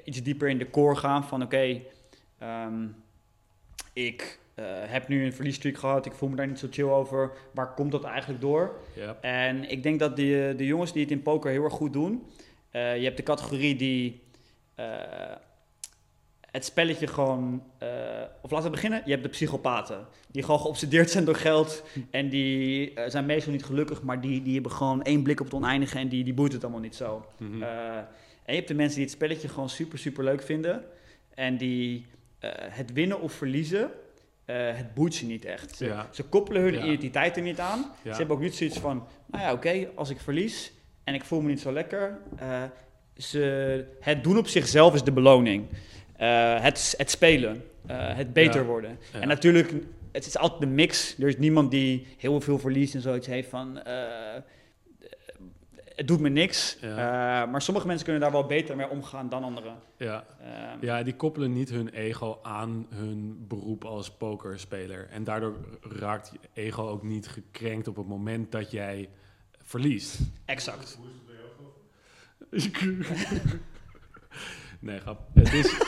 iets 0.03 0.23
dieper 0.23 0.49
in 0.49 0.57
de 0.57 0.69
core 0.69 0.95
gaan 0.95 1.23
van 1.23 1.43
oké, 1.43 1.81
ik 3.93 4.39
heb 4.87 5.07
nu 5.07 5.25
een 5.25 5.33
verliesstreak 5.33 5.77
gehad, 5.77 6.05
ik 6.05 6.13
voel 6.13 6.29
me 6.29 6.35
daar 6.35 6.47
niet 6.47 6.59
zo 6.59 6.67
chill 6.71 6.89
over. 6.89 7.31
Waar 7.53 7.73
komt 7.73 7.91
dat 7.91 8.03
eigenlijk 8.03 8.41
door? 8.41 8.75
Ja. 8.95 9.17
En 9.21 9.69
ik 9.69 9.83
denk 9.83 9.99
dat 9.99 10.15
de, 10.15 10.53
de 10.57 10.65
jongens 10.65 10.93
die 10.93 11.01
het 11.01 11.11
in 11.11 11.21
poker 11.21 11.51
heel 11.51 11.63
erg 11.63 11.73
goed 11.73 11.93
doen. 11.93 12.23
Eh, 12.75 12.97
je 12.97 13.03
hebt 13.03 13.17
de 13.17 13.23
categorie 13.23 13.75
die. 13.75 14.21
eh, 14.75 14.85
het 16.51 16.65
spelletje 16.65 17.07
gewoon... 17.07 17.63
eh, 17.77 17.87
of 18.41 18.51
laten 18.51 18.65
we 18.65 18.71
beginnen. 18.75 19.01
Je 19.05 19.11
hebt 19.11 19.23
de 19.23 19.29
psychopaten. 19.29 20.05
Die 20.31 20.43
gewoon 20.43 20.59
geobsedeerd 20.59 21.09
zijn 21.09 21.25
door 21.25 21.35
geld. 21.35 21.83
En 22.11 22.29
die 22.29 22.93
zijn 23.07 23.25
meestal 23.25 23.51
niet 23.51 23.65
gelukkig, 23.65 24.01
maar 24.01 24.21
die, 24.21 24.41
die 24.41 24.53
hebben 24.53 24.71
gewoon 24.71 25.03
één 25.03 25.23
blik 25.23 25.39
op 25.39 25.45
het 25.45 25.55
oneindige 25.55 25.99
en 25.99 26.07
die, 26.07 26.23
die 26.23 26.33
boeit 26.33 26.53
het 26.53 26.63
allemaal 26.63 26.81
niet 26.81 26.95
zo. 26.95 27.25
Mhm. 27.37 27.61
En 27.63 28.07
je 28.45 28.55
hebt 28.55 28.67
de 28.67 28.73
mensen 28.73 28.95
die 28.95 29.03
het 29.05 29.13
spelletje 29.13 29.47
gewoon 29.47 29.69
super, 29.69 29.99
super 29.99 30.23
leuk 30.23 30.41
vinden. 30.41 30.83
En 31.33 31.57
die 31.57 32.05
het 32.69 32.93
winnen 32.93 33.21
of 33.21 33.33
verliezen, 33.33 33.91
het 34.45 34.93
boeit 34.93 35.13
ze 35.13 35.25
niet 35.25 35.45
echt. 35.45 35.75
Ze, 35.75 35.85
Ja. 35.85 36.07
ze 36.11 36.23
koppelen 36.23 36.61
hun 36.61 36.73
Ja. 36.73 36.83
identiteit 36.83 37.35
er 37.35 37.41
niet 37.43 37.59
aan. 37.59 37.79
Ja. 38.01 38.11
Ze 38.11 38.17
hebben 38.17 38.35
ook 38.35 38.41
niet 38.41 38.55
zoiets 38.55 38.79
van, 38.79 39.07
nou 39.25 39.43
ja, 39.43 39.53
oké, 39.53 39.87
als 39.95 40.09
ik 40.09 40.19
verlies 40.19 40.71
en 41.05 41.13
ik 41.13 41.23
voel 41.23 41.41
me 41.41 41.47
niet 41.49 41.59
zo 41.61 41.71
lekker. 41.71 42.17
eh, 42.37 42.63
ze, 43.17 43.85
het 43.99 44.23
doen 44.23 44.37
op 44.37 44.47
zichzelf 44.47 44.93
is 44.93 45.03
de 45.03 45.11
beloning. 45.11 45.65
Eh, 46.17 46.61
het, 46.61 46.93
het 46.97 47.09
spelen, 47.11 47.63
eh, 47.85 48.15
het 48.15 48.33
beter 48.33 48.61
Ja. 48.61 48.67
worden. 48.67 48.97
Ja. 49.13 49.19
En 49.19 49.27
natuurlijk, 49.27 49.73
het 50.11 50.25
is 50.25 50.37
altijd 50.37 50.61
de 50.61 50.67
mix. 50.67 51.15
Er 51.19 51.27
is 51.27 51.37
niemand 51.37 51.71
die 51.71 52.07
heel 52.17 52.41
veel 52.41 52.59
verliest 52.59 52.95
en 52.95 53.01
zoiets 53.01 53.27
heeft 53.27 53.49
van... 53.49 53.79
het 55.95 56.07
doet 56.07 56.19
me 56.19 56.29
niks. 56.29 56.77
Ja. 56.81 57.45
Maar 57.45 57.61
sommige 57.61 57.87
mensen 57.87 58.03
kunnen 58.05 58.21
daar 58.23 58.31
wel 58.31 58.45
beter 58.45 58.75
mee 58.75 58.89
omgaan 58.89 59.29
dan 59.29 59.43
anderen. 59.43 59.75
Ja. 59.97 60.25
Eh, 60.39 60.47
ja, 60.81 61.03
die 61.03 61.15
koppelen 61.15 61.53
niet 61.53 61.69
hun 61.69 61.89
ego 61.89 62.39
aan 62.41 62.87
hun 62.89 63.45
beroep 63.47 63.85
als 63.85 64.11
pokerspeler. 64.11 65.07
En 65.11 65.23
daardoor 65.23 65.55
raakt 65.81 66.31
je 66.33 66.61
ego 66.61 66.87
ook 66.87 67.03
niet 67.03 67.27
gekrenkt 67.27 67.87
op 67.87 67.95
het 67.95 68.07
moment 68.07 68.51
dat 68.51 68.71
jij 68.71 69.09
verliest. 69.65 70.19
Exact. 70.45 70.97
nee, 74.79 74.99
grap. 74.99 75.19
Het 75.33 75.53
is, 75.53 75.77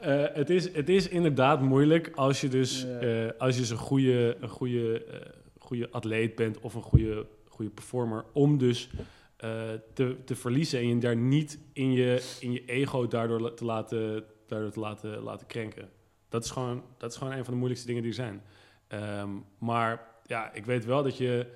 eh, 0.00 0.24
het, 0.32 0.50
is, 0.50 0.72
het 0.72 0.88
is 0.88 1.08
inderdaad 1.08 1.60
moeilijk 1.60 2.10
als 2.14 2.40
je 2.40 2.48
dus 2.48 2.84
eh, 2.84 3.28
als 3.38 3.56
je 3.56 3.64
zo'n 3.64 3.78
goede, 3.78 4.36
een 4.40 4.48
goede, 4.48 5.04
eh, 5.04 5.30
goede 5.58 5.90
atleet 5.90 6.34
bent 6.34 6.60
of 6.60 6.74
een 6.74 6.82
goede, 6.82 7.26
goede 7.48 7.70
performer, 7.70 8.24
om 8.32 8.58
dus 8.58 8.90
eh, 9.38 9.70
te, 9.94 10.16
te 10.24 10.36
verliezen 10.36 10.78
en 10.78 10.88
je 10.88 10.98
daar 10.98 11.16
niet 11.16 11.58
in 11.72 11.92
je, 11.92 12.36
in 12.40 12.52
je 12.52 12.64
ego 12.64 13.06
daardoor 13.06 13.54
te 13.54 13.64
laten, 13.64 14.24
daardoor 14.46 14.70
te 14.70 14.80
laten, 14.80 15.18
laten 15.22 15.46
krenken. 15.46 15.88
Dat 16.28 16.44
is, 16.44 16.50
gewoon, 16.50 16.82
dat 16.96 17.10
is 17.10 17.16
gewoon 17.16 17.32
een 17.32 17.44
van 17.44 17.52
de 17.52 17.58
moeilijkste 17.58 17.86
dingen 17.86 18.02
die 18.02 18.10
er 18.10 18.16
zijn. 18.16 18.42
Ehm, 18.88 19.30
maar 19.58 20.06
ja, 20.26 20.52
ik 20.52 20.64
weet 20.64 20.84
wel 20.84 21.02
dat 21.02 21.16
je 21.16 21.46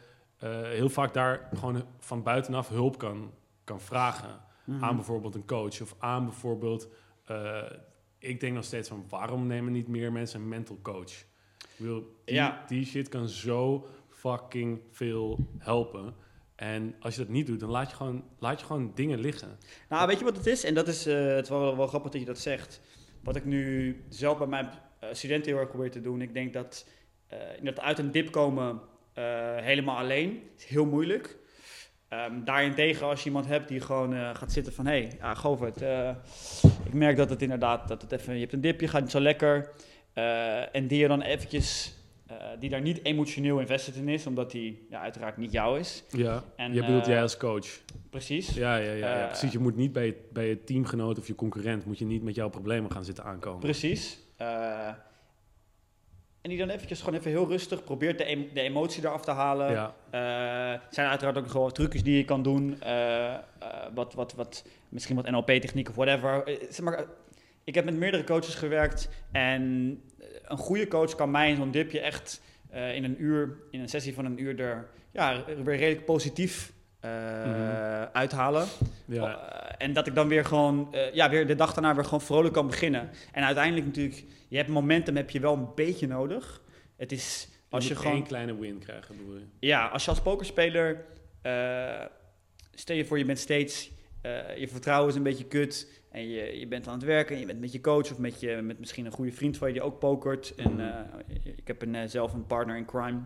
heel 0.50 0.88
vaak 0.88 1.14
daar 1.14 1.48
gewoon 1.54 1.84
van 1.98 2.22
buitenaf 2.22 2.68
hulp 2.68 2.98
kan, 2.98 3.30
kan 3.64 3.80
vragen 3.80 4.40
Mhm. 4.64 4.84
aan 4.84 4.96
bijvoorbeeld 4.96 5.34
een 5.34 5.46
coach 5.46 5.80
of 5.80 5.94
aan 5.98 6.24
bijvoorbeeld. 6.24 6.88
eh, 7.24 7.62
ik 8.18 8.40
denk 8.40 8.54
nog 8.54 8.64
steeds 8.64 8.88
van 8.88 9.04
waarom 9.08 9.46
nemen 9.46 9.72
niet 9.72 9.88
meer 9.88 10.12
mensen 10.12 10.40
een 10.40 10.48
mental 10.48 10.78
coach? 10.82 11.10
Ik 11.12 11.26
die, 11.78 12.04
Ja. 12.24 12.64
die 12.66 12.84
shit 12.84 13.08
kan 13.08 13.28
zo 13.28 13.86
fucking 14.08 14.80
veel 14.90 15.46
helpen. 15.58 16.14
En 16.54 16.94
als 17.00 17.14
je 17.14 17.20
dat 17.20 17.30
niet 17.30 17.46
doet, 17.46 17.60
dan 17.60 17.68
laat 17.70 17.90
je 17.90 17.96
gewoon, 17.96 18.24
laat 18.38 18.60
je 18.60 18.66
gewoon 18.66 18.92
dingen 18.94 19.18
liggen. 19.20 19.58
Nou, 19.88 20.06
weet 20.06 20.18
je 20.18 20.24
wat 20.24 20.36
het 20.36 20.46
is? 20.46 20.64
En 20.64 20.74
dat 20.74 20.88
is 20.88 21.06
eh, 21.06 21.26
het 21.26 21.48
wel, 21.48 21.76
wel 21.76 21.86
grappig 21.86 22.10
dat 22.10 22.20
je 22.20 22.26
dat 22.26 22.38
zegt. 22.38 22.80
Wat 23.22 23.36
ik 23.36 23.44
nu 23.44 23.96
zelf 24.08 24.38
bij 24.38 24.46
mijn 24.46 24.68
eh, 24.98 25.08
studenten 25.12 25.50
heel 25.52 25.60
erg 25.60 25.68
probeer 25.70 25.90
te 25.90 26.00
doen. 26.00 26.20
Ik 26.22 26.34
denk 26.34 26.52
dat, 26.52 26.88
eh 27.26 27.38
dat 27.62 27.80
uit 27.80 27.98
een 27.98 28.10
dip 28.10 28.30
komen 28.32 28.70
eh, 28.70 28.78
helemaal 29.60 29.96
alleen 29.96 30.42
is 30.58 30.64
heel 30.64 30.86
moeilijk. 30.86 31.36
Ehm 32.08 32.44
daarentegen, 32.44 33.06
als 33.06 33.20
je 33.20 33.26
iemand 33.26 33.46
hebt 33.46 33.68
die 33.68 33.80
gewoon 33.80 34.14
eh, 34.14 34.34
gaat 34.34 34.52
zitten 34.52 34.72
van... 34.72 34.86
hé, 34.86 34.92
hey, 34.92 35.12
ja, 35.18 35.34
Govert, 35.34 35.82
eh, 35.82 36.10
ik 36.84 36.92
merk 36.92 37.16
dat 37.16 37.30
het 37.30 37.42
inderdaad... 37.42 37.88
Dat 37.88 38.02
het 38.02 38.12
even, 38.12 38.34
je 38.34 38.40
hebt 38.40 38.52
een 38.52 38.60
dipje, 38.60 38.88
gaat 38.88 39.00
niet 39.00 39.10
zo 39.10 39.20
lekker. 39.20 39.70
Eh, 40.12 40.74
en 40.74 40.86
die 40.86 40.98
je 40.98 41.08
dan 41.08 41.22
eventjes... 41.22 41.94
eh, 42.26 42.36
die 42.58 42.70
daar 42.70 42.80
niet 42.80 43.04
emotioneel 43.04 43.58
invested 43.60 43.94
in 43.94 44.08
is, 44.08 44.26
omdat 44.26 44.50
die 44.50 44.86
ja, 44.90 45.00
uiteraard 45.00 45.36
niet 45.36 45.52
jou 45.52 45.78
is. 45.78 46.04
Ja, 46.08 46.42
En, 46.56 46.74
je 46.74 46.80
bedoelt 46.80 47.02
eh, 47.06 47.12
jij 47.12 47.22
als 47.22 47.36
coach. 47.36 47.66
Precies. 48.10 48.54
Ja, 48.54 48.76
ja, 48.76 48.92
ja, 48.92 48.92
ja, 48.92 49.20
eh, 49.22 49.26
precies. 49.26 49.52
Je 49.52 49.58
moet 49.58 49.76
niet 49.76 49.92
bij, 49.92 50.16
bij 50.32 50.48
je 50.48 50.64
teamgenoot 50.64 51.18
of 51.18 51.26
je 51.26 51.34
concurrent... 51.34 51.84
moet 51.84 51.98
je 51.98 52.04
niet 52.04 52.22
met 52.22 52.34
jouw 52.34 52.48
problemen 52.48 52.90
gaan 52.92 53.04
zitten 53.04 53.24
aankomen. 53.24 53.60
Precies. 53.60 54.18
En 56.42 56.50
die 56.50 56.58
dan 56.58 56.68
eventjes 56.68 57.00
gewoon 57.00 57.18
even 57.18 57.30
heel 57.30 57.48
rustig 57.48 57.84
probeert 57.84 58.18
de, 58.18 58.24
em- 58.24 58.48
de 58.54 58.60
emotie 58.60 59.04
eraf 59.04 59.24
te 59.24 59.30
halen. 59.30 59.70
Ja, 59.70 59.94
Eh, 60.10 60.72
er 60.72 60.80
zijn 60.90 61.08
uiteraard 61.08 61.38
ook 61.38 61.48
gewoon 61.50 61.72
trucjes 61.72 62.02
die 62.02 62.16
je 62.16 62.24
kan 62.24 62.42
doen. 62.42 62.80
eh, 62.80 63.34
eh, 63.34 63.40
wat, 63.94 64.14
wat, 64.14 64.34
wat, 64.34 64.64
misschien 64.88 65.16
wat 65.16 65.30
NLP-techniek 65.30 65.88
of 65.88 65.94
whatever. 65.94 66.42
Zeg 66.70 66.80
maar, 66.80 67.04
ik 67.64 67.74
heb 67.74 67.84
met 67.84 67.94
meerdere 67.96 68.24
coaches 68.24 68.54
gewerkt. 68.54 69.08
En 69.32 69.62
een 70.44 70.56
goede 70.58 70.88
coach 70.88 71.14
kan 71.14 71.30
mij 71.30 71.50
in 71.50 71.56
zo'n 71.56 71.70
dipje 71.70 72.00
echt 72.00 72.40
in 72.72 73.04
een 73.04 73.22
uur, 73.22 73.56
in 73.70 73.80
een 73.80 73.88
sessie 73.88 74.14
van 74.14 74.24
een 74.24 74.40
uur 74.42 74.60
er 74.60 74.88
ja, 75.12 75.44
weer 75.46 75.76
redelijk 75.76 76.04
positief 76.04 76.72
eh, 77.02 77.10
Mhm. 77.44 78.06
uithalen. 78.12 78.66
ja, 79.04 79.50
Eh, 79.52 79.86
en 79.86 79.92
dat 79.92 80.06
ik 80.06 80.14
dan 80.14 80.28
weer 80.28 80.44
gewoon, 80.44 80.94
eh, 80.94 81.14
ja, 81.14 81.30
weer 81.30 81.46
de 81.46 81.54
dag 81.54 81.74
daarna 81.74 81.94
weer 81.94 82.04
gewoon 82.04 82.20
vrolijk 82.20 82.54
kan 82.54 82.66
beginnen. 82.66 83.10
En 83.32 83.44
uiteindelijk 83.44 83.86
natuurlijk, 83.86 84.24
je 84.48 84.56
hebt 84.56 84.68
momentum 84.68 85.16
heb 85.16 85.30
je 85.30 85.40
wel 85.40 85.54
een 85.54 85.74
beetje 85.74 86.06
nodig. 86.06 86.62
Het 86.96 87.12
is, 87.12 87.48
als 87.70 87.88
je, 87.88 87.96
gewoon, 87.96 88.12
één 88.12 88.22
kleine 88.26 88.58
win 88.58 88.78
krijgen, 88.78 89.16
bedoel 89.16 89.34
je. 89.36 89.44
ja, 89.58 89.86
als 89.86 90.04
je 90.04 90.10
als 90.10 90.20
pokerspeler, 90.20 91.04
stel 92.74 92.96
je 92.96 93.04
voor 93.04 93.18
je 93.18 93.24
bent 93.24 93.38
steeds, 93.38 93.90
je 94.56 94.68
vertrouwen 94.70 95.08
is 95.10 95.16
een 95.16 95.22
beetje 95.22 95.44
kut. 95.46 96.00
En 96.10 96.28
je, 96.28 96.58
je 96.58 96.66
bent 96.66 96.86
aan 96.86 96.94
het 96.94 97.04
werken, 97.04 97.34
en 97.34 97.40
je 97.40 97.46
bent 97.46 97.60
met 97.60 97.72
je 97.72 97.80
coach 97.80 98.10
of 98.12 98.18
met, 98.18 98.40
je, 98.40 98.56
met 98.62 98.78
misschien 98.78 99.06
een 99.06 99.12
goede 99.12 99.32
vriend 99.32 99.56
van 99.56 99.68
je 99.68 99.74
die 99.74 99.82
ook 99.82 99.98
pokert. 99.98 100.54
En 100.54 100.80
eh, 100.80 101.00
ik 101.56 101.66
heb 101.66 101.82
een, 101.82 102.08
zelf 102.10 102.32
een 102.32 102.46
partner 102.46 102.76
in 102.76 102.84
crime. 102.86 103.20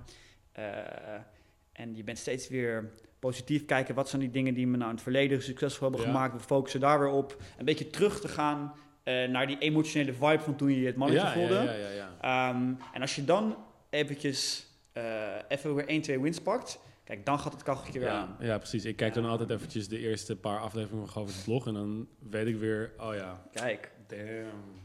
En 1.72 1.96
je 1.96 2.04
bent 2.04 2.18
steeds 2.18 2.48
weer 2.48 2.90
positief 3.26 3.64
kijken. 3.64 3.94
Wat 3.94 4.08
zijn 4.08 4.20
die 4.22 4.30
dingen 4.30 4.54
die 4.54 4.66
me 4.66 4.76
nou 4.76 4.88
in 4.88 4.94
het 4.94 5.02
verleden 5.02 5.42
succesvol 5.42 5.88
hebben 5.90 6.06
Ja. 6.06 6.12
gemaakt? 6.12 6.32
We 6.34 6.40
focussen 6.40 6.80
daar 6.80 6.98
weer 6.98 7.08
op. 7.08 7.36
Een 7.58 7.64
beetje 7.64 7.90
terug 7.90 8.20
te 8.20 8.28
gaan 8.28 8.72
eh, 9.02 9.28
naar 9.28 9.46
die 9.46 9.58
emotionele 9.58 10.12
vibe 10.12 10.38
van 10.42 10.56
toen 10.56 10.70
je 10.80 10.86
het 10.86 10.96
mannetje 10.96 11.26
ja, 11.26 11.32
voelde. 11.32 11.54
ja, 11.54 11.62
ja, 11.62 11.72
ja, 11.72 11.88
ja. 12.20 12.50
Ehm, 12.50 12.72
en 12.92 13.00
als 13.00 13.16
je 13.16 13.24
dan 13.24 13.56
eventjes 13.90 14.66
eh, 14.92 15.02
even 15.48 15.74
weer 15.74 15.88
1, 15.88 16.00
2 16.02 16.20
wins 16.20 16.40
pakt, 16.40 16.78
kijk, 17.04 17.26
dan 17.26 17.38
gaat 17.38 17.52
het 17.52 17.62
kacheltje 17.62 17.98
weer 18.00 18.08
aan. 18.08 18.36
ja, 18.40 18.58
precies. 18.58 18.84
Ik 18.84 18.96
kijk 18.96 19.14
dan 19.14 19.24
altijd 19.24 19.50
eventjes 19.50 19.88
de 19.88 19.98
eerste 19.98 20.36
paar 20.36 20.58
afleveringen 20.60 21.06
van 21.06 21.22
Govert 21.22 21.44
blog 21.44 21.66
en 21.66 21.74
dan 21.74 22.08
weet 22.30 22.46
ik 22.46 22.56
weer, 22.56 22.92
oh 22.98 23.14
ja, 23.14 23.42
Kijk, 23.52 23.90
damn. 24.06 24.84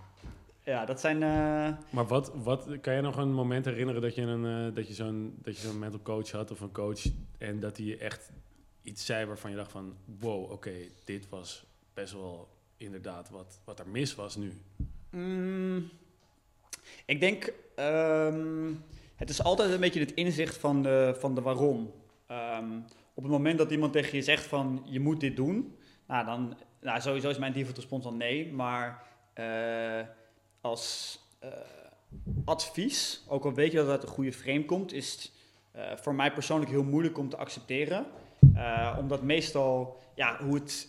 Ja, 0.63 0.85
dat 0.85 0.99
zijn... 0.99 1.23
eh, 1.23 1.77
Maar 1.89 2.07
wat, 2.07 2.31
wat, 2.43 2.67
kan 2.81 2.93
je 2.93 3.01
nog 3.01 3.17
een 3.17 3.33
moment 3.33 3.65
herinneren 3.65 4.01
dat 4.01 4.15
je, 4.15 4.21
een, 4.21 4.67
eh, 4.67 4.75
dat 4.75 4.87
je 4.87 4.93
zo'n 4.93 5.33
dat 5.41 5.55
je 5.55 5.67
zo'n 5.67 5.79
mental 5.79 6.01
coach 6.01 6.31
had 6.31 6.51
of 6.51 6.59
een 6.59 6.71
coach 6.71 7.01
en 7.37 7.59
dat 7.59 7.77
hij 7.77 7.85
je 7.85 7.97
echt 7.97 8.31
iets 8.83 9.05
zei 9.05 9.25
waarvan 9.25 9.49
je 9.51 9.57
dacht 9.57 9.71
van, 9.71 9.95
wow, 10.19 10.51
oké, 10.51 10.73
dit 11.03 11.29
was 11.29 11.65
best 11.93 12.13
wel 12.13 12.47
inderdaad 12.77 13.29
wat, 13.29 13.61
wat 13.65 13.79
er 13.79 13.87
mis 13.87 14.15
was 14.15 14.35
nu. 14.35 14.53
mm, 15.09 15.89
ik 17.05 17.19
denk, 17.19 17.53
ehm, 17.75 18.73
het 19.15 19.29
is 19.29 19.43
altijd 19.43 19.71
een 19.71 19.79
beetje 19.79 19.99
het 19.99 20.13
inzicht 20.13 20.57
van 20.57 20.83
de, 20.83 21.15
van 21.19 21.35
de 21.35 21.41
waarom. 21.41 21.91
Ehm, 22.27 22.79
op 23.13 23.23
het 23.23 23.31
moment 23.31 23.57
dat 23.57 23.71
iemand 23.71 23.93
tegen 23.93 24.15
je 24.17 24.23
zegt 24.23 24.45
van, 24.45 24.81
je 24.85 24.99
moet 24.99 25.19
dit 25.19 25.35
doen, 25.35 25.75
nou 26.07 26.25
dan, 26.25 26.57
nou 26.81 27.01
sowieso 27.01 27.29
is 27.29 27.37
mijn 27.37 27.53
default 27.53 27.75
respons 27.75 28.03
dan 28.03 28.17
nee, 28.17 28.53
maar 28.53 29.03
eh, 29.33 29.99
als 30.61 31.19
eh, 31.39 31.49
advies, 32.45 33.23
ook 33.27 33.45
al 33.45 33.53
weet 33.53 33.71
je 33.71 33.77
dat 33.77 33.85
het 33.85 33.95
uit 33.95 34.03
een 34.03 34.15
goede 34.15 34.33
frame 34.33 34.65
komt, 34.65 34.93
is 34.93 35.11
het 35.11 35.31
eh, 35.71 35.97
voor 35.97 36.15
mij 36.15 36.31
persoonlijk 36.31 36.71
heel 36.71 36.83
moeilijk 36.83 37.17
om 37.17 37.29
te 37.29 37.37
accepteren. 37.37 38.05
Eh, 38.55 38.95
omdat 38.99 39.21
meestal, 39.21 39.97
ja, 40.15 40.37
hoe 40.43 40.55
het 40.55 40.87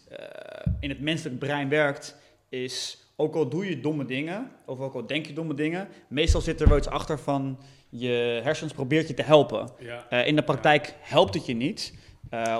in 0.80 0.88
het 0.88 1.00
menselijk 1.00 1.38
brein 1.38 1.68
werkt, 1.68 2.16
is 2.48 3.04
ook 3.16 3.34
al 3.34 3.48
doe 3.48 3.68
je 3.68 3.80
domme 3.80 4.04
dingen, 4.04 4.50
of 4.66 4.80
ook 4.80 4.94
al 4.94 5.06
denk 5.06 5.26
je 5.26 5.32
domme 5.32 5.54
dingen, 5.54 5.88
meestal 6.08 6.40
zit 6.40 6.60
er 6.60 6.68
wel 6.68 6.78
iets 6.78 6.88
achter 6.88 7.18
van 7.18 7.58
je 7.88 8.40
hersens 8.42 8.72
probeert 8.72 9.08
je 9.08 9.14
te 9.14 9.22
helpen. 9.22 9.70
Ja. 9.78 10.10
In 10.10 10.36
de 10.36 10.42
praktijk 10.42 10.94
helpt 11.00 11.34
het 11.34 11.46
je 11.46 11.54
niet. 11.54 11.94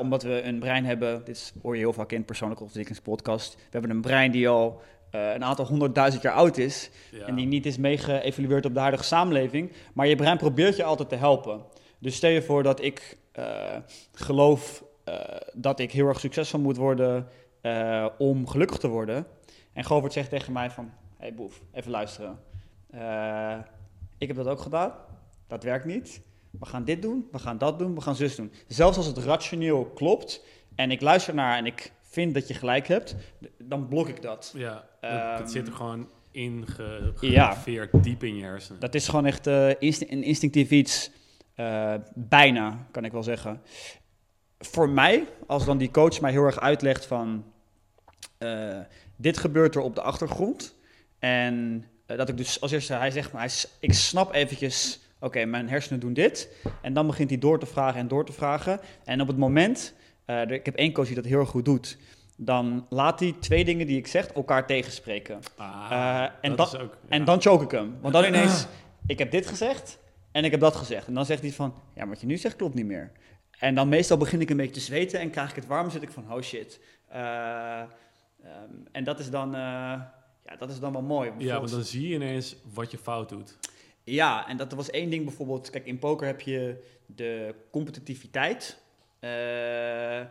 omdat 0.01 0.22
we 0.22 0.42
een 0.42 0.59
brein 0.59 0.85
hebben, 0.85 1.25
dit 1.25 1.55
hoor 1.62 1.75
je 1.75 1.81
heel 1.81 1.92
vaak 1.92 2.12
in 2.12 2.25
persoonlijke 2.25 2.62
ontwikkelingspodcast. 2.62 3.55
We 3.55 3.68
hebben 3.70 3.90
een 3.90 4.01
brein 4.01 4.31
die 4.31 4.48
al 4.48 4.83
eh, 5.12 5.33
een 5.35 5.44
aantal 5.44 5.66
honderdduizend 5.66 6.22
jaar 6.22 6.35
oud 6.35 6.59
is. 6.59 6.90
ja. 7.11 7.27
En 7.27 7.35
die 7.35 7.46
niet 7.46 7.66
is 7.66 7.77
meegeëvalueerd 7.77 8.64
op 8.64 8.75
de 8.75 8.81
huidige 8.81 9.05
samenleving. 9.05 9.72
Maar 9.92 10.07
je 10.07 10.16
brein 10.16 10.37
probeert 10.37 10.77
je 10.77 10.85
altijd 10.85 11.09
te 11.09 11.16
helpen. 11.16 11.64
Dus 11.98 12.16
stel 12.16 12.31
je 12.31 12.42
voor 12.42 12.62
dat 12.62 12.83
ik 12.83 13.18
eh, 13.33 13.77
geloof 14.12 14.85
eh, 15.05 15.14
dat 15.55 15.81
ik 15.81 15.92
heel 15.92 16.09
erg 16.09 16.20
succesvol 16.20 16.61
moet 16.61 16.77
worden 16.77 17.27
om 18.18 18.48
gelukkig 18.48 18.77
te 18.79 18.88
worden. 18.88 19.27
En 19.72 19.85
Govert 19.85 20.12
zegt 20.12 20.31
tegen 20.31 20.53
mij 20.53 20.70
van, 20.70 20.90
hey 21.16 21.35
boef, 21.35 21.62
even 21.72 21.90
luisteren. 21.90 22.38
Ik 24.18 24.29
heb 24.29 24.37
dat 24.37 24.46
ook 24.46 24.61
gedaan. 24.61 24.92
Dat 25.46 25.62
werkt 25.62 25.85
niet. 25.85 26.20
We 26.51 26.66
gaan 26.66 26.85
dit 26.85 27.03
doen, 27.03 27.29
we 27.33 27.38
gaan 27.38 27.59
dat 27.59 27.79
doen, 27.79 27.94
we 27.94 28.01
gaan 28.01 28.16
zus 28.16 28.37
doen. 28.37 28.53
Zelfs 28.66 28.96
als 28.96 29.07
het 29.07 29.18
rationeel 29.18 29.84
klopt 29.84 30.45
en 30.74 30.91
ik 30.91 31.01
luister 31.01 31.34
naar 31.34 31.57
en 31.57 31.66
ik 31.66 31.93
vind 32.12 32.34
dat 32.34 32.48
je 32.48 32.54
gelijk 32.54 32.86
hebt, 32.88 33.14
dan 33.58 33.88
blok 33.88 34.08
ik 34.08 34.22
dat. 34.22 34.52
Ja, 34.56 34.72
dat, 35.00 35.10
Ehm, 35.10 35.46
zit 35.46 35.66
er 35.66 35.72
gewoon 35.72 36.08
ingegraveerd 36.30 38.04
diep 38.04 38.22
in 38.24 38.36
je 38.36 38.42
hersenen. 38.44 38.80
Dat 38.80 38.94
is 38.94 39.08
gewoon 39.08 39.26
echt 39.26 39.46
eh, 39.46 39.70
inst 39.80 40.02
een 40.02 40.22
instinctief 40.22 40.70
iets. 40.70 41.10
eh, 41.54 41.94
bijna, 42.14 42.86
kan 42.90 43.04
ik 43.04 43.12
wel 43.12 43.22
zeggen. 43.22 43.60
Voor 44.58 44.88
mij, 44.88 45.26
als 45.46 45.64
dan 45.64 45.78
die 45.78 45.90
coach 45.90 46.20
mij 46.20 46.30
heel 46.30 46.44
erg 46.44 46.60
uitlegt 46.60 47.06
van... 47.06 47.44
eh, 48.38 48.78
dit 49.16 49.38
gebeurt 49.38 49.74
er 49.74 49.80
op 49.80 49.94
de 49.94 50.00
achtergrond. 50.02 50.74
En 51.18 51.84
dat 52.06 52.28
ik 52.28 52.36
dus 52.36 52.60
als 52.60 52.70
eerste... 52.72 52.94
Hij 52.94 53.10
zegt, 53.10 53.32
maar 53.32 53.42
hij, 53.42 53.50
ik 53.80 53.92
snap 53.92 54.32
eventjes... 54.34 55.00
Oké, 55.20 55.44
mijn 55.44 55.68
hersenen 55.68 56.00
doen 56.00 56.12
dit. 56.12 56.50
En 56.82 56.92
dan 56.92 57.06
begint 57.06 57.30
hij 57.30 57.38
door 57.38 57.58
te 57.58 57.66
vragen 57.66 58.00
en 58.00 58.08
door 58.08 58.24
te 58.24 58.32
vragen. 58.32 58.80
En 59.04 59.20
op 59.20 59.26
het 59.28 59.36
moment... 59.36 59.94
eh, 60.25 60.51
ik 60.51 60.64
heb 60.66 60.75
één 60.77 60.93
coach 60.93 61.07
die 61.07 61.14
dat 61.14 61.25
heel 61.25 61.39
erg 61.41 61.49
goed 61.49 61.64
doet. 61.64 61.99
Dan 62.37 62.87
laat 62.89 63.20
hij 63.20 63.35
twee 63.41 63.64
dingen 63.64 63.87
die 63.87 63.97
ik 63.99 64.07
zeg 64.07 64.27
elkaar 64.27 64.66
tegenspreken. 64.66 65.39
Ah, 65.57 65.87
Eh, 65.91 66.23
en 66.41 66.57
dat 66.57 66.70
dan- 66.70 66.81
is 66.81 66.87
ook, 66.87 66.97
En 67.09 67.25
dan 67.25 67.41
choke 67.41 67.64
ik 67.64 67.70
hem. 67.70 67.97
Want 68.01 68.14
dan 68.14 68.25
ineens, 68.35 68.66
ik 69.07 69.18
heb 69.18 69.31
dit 69.31 69.47
gezegd 69.47 69.99
en 70.33 70.45
ik 70.45 70.51
heb 70.51 70.61
dat 70.61 70.77
gezegd. 70.77 71.07
En 71.07 71.14
dan 71.14 71.27
zegt 71.27 71.43
hij 71.43 71.53
van, 71.53 71.75
ja, 71.95 72.07
wat 72.09 72.20
je 72.20 72.27
nu 72.27 72.37
zegt 72.37 72.57
klopt 72.57 72.75
niet 72.75 72.87
meer. 72.87 73.12
En 73.59 73.75
dan 73.75 73.89
meestal 73.89 74.16
begin 74.16 74.41
ik 74.41 74.51
een 74.51 74.57
beetje 74.57 74.73
te 74.73 74.81
zweten 74.81 75.20
en 75.20 75.31
krijg 75.31 75.51
ik 75.51 75.57
het 75.57 75.66
warm, 75.66 75.91
zit 75.91 76.03
ik 76.03 76.11
van, 76.11 76.33
oh 76.33 76.41
shit. 76.43 76.81
Eh, 77.09 77.20
ehm, 77.81 77.87
en 78.93 79.05
dat 79.05 79.18
is 79.18 79.31
dan, 79.31 79.51
ja, 79.51 80.57
dat 80.59 80.70
is 80.70 80.81
dan 80.81 80.93
wel 80.93 81.03
mooi. 81.03 81.31
Ja, 81.39 81.59
want 81.59 81.70
dan 81.70 81.83
zie 81.85 82.09
je 82.09 82.14
ineens 82.14 82.57
wat 82.75 82.91
je 82.91 82.99
fout 82.99 83.29
doet. 83.29 83.59
ja, 84.05 84.49
en 84.49 84.57
dat 84.57 84.73
was 84.73 84.91
één 84.91 85.11
ding 85.11 85.25
bijvoorbeeld. 85.25 85.70
Kijk, 85.70 85.87
in 85.87 85.99
poker 85.99 86.27
heb 86.27 86.41
je 86.41 86.85
de 87.07 87.55
competitiviteit 87.70 88.79
en 89.23 90.29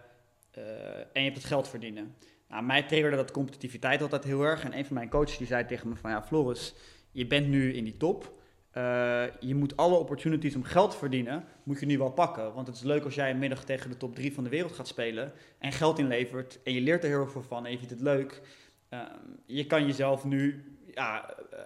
je 1.14 1.22
hebt 1.22 1.36
het 1.36 1.46
geld 1.46 1.68
verdienen. 1.68 2.16
Nou, 2.50 2.64
mij 2.64 2.84
triggerde 2.84 3.16
dat 3.16 3.32
competitiviteit 3.32 4.02
altijd 4.02 4.24
heel 4.24 4.44
erg. 4.44 4.64
En 4.64 4.78
een 4.78 4.86
van 4.86 4.96
mijn 4.96 5.10
coaches 5.10 5.38
die 5.38 5.48
zei 5.48 5.66
tegen 5.66 5.90
me 5.90 5.96
van... 5.96 6.10
Ja, 6.10 6.24
Floris, 6.24 6.74
je 7.12 7.28
bent 7.28 7.48
nu 7.48 7.74
in 7.74 7.84
die 7.84 7.98
top. 7.98 8.40
Eh, 8.72 9.24
je 9.40 9.56
moet 9.56 9.78
alle 9.78 9.96
opportunities 9.96 10.56
om 10.56 10.64
geld 10.64 10.92
te 10.92 10.98
verdienen, 10.98 11.46
moet 11.64 11.80
je 11.80 11.86
nu 11.86 11.98
wel 11.98 12.12
pakken. 12.12 12.54
Want 12.54 12.68
het 12.68 12.76
is 12.76 12.82
leuk 12.82 13.04
als 13.04 13.16
jij 13.16 13.30
een 13.30 13.40
middag 13.40 13.64
tegen 13.64 13.90
de 13.90 13.98
top 13.98 14.16
3 14.16 14.34
van 14.34 14.44
de 14.44 14.50
wereld 14.50 14.72
gaat 14.72 14.88
spelen... 14.88 15.34
en 15.60 15.72
geld 15.72 16.00
inlevert 16.00 16.60
en 16.64 16.74
je 16.74 16.82
leert 16.82 17.04
er 17.04 17.10
heel 17.10 17.28
veel 17.28 17.42
van 17.42 17.66
en 17.66 17.72
je 17.72 17.78
vindt 17.78 17.94
het 17.94 18.02
leuk. 18.02 18.42
Ehm, 18.90 19.18
je 19.46 19.66
kan 19.66 19.86
jezelf 19.86 20.26
nu... 20.26 20.64
Ja, 20.94 21.36
eh, 21.52 21.60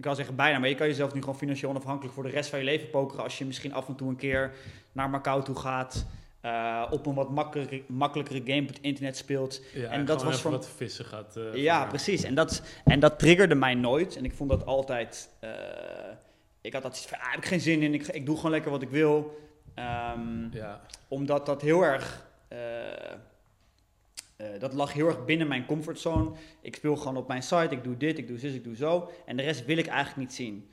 ik 0.00 0.06
kan 0.06 0.16
zeggen 0.16 0.34
bijna, 0.36 0.58
maar 0.58 0.68
je 0.68 0.74
kan 0.74 0.86
jezelf 0.86 1.14
nu 1.14 1.20
gewoon 1.20 1.36
financieel 1.38 1.70
onafhankelijk 1.70 2.14
voor 2.14 2.22
de 2.22 2.30
rest 2.30 2.50
van 2.50 2.58
je 2.58 2.64
leven 2.64 2.90
pokeren 2.90 3.24
als 3.24 3.38
je 3.38 3.44
misschien 3.44 3.72
af 3.72 3.88
en 3.88 3.94
toe 3.94 4.08
een 4.08 4.16
keer 4.16 4.52
naar 4.92 5.10
Macau 5.10 5.44
toe 5.44 5.56
gaat, 5.58 6.06
eh, 6.40 6.86
op 6.90 7.06
een 7.06 7.14
wat 7.14 7.30
makkelijkere, 7.30 7.82
makkelijkere 7.86 8.40
game 8.44 8.60
op 8.62 8.68
het 8.68 8.78
internet 8.80 9.16
speelt. 9.16 9.62
Ja, 9.74 9.88
En 9.90 10.04
dat 10.04 10.22
was 10.22 10.40
voor- 10.40 10.50
wat 10.50 10.68
vissen 10.76 11.04
gaat. 11.04 11.36
eh, 11.36 11.54
ja, 11.54 11.84
precies. 11.86 12.22
En 12.22 12.34
dat, 12.34 12.62
en 12.84 13.00
dat 13.00 13.18
triggerde 13.18 13.54
mij 13.54 13.74
nooit. 13.74 14.16
En 14.16 14.24
ik 14.24 14.32
vond 14.32 14.50
dat 14.50 14.66
altijd. 14.66 15.30
eh, 15.40 15.50
ik 16.60 16.72
had 16.72 16.82
dat 16.82 16.98
van, 17.00 17.18
ah, 17.18 17.30
heb 17.30 17.38
ik 17.38 17.46
geen 17.46 17.60
zin 17.60 17.82
in. 17.82 17.94
Ik, 17.94 18.06
ik 18.06 18.26
doe 18.26 18.36
gewoon 18.36 18.50
lekker 18.50 18.70
wat 18.70 18.82
ik 18.82 18.88
wil. 18.90 19.38
Ehm, 19.74 20.50
Ja, 20.56 20.80
omdat 21.08 21.46
dat 21.46 21.62
heel 21.62 21.82
erg. 21.82 22.26
Eh, 24.40 24.60
dat 24.60 24.72
lag 24.72 24.92
heel 24.92 25.06
erg 25.06 25.24
binnen 25.24 25.48
mijn 25.48 25.66
comfortzone. 25.66 26.30
Ik 26.60 26.76
speel 26.76 26.96
gewoon 26.96 27.16
op 27.16 27.28
mijn 27.28 27.42
site. 27.42 27.68
Ik 27.70 27.84
doe 27.84 27.96
dit, 27.96 28.18
ik 28.18 28.26
doe 28.28 28.38
zus, 28.38 28.54
ik 28.54 28.64
doe 28.64 28.76
zo. 28.76 29.10
En 29.26 29.36
de 29.36 29.42
rest 29.42 29.64
wil 29.64 29.76
ik 29.78 29.86
eigenlijk 29.86 30.16
niet 30.18 30.34
zien. 30.34 30.70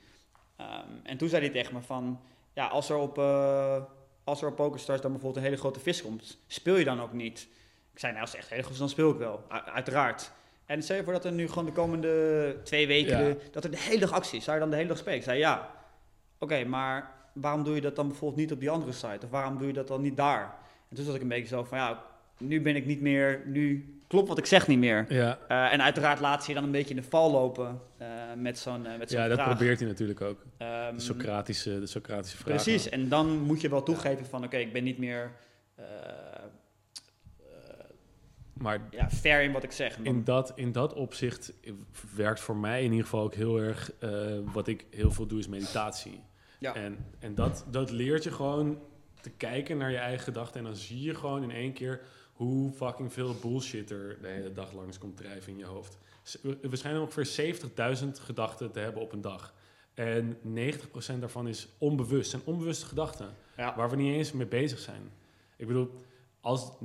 Ehm, 0.56 0.86
en 1.02 1.16
toen 1.16 1.28
zei 1.28 1.42
hij 1.42 1.52
tegen 1.52 1.74
me 1.74 1.80
van... 1.80 2.20
Ja, 2.52 2.66
als 2.66 2.90
er 2.90 2.96
op, 2.96 3.18
eh 3.18 3.82
als 4.24 4.42
er 4.42 4.48
op 4.48 4.56
PokerStars 4.56 5.00
dan 5.00 5.10
bijvoorbeeld 5.12 5.44
een 5.44 5.50
hele 5.50 5.60
grote 5.62 5.80
vis 5.80 6.02
komt... 6.02 6.38
speel 6.46 6.76
je 6.76 6.84
dan 6.84 7.00
ook 7.00 7.12
niet? 7.12 7.48
Ik 7.92 7.98
zei, 7.98 8.12
nou, 8.12 8.24
als 8.24 8.32
het 8.32 8.40
echt 8.40 8.50
heel 8.50 8.62
goed 8.62 8.72
is, 8.72 8.78
dan 8.78 8.88
speel 8.88 9.10
ik 9.10 9.16
wel. 9.18 9.44
U- 9.52 9.70
uiteraard. 9.70 10.30
En 10.66 10.82
stel 10.82 10.96
je 10.96 11.04
voor 11.04 11.12
dat 11.12 11.24
er 11.24 11.32
nu 11.32 11.48
gewoon 11.48 11.64
de 11.64 11.72
komende 11.72 12.56
twee 12.64 12.86
weken... 12.86 13.18
Ja. 13.18 13.24
de- 13.28 13.40
dat 13.50 13.64
er 13.64 13.70
de 13.70 13.78
hele 13.78 14.00
dag 14.00 14.12
actie 14.12 14.38
is. 14.38 14.44
Zou 14.44 14.56
je 14.56 14.62
dan 14.62 14.70
de 14.70 14.76
hele 14.76 14.88
dag 14.88 14.98
spelen? 14.98 15.18
Ik 15.18 15.24
zei, 15.24 15.38
ja. 15.38 15.70
Oké, 16.38 16.64
maar 16.64 17.12
waarom 17.32 17.64
doe 17.64 17.74
je 17.74 17.80
dat 17.80 17.96
dan 17.96 18.08
bijvoorbeeld 18.08 18.40
niet 18.40 18.52
op 18.52 18.60
die 18.60 18.70
andere 18.70 18.92
site? 18.92 19.24
Of 19.24 19.30
waarom 19.30 19.58
doe 19.58 19.66
je 19.66 19.72
dat 19.72 19.88
dan 19.88 20.00
niet 20.02 20.16
daar? 20.16 20.56
En 20.88 20.96
toen 20.96 21.04
zat 21.04 21.14
ik 21.14 21.20
een 21.22 21.28
beetje 21.28 21.46
zo 21.56 21.64
van, 21.64 21.78
ja, 21.78 22.04
nu 22.38 22.60
ben 22.60 22.76
ik 22.76 22.86
niet 22.86 23.00
meer... 23.00 23.42
Nu 23.46 23.92
klopt 24.08 24.28
wat 24.28 24.38
ik 24.38 24.46
zeg 24.46 24.66
niet 24.66 24.78
meer. 24.78 25.06
ja. 25.08 25.38
Eh, 25.48 25.72
en 25.72 25.82
uiteraard 25.82 26.20
laat 26.20 26.42
ze 26.42 26.48
je 26.48 26.54
dan 26.54 26.64
een 26.64 26.70
beetje 26.70 26.94
in 26.94 27.00
de 27.00 27.08
val 27.08 27.30
lopen 27.30 27.80
eh, 27.96 28.08
met 28.36 28.58
zo'n 28.58 28.86
eh, 28.86 28.98
met 28.98 29.10
zo'n 29.10 29.20
ja 29.20 29.28
dat 29.28 29.38
vraag. 29.38 29.56
probeert 29.56 29.78
hij 29.78 29.88
natuurlijk 29.88 30.20
ook. 30.20 30.44
Ehm, 30.56 30.94
De 30.94 31.00
Socratische, 31.00 31.80
de 31.80 31.86
Socratische 31.86 32.36
vraag. 32.36 32.62
Precies, 32.62 32.88
en 32.88 33.08
dan 33.08 33.38
moet 33.38 33.60
je 33.60 33.68
wel 33.68 33.82
toegeven 33.82 34.26
van 34.26 34.44
oké, 34.44 34.56
ik 34.56 34.72
ben 34.72 34.84
niet 34.84 34.98
meer 34.98 35.30
Maar 38.52 38.80
ja, 38.90 39.10
fair 39.10 39.42
in 39.42 39.52
wat 39.52 39.62
ik 39.62 39.72
zeg. 39.72 39.98
In 40.02 40.24
dat, 40.24 40.52
in 40.54 40.72
dat 40.72 40.94
opzicht 40.94 41.52
werkt 42.14 42.40
voor 42.40 42.56
mij 42.56 42.78
in 42.84 42.90
ieder 42.90 43.04
geval 43.04 43.22
ook 43.22 43.34
heel 43.34 43.58
erg... 43.60 43.92
wat 44.52 44.68
ik 44.68 44.86
heel 44.90 45.10
veel 45.10 45.26
doe, 45.26 45.38
is 45.38 45.48
meditatie. 45.48 46.20
Ja. 46.58 46.74
En, 46.74 46.98
en 47.18 47.34
dat, 47.34 47.64
dat 47.70 47.90
leert 47.90 48.24
je 48.24 48.30
gewoon 48.30 48.78
te 49.20 49.30
kijken 49.30 49.76
naar 49.76 49.90
je 49.90 49.96
eigen 49.96 50.24
gedachten. 50.24 50.58
En 50.60 50.66
dan 50.66 50.76
zie 50.76 51.02
je 51.02 51.14
gewoon 51.14 51.42
in 51.42 51.50
één 51.50 51.72
keer 51.72 52.00
hoe 52.38 52.72
fucking 52.72 53.12
veel 53.12 53.34
bullshit 53.34 53.90
er 53.90 54.18
de 54.20 54.28
hele 54.28 54.52
dag 54.52 54.72
langs 54.72 54.98
komt 54.98 55.16
drijven 55.16 55.52
in 55.52 55.58
je 55.58 55.64
hoofd. 55.64 55.98
We 56.42 56.76
schijnen 56.76 57.00
ongeveer 57.00 57.54
70.000 58.02 58.08
gedachten 58.20 58.70
te 58.72 58.78
hebben 58.78 59.02
op 59.02 59.12
een 59.12 59.20
dag. 59.20 59.54
En 59.94 60.36
90% 60.36 61.18
daarvan 61.18 61.48
is 61.48 61.68
onbewust. 61.78 62.30
zijn 62.30 62.42
onbewuste 62.44 62.86
gedachten. 62.86 63.34
ja. 63.56 63.76
Waar 63.76 63.90
we 63.90 63.96
niet 63.96 64.14
eens 64.14 64.32
mee 64.32 64.46
bezig 64.46 64.78
zijn. 64.78 65.10
Ik 65.56 65.66
bedoel, 65.66 65.90
als 66.40 66.72
90% 66.72 66.78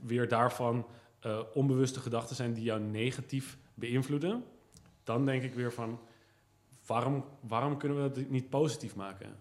weer 0.00 0.28
daarvan 0.28 0.86
eh, 1.20 1.40
onbewuste 1.54 2.00
gedachten 2.00 2.36
zijn 2.36 2.52
die 2.52 2.64
jou 2.64 2.80
negatief 2.80 3.58
beïnvloeden, 3.74 4.44
dan 5.04 5.24
denk 5.24 5.42
ik 5.42 5.54
weer 5.54 5.72
van, 5.72 6.00
waarom, 6.86 7.24
waarom 7.40 7.78
kunnen 7.78 8.02
we 8.02 8.10
dat 8.10 8.28
niet 8.28 8.48
positief 8.48 8.96
maken? 8.96 9.36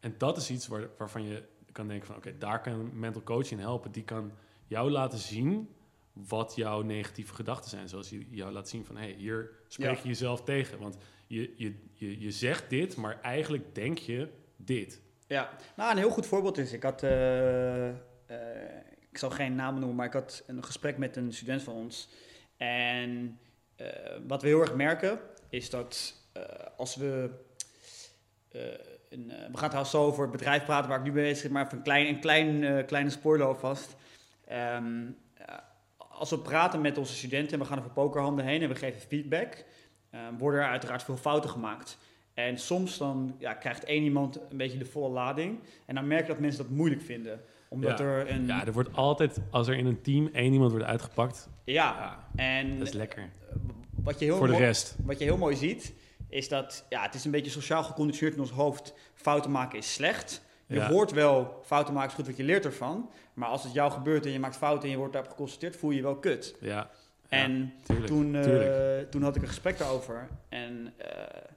En 0.00 0.14
dat 0.18 0.36
is 0.36 0.50
iets 0.50 0.66
waar, 0.66 0.88
waarvan 0.98 1.22
je 1.22 1.42
kan 1.72 1.88
denken 1.88 2.06
van, 2.06 2.16
oké, 2.16 2.38
daar 2.38 2.60
kan 2.60 2.98
mental 2.98 3.22
coach 3.22 3.50
in 3.50 3.58
helpen. 3.58 3.92
Die 3.92 4.04
kan 4.04 4.32
jou 4.66 4.90
laten 4.90 5.18
zien 5.18 5.68
wat 6.12 6.52
jouw 6.56 6.82
negatieve 6.82 7.34
gedachten 7.34 7.70
zijn. 7.70 7.88
Zoals 7.88 8.10
je 8.10 8.26
jou 8.30 8.52
laat 8.52 8.68
zien 8.68 8.84
van, 8.84 8.96
hé, 8.96 9.02
hey, 9.02 9.12
hier 9.18 9.50
spreek 9.68 9.94
Ja. 9.96 10.00
je 10.02 10.08
jezelf 10.08 10.42
tegen. 10.42 10.78
Want 10.78 10.96
je, 11.26 11.52
je, 11.56 11.74
je, 11.92 12.20
je 12.20 12.30
zegt 12.30 12.70
dit, 12.70 12.96
maar 12.96 13.20
eigenlijk 13.20 13.74
denk 13.74 13.98
je 13.98 14.28
dit. 14.56 15.00
ja, 15.26 15.50
nou 15.76 15.90
een 15.90 15.96
heel 15.98 16.10
goed 16.10 16.26
voorbeeld 16.26 16.58
is, 16.58 16.72
ik 16.72 16.82
had, 16.82 17.02
eh, 17.02 17.88
eh, 17.88 17.94
ik 19.10 19.18
zal 19.18 19.30
geen 19.30 19.54
namen 19.54 19.78
noemen, 19.78 19.96
maar 19.96 20.06
ik 20.06 20.12
had 20.12 20.42
een 20.46 20.64
gesprek 20.64 20.98
met 20.98 21.16
een 21.16 21.32
student 21.32 21.62
van 21.62 21.74
ons. 21.74 22.08
En 22.56 23.38
eh, 23.76 23.86
wat 24.26 24.42
we 24.42 24.48
heel 24.48 24.60
erg 24.60 24.74
merken, 24.74 25.20
is 25.48 25.70
dat 25.70 26.14
als 26.76 26.96
we, 26.96 27.30
een, 29.08 29.26
we 29.26 29.56
gaan 29.58 29.68
trouwens 29.68 29.90
zo 29.90 30.04
over 30.04 30.22
het 30.22 30.32
bedrijf 30.32 30.64
praten 30.64 30.88
waar 30.88 30.98
ik 30.98 31.04
nu 31.04 31.12
mee 31.12 31.24
bezig 31.24 31.42
ben, 31.42 31.52
maar 31.52 31.64
even 31.64 31.76
een, 31.76 31.82
klein, 31.84 32.06
een 32.06 32.20
klein, 32.20 32.86
kleine 32.86 33.10
spoiler 33.10 33.46
alvast. 33.46 33.96
Ehm, 34.46 35.04
ja, 35.38 35.74
als 35.96 36.30
we 36.30 36.38
praten 36.38 36.80
met 36.80 36.98
onze 36.98 37.14
studenten 37.14 37.52
en 37.52 37.58
we 37.58 37.64
gaan 37.64 37.78
over 37.78 37.90
pokerhanden 37.90 38.44
heen 38.44 38.62
en 38.62 38.68
we 38.68 38.74
geven 38.74 39.00
feedback, 39.00 39.64
ehm, 40.10 40.36
worden 40.38 40.60
er 40.60 40.66
uiteraard 40.68 41.02
veel 41.02 41.16
fouten 41.16 41.50
gemaakt. 41.50 41.98
En 42.34 42.58
soms 42.58 42.98
dan 42.98 43.36
ja, 43.38 43.54
krijgt 43.54 43.84
één 43.84 44.02
iemand 44.02 44.38
een 44.50 44.56
beetje 44.56 44.78
de 44.78 44.84
volle 44.84 45.08
lading. 45.08 45.60
En 45.86 45.94
dan 45.94 46.06
merk 46.06 46.20
je 46.26 46.32
dat 46.32 46.38
mensen 46.40 46.62
dat 46.62 46.72
moeilijk 46.72 47.02
vinden. 47.02 47.40
Omdat 47.68 47.98
Ja. 47.98 48.04
er 48.04 48.30
een... 48.30 48.46
Ja, 48.46 48.66
er 48.66 48.72
wordt 48.72 48.96
altijd, 48.96 49.38
als 49.50 49.68
er 49.68 49.74
in 49.76 49.86
een 49.86 50.00
team 50.02 50.28
één 50.32 50.52
iemand 50.52 50.70
wordt 50.70 50.86
uitgepakt, 50.86 51.48
ja, 51.64 52.18
en 52.34 52.78
dat 52.78 52.86
is 52.86 52.92
lekker. 52.92 53.30
wat 54.02 54.18
je 54.18 54.24
heel 54.24 54.36
Voor 54.36 54.46
de 54.46 54.52
mooi- 54.52 54.64
rest. 54.64 54.96
wat 55.04 55.18
je 55.18 55.24
heel 55.24 55.36
mooi 55.36 55.56
ziet, 55.56 55.94
is 56.28 56.48
dat 56.48 56.86
ja, 56.88 57.02
het 57.02 57.14
is 57.14 57.24
een 57.24 57.30
beetje 57.30 57.50
sociaal 57.50 57.82
geconditioneerd 57.84 58.36
in 58.36 58.42
ons 58.42 58.50
hoofd. 58.52 58.94
Fouten 59.14 59.50
maken 59.50 59.78
is 59.78 59.92
slecht. 59.92 60.44
Je 60.66 60.74
Ja. 60.74 60.88
hoort 60.88 61.10
wel, 61.12 61.60
fouten 61.64 61.94
maken 61.94 62.08
is 62.08 62.14
goed, 62.14 62.24
want 62.24 62.36
je 62.36 62.44
leert 62.44 62.64
ervan. 62.64 63.10
Maar 63.34 63.48
als 63.48 63.62
het 63.62 63.72
jou 63.72 63.92
gebeurt 63.92 64.24
en 64.26 64.32
je 64.32 64.38
maakt 64.38 64.56
fouten 64.56 64.84
en 64.84 64.90
je 64.90 64.96
wordt 64.96 65.12
daarop 65.12 65.30
geconstateerd, 65.30 65.76
voel 65.76 65.90
je 65.90 65.96
je 65.96 66.02
wel 66.02 66.16
kut. 66.18 66.56
Ja, 66.60 66.90
en 67.28 67.72
tuurlijk. 67.82 68.06
toen, 68.06 68.34
eh, 68.34 68.98
toen 69.10 69.22
had 69.22 69.36
ik 69.36 69.42
een 69.42 69.48
gesprek 69.48 69.78
daarover. 69.78 70.28
En 70.48 70.92
eh, 70.96 71.50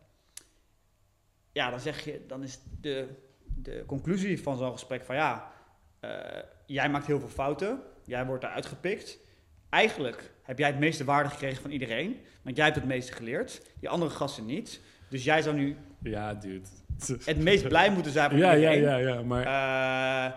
ja, 1.52 1.70
dan 1.70 1.80
zeg 1.80 2.04
je, 2.06 2.26
dan 2.28 2.44
is 2.44 2.60
de, 2.82 3.08
de 3.44 3.84
conclusie 3.86 4.42
van 4.42 4.58
zo'n 4.58 4.72
gesprek 4.72 5.04
van 5.06 5.16
ja, 5.16 5.52
eh, 6.00 6.44
jij 6.66 6.90
maakt 6.90 7.06
heel 7.08 7.20
veel 7.20 7.30
fouten, 7.30 7.80
jij 8.06 8.26
wordt 8.26 8.44
eruit 8.44 8.66
gepikt. 8.66 9.18
Eigenlijk 9.70 10.32
heb 10.44 10.58
jij 10.60 10.68
het 10.68 10.80
meeste 10.80 11.04
waarde 11.04 11.30
gekregen 11.30 11.62
van 11.62 11.72
iedereen, 11.72 12.20
want 12.42 12.56
jij 12.56 12.66
hebt 12.66 12.78
het 12.78 12.88
meeste 12.88 13.14
geleerd, 13.14 13.62
die 13.80 13.90
andere 13.90 14.12
gasten 14.12 14.46
niet. 14.46 14.82
Dus 15.10 15.24
jij 15.24 15.42
zou 15.42 15.56
nu 15.56 15.78
Ja, 16.02 16.34
dude. 16.34 16.68
Het 17.26 17.38
meest 17.40 17.68
blij 17.68 17.92
moeten 17.92 18.12
zijn 18.12 18.30
van 18.30 18.40
Ja, 18.40 18.52
ja, 18.52 18.72
ja, 18.72 18.96
ja, 18.96 19.22
maar 19.24 19.46
Eh, 19.46 20.34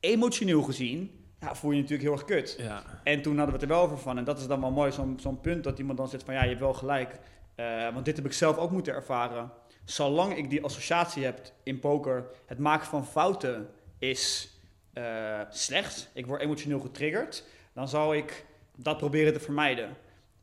emotioneel 0.00 0.62
gezien 0.62 1.20
ja, 1.40 1.54
voel 1.54 1.70
je 1.70 1.76
je 1.76 1.82
natuurlijk 1.82 2.08
heel 2.08 2.18
erg 2.18 2.28
kut. 2.28 2.56
ja, 2.58 2.82
En 3.04 3.22
toen 3.22 3.36
hadden 3.36 3.54
we 3.54 3.60
het 3.60 3.70
er 3.70 3.76
wel 3.76 3.84
over 3.84 3.98
van. 3.98 4.18
En 4.18 4.24
dat 4.24 4.38
is 4.38 4.46
dan 4.46 4.60
wel 4.60 4.70
mooi, 4.70 4.92
zo'n 4.92 5.18
zo'n 5.20 5.40
punt 5.40 5.64
dat 5.64 5.78
iemand 5.78 5.98
dan 5.98 6.08
zegt 6.08 6.24
van 6.24 6.34
ja, 6.34 6.42
je 6.42 6.48
hebt 6.48 6.60
wel 6.60 6.74
gelijk. 6.74 7.18
Eh, 7.54 7.92
want 7.92 8.04
dit 8.04 8.16
heb 8.16 8.24
ik 8.26 8.32
zelf 8.32 8.56
ook 8.56 8.70
moeten 8.70 8.94
ervaren. 8.94 9.52
Zolang 9.84 10.36
ik 10.36 10.50
die 10.50 10.64
associatie 10.64 11.24
heb 11.24 11.40
in 11.62 11.78
poker, 11.78 12.26
het 12.46 12.58
maken 12.58 12.86
van 12.86 13.06
fouten 13.06 13.68
is 13.98 14.50
eh, 14.92 15.40
slecht. 15.50 16.10
Ik 16.14 16.26
word 16.26 16.40
emotioneel 16.40 16.80
getriggerd. 16.80 17.44
Dan 17.74 17.88
zou 17.88 18.16
ik 18.16 18.44
dat 18.76 18.98
proberen 18.98 19.32
te 19.32 19.40
vermijden. 19.40 19.96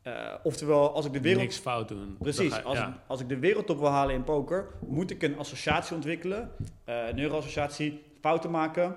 Eh, 0.08 0.34
oftewel, 0.42 0.92
als 0.94 1.06
ik 1.06 1.12
de 1.12 1.20
wereld... 1.20 1.42
Niks 1.42 1.56
fout 1.56 1.88
doen. 1.88 2.16
Precies, 2.18 2.52
ga 2.52 2.60
als, 2.60 2.78
ja. 2.78 2.88
ik, 2.88 2.94
als 3.06 3.20
ik 3.20 3.28
de 3.28 3.38
wereldtop 3.38 3.78
wil 3.78 3.88
halen 3.88 4.14
in 4.14 4.24
poker, 4.24 4.66
moet 4.86 5.10
ik 5.10 5.22
een 5.22 5.38
associatie 5.38 5.94
ontwikkelen. 5.94 6.50
Eh, 6.84 7.08
een 7.08 7.14
neuroassociatie. 7.14 8.02
Fouten 8.20 8.50
maken 8.50 8.96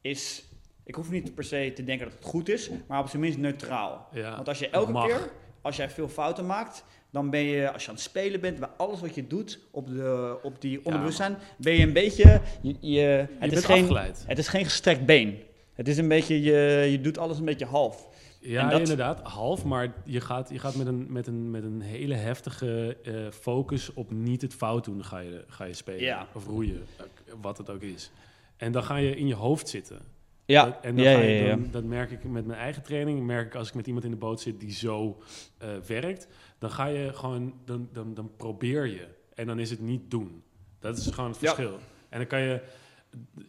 is... 0.00 0.44
Ik 0.84 0.94
hoef 0.94 1.10
niet 1.10 1.34
per 1.34 1.44
se 1.44 1.72
te 1.74 1.84
denken 1.84 2.06
dat 2.06 2.14
het 2.14 2.24
goed 2.24 2.48
is, 2.48 2.70
maar 2.88 3.00
op 3.00 3.08
zijn 3.08 3.22
minst 3.22 3.38
neutraal. 3.38 4.08
Ja. 4.12 4.34
Want 4.34 4.48
als 4.48 4.58
je 4.58 4.68
elke 4.68 4.92
mag. 4.92 5.06
keer, 5.06 5.30
als 5.60 5.76
jij 5.76 5.90
veel 5.90 6.08
fouten 6.08 6.46
maakt, 6.46 6.84
dan 7.10 7.30
ben 7.30 7.40
je, 7.40 7.72
als 7.72 7.82
je 7.82 7.88
aan 7.88 7.94
het 7.94 8.04
spelen 8.04 8.40
bent, 8.40 8.58
bij 8.58 8.68
alles 8.76 9.00
wat 9.00 9.14
je 9.14 9.26
doet 9.26 9.58
op, 9.70 9.86
de, 9.86 10.38
op 10.42 10.60
die 10.60 10.84
onderbewustzijn, 10.84 11.36
ben 11.58 11.72
je 11.72 11.82
een 11.82 11.92
beetje, 11.92 12.40
je, 12.62 12.76
je, 12.80 12.90
Je 12.90 13.26
het, 13.38 13.52
is 13.52 13.64
geen, 13.64 13.82
afgeleid. 13.82 14.24
het 14.26 14.38
is 14.38 14.48
geen 14.48 14.64
gestrekt 14.64 15.06
been. 15.06 15.38
Het 15.74 15.88
is 15.88 15.96
een 15.96 16.08
beetje, 16.08 16.42
je, 16.42 16.88
je 16.90 17.00
doet 17.00 17.18
alles 17.18 17.38
een 17.38 17.44
beetje 17.44 17.66
half. 17.66 18.08
Ja, 18.42 18.68
dat- 18.70 18.78
inderdaad, 18.80 19.20
half. 19.20 19.64
Maar 19.64 19.94
je 20.04 20.20
gaat, 20.20 20.48
je 20.50 20.58
gaat 20.58 20.74
met, 20.74 20.86
een, 20.86 21.12
met, 21.12 21.26
een, 21.26 21.50
met 21.50 21.64
een 21.64 21.80
hele 21.80 22.14
heftige 22.14 22.96
eh, 23.02 23.30
focus 23.30 23.92
op 23.92 24.10
niet 24.10 24.42
het 24.42 24.54
fout 24.54 24.84
doen 24.84 25.04
ga 25.04 25.18
je, 25.18 25.44
ga 25.48 25.64
je 25.64 25.74
spelen. 25.74 26.00
Ja. 26.00 26.26
Of 26.34 26.46
roeien, 26.46 26.82
eh, 26.96 27.04
wat 27.40 27.58
het 27.58 27.70
ook 27.70 27.82
is. 27.82 28.10
En 28.56 28.72
dan 28.72 28.82
ga 28.84 28.96
je 28.96 29.16
in 29.16 29.26
je 29.26 29.34
hoofd 29.34 29.68
zitten. 29.68 29.98
Ja, 30.44 30.64
Dat- 30.64 30.78
En 30.82 30.96
dan 30.96 31.04
ja, 31.04 31.14
ga 31.14 31.20
je, 31.20 31.48
dan, 31.48 31.68
dat 31.70 31.84
merk 31.84 32.10
ik 32.10 32.24
met 32.24 32.46
mijn 32.46 32.58
eigen 32.58 32.82
training. 32.82 33.26
Merk 33.26 33.46
ik 33.46 33.54
als 33.54 33.68
ik 33.68 33.74
met 33.74 33.86
iemand 33.86 34.04
in 34.04 34.10
de 34.10 34.16
boot 34.16 34.40
zit 34.40 34.60
die 34.60 34.72
zo 34.72 35.22
eh, 35.58 35.68
werkt. 35.86 36.28
Dan 36.58 36.70
ga 36.70 36.86
je 36.86 37.12
gewoon, 37.12 37.54
dan, 37.64 37.88
dan, 37.92 38.14
dan 38.14 38.30
probeer 38.36 38.86
je. 38.86 39.06
En 39.34 39.46
dan 39.46 39.58
is 39.58 39.70
het 39.70 39.80
niet 39.80 40.10
doen. 40.10 40.42
Dat 40.78 40.96
is 40.98 41.06
gewoon 41.06 41.30
het 41.30 41.38
verschil. 41.38 41.78
En 42.08 42.18
dan 42.18 42.26
kan 42.26 42.40
je, 42.40 42.60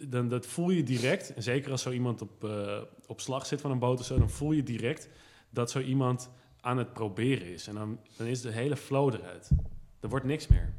dan, 0.08 0.28
dat 0.28 0.46
voel 0.46 0.70
je 0.70 0.84
direct. 0.84 1.34
En 1.34 1.44
zeker 1.44 1.72
als 1.72 1.82
zo 1.82 1.92
iemand 1.92 2.22
op, 2.22 2.44
op 3.14 3.22
slag 3.22 3.46
zit 3.46 3.62
van 3.62 3.72
een 3.72 3.80
boot 3.80 4.00
of 4.00 4.06
zo, 4.06 4.18
dan 4.18 4.30
voel 4.30 4.52
je 4.52 4.64
direct 4.64 5.10
dat 5.50 5.72
zo 5.72 5.80
iemand 5.80 6.30
aan 6.62 6.78
het 6.78 6.94
proberen 6.94 7.48
is. 7.48 7.68
En 7.68 7.76
dan, 7.76 8.00
dan 8.18 8.28
is 8.28 8.42
de 8.42 8.52
hele 8.52 8.76
flow 8.78 9.14
eruit. 9.14 9.50
Er 10.00 10.10
wordt 10.10 10.26
niks 10.26 10.48
meer. 10.48 10.74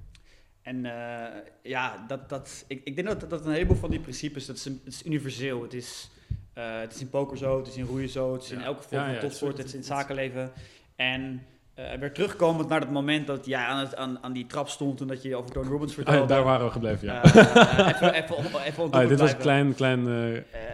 En 0.63 0.85
eh, 0.85 1.41
ja, 1.63 2.05
dat, 2.09 2.29
dat, 2.29 2.65
ik, 2.69 2.81
ik 2.85 2.95
denk 2.97 3.09
dat, 3.09 3.31
dat 3.31 3.47
een 3.47 3.53
heleboel 3.53 3.77
van 3.77 3.91
die 3.91 4.01
principes, 4.01 4.47
dat 4.47 4.57
is, 4.57 4.65
een- 4.65 4.81
het 4.85 4.93
is 4.95 5.05
universeel. 5.07 5.63
Het 5.63 5.75
is, 5.75 6.11
eh, 6.53 6.81
het 6.81 6.95
is 6.95 7.01
in 7.01 7.09
poker 7.09 7.37
zo, 7.39 7.59
het 7.59 7.67
is 7.67 7.77
in 7.77 7.85
roeien 7.85 8.09
zo, 8.09 8.33
het 8.33 8.43
is 8.43 8.51
in 8.51 8.61
elke 8.61 8.83
vorm 8.83 9.01
Ja, 9.03 9.11
van 9.11 9.21
topsport, 9.21 9.57
het 9.59 9.67
is- 9.67 9.73
het 9.73 9.83
is 9.83 9.89
in 9.89 9.95
het 9.95 10.01
zakenleven. 10.01 10.53
En 10.97 11.43
eh 11.75 11.99
weer 11.99 12.13
terugkomend 12.13 12.69
naar 12.69 12.81
dat 12.81 12.91
moment 12.91 13.27
dat 13.27 13.47
jij 13.47 13.65
aan, 13.65 13.79
het, 13.79 13.97
aan, 13.97 14.19
aan 14.23 14.33
die 14.33 14.47
trap 14.47 14.69
stond 14.69 15.01
en 15.01 15.07
dat 15.07 15.23
je 15.23 15.37
over 15.37 15.51
Tony 15.51 15.69
Robbins 15.69 15.95
vertelde. 15.95 16.21
Ah, 16.21 16.29
daar 16.29 16.43
waren 16.43 16.67
we 16.67 16.73
gebleven, 16.73 17.07
ja. 17.07 17.23
Eh, 17.23 17.37
eh, 17.37 17.95
even, 17.95 18.15
even, 18.15 18.63
even 18.63 18.83
on 18.83 18.91
Ah, 18.91 19.09
dit 19.09 19.21
was 19.21 19.33
een 19.33 19.39
klein, 19.39 19.75
klein, 19.75 20.05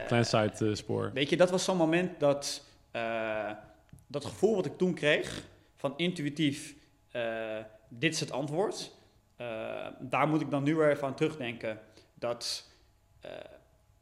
klein 0.06 0.24
side 0.24 0.74
spoor. 0.74 1.10
Weet 1.14 1.30
je, 1.30 1.36
dat 1.36 1.50
was 1.50 1.64
zo'n 1.64 1.76
moment 1.76 2.20
dat 2.20 2.64
dat 4.06 4.24
gevoel 4.24 4.54
wat 4.54 4.66
ik 4.66 4.76
toen 4.76 4.94
kreeg 4.94 5.42
van 5.76 5.92
intuïtief, 5.96 6.74
dit 7.88 8.14
is 8.14 8.20
het 8.20 8.32
antwoord. 8.32 8.92
daar 10.00 10.28
moet 10.28 10.40
ik 10.40 10.50
dan 10.50 10.62
nu 10.62 10.74
weer 10.74 10.90
even 10.90 11.06
aan 11.06 11.14
terugdenken. 11.14 11.78
Dat 12.14 12.68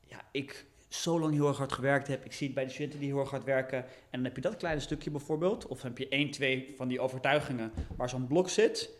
ja, 0.06 0.20
ik 0.30 0.66
zo 0.88 1.20
lang 1.20 1.34
heel 1.34 1.48
erg 1.48 1.56
hard 1.58 1.72
gewerkt 1.72 2.06
heb. 2.08 2.24
Ik 2.24 2.32
zie 2.32 2.46
het 2.46 2.54
bij 2.54 2.64
de 2.64 2.70
studenten 2.70 2.98
die 3.00 3.08
heel 3.08 3.20
erg 3.20 3.30
hard 3.30 3.44
werken. 3.44 3.78
En 3.84 3.88
dan 4.10 4.24
heb 4.24 4.34
je 4.36 4.40
dat 4.42 4.56
kleine 4.56 4.80
stukje 4.80 5.10
bijvoorbeeld. 5.10 5.66
Of 5.66 5.82
heb 5.82 5.98
je 5.98 6.08
één, 6.08 6.30
twee 6.30 6.74
van 6.76 6.88
die 6.88 7.00
overtuigingen 7.00 7.72
waar 7.96 8.08
zo'n 8.08 8.26
blok 8.26 8.48
zit. 8.48 8.90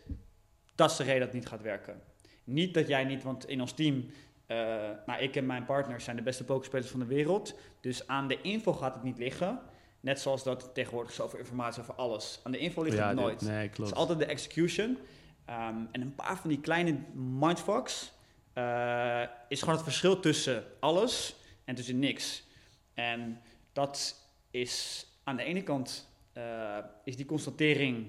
Dat 0.75 0.91
is 0.91 0.97
de 0.97 1.03
reden 1.03 1.19
dat 1.19 1.27
het 1.27 1.37
niet 1.37 1.47
gaat 1.47 1.61
werken. 1.61 2.01
Niet 2.43 2.73
dat 2.73 2.87
jij 2.87 3.03
niet, 3.03 3.23
want 3.23 3.47
in 3.47 3.61
ons 3.61 3.71
team, 3.71 4.05
eh, 4.45 4.57
nou, 5.05 5.19
ik 5.21 5.35
en 5.35 5.45
mijn 5.45 5.65
partners 5.65 6.03
zijn 6.03 6.15
de 6.15 6.21
beste 6.21 6.45
pokerspelers 6.45 6.89
van 6.89 6.99
de 6.99 7.05
wereld. 7.05 7.59
Dus 7.81 8.07
aan 8.07 8.27
de 8.27 8.41
info 8.41 8.73
gaat 8.73 8.93
het 8.93 9.03
niet 9.03 9.17
liggen. 9.17 9.59
Net 9.99 10.19
zoals 10.19 10.43
dat 10.43 10.69
tegenwoordig 10.73 11.11
zoveel 11.13 11.39
informatie 11.39 11.81
over 11.81 11.93
alles. 11.93 12.39
Aan 12.43 12.51
de 12.51 12.57
info 12.57 12.81
ligt 12.83 12.97
Ja, 12.97 13.07
het 13.07 13.15
nooit. 13.17 13.41
nee, 13.41 13.61
Het 13.67 13.71
klopt. 13.75 13.91
is 13.91 13.97
altijd 13.97 14.19
de 14.19 14.25
execution. 14.25 14.97
Ehm, 15.45 15.75
en 15.91 16.01
een 16.01 16.15
paar 16.15 16.37
van 16.37 16.49
die 16.49 16.59
kleine 16.59 16.95
mindfucks 17.39 18.11
eh, 18.53 19.21
is 19.47 19.59
gewoon 19.59 19.75
het 19.75 19.83
verschil 19.83 20.19
tussen 20.19 20.63
alles 20.79 21.35
en 21.69 21.75
tussen 21.75 21.99
niks. 21.99 22.43
En 22.93 23.41
dat 23.73 24.15
is 24.51 25.05
aan 25.23 25.35
de 25.35 25.43
ene 25.43 25.63
kant 25.63 26.09
eh, 26.33 26.77
is 27.03 27.15
die 27.15 27.25
constatering 27.25 28.07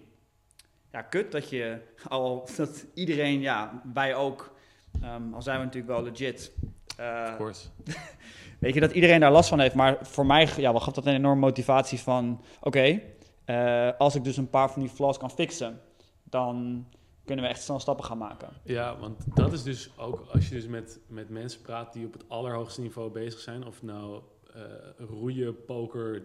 ja, 0.92 1.02
kut 1.02 1.32
dat 1.32 1.50
je 1.50 1.78
al 2.08 2.48
dat 2.56 2.86
iedereen, 2.94 3.40
ja, 3.40 3.82
wij 3.92 4.14
ook, 4.14 4.54
ehm, 5.02 5.34
al 5.34 5.42
zijn 5.42 5.58
we 5.58 5.64
natuurlijk 5.64 5.92
wel 5.92 6.02
legit. 6.02 6.52
eh, 6.96 7.34
Of. 7.36 7.70
Weet 8.58 8.74
je 8.74 8.80
dat 8.80 8.92
iedereen 8.92 9.20
daar 9.20 9.32
last 9.32 9.48
van 9.48 9.60
heeft, 9.60 9.74
maar 9.74 9.98
voor 10.06 10.26
mij 10.26 10.48
ja, 10.56 10.78
gaf 10.78 10.94
dat 10.94 11.06
een 11.06 11.14
enorme 11.14 11.40
motivatie 11.40 12.00
van: 12.00 12.42
oké, 12.60 13.00
eh, 13.44 13.90
als 13.98 14.14
ik 14.14 14.24
dus 14.24 14.36
een 14.36 14.50
paar 14.50 14.70
van 14.70 14.82
die 14.82 14.90
flaws 14.90 15.18
kan 15.18 15.30
fixen, 15.30 15.80
dan 16.22 16.86
kunnen 17.30 17.48
we 17.48 17.56
echt 17.56 17.62
snel 17.64 17.80
stappen 17.80 18.04
gaan 18.04 18.18
maken. 18.18 18.48
Ja, 18.62 18.98
want 18.98 19.24
dat 19.34 19.52
is 19.52 19.62
dus 19.62 19.90
ook 19.96 20.26
als 20.32 20.48
je 20.48 20.54
dus 20.54 20.66
met, 20.66 21.00
met 21.06 21.28
mensen 21.28 21.60
praat 21.60 21.92
die 21.92 22.06
op 22.06 22.12
het 22.12 22.24
allerhoogste 22.28 22.80
niveau 22.80 23.10
bezig 23.10 23.40
zijn, 23.40 23.66
of 23.66 23.82
nou 23.82 24.22
eh, 24.54 24.62
roeien, 24.98 25.64
poker, 25.64 26.22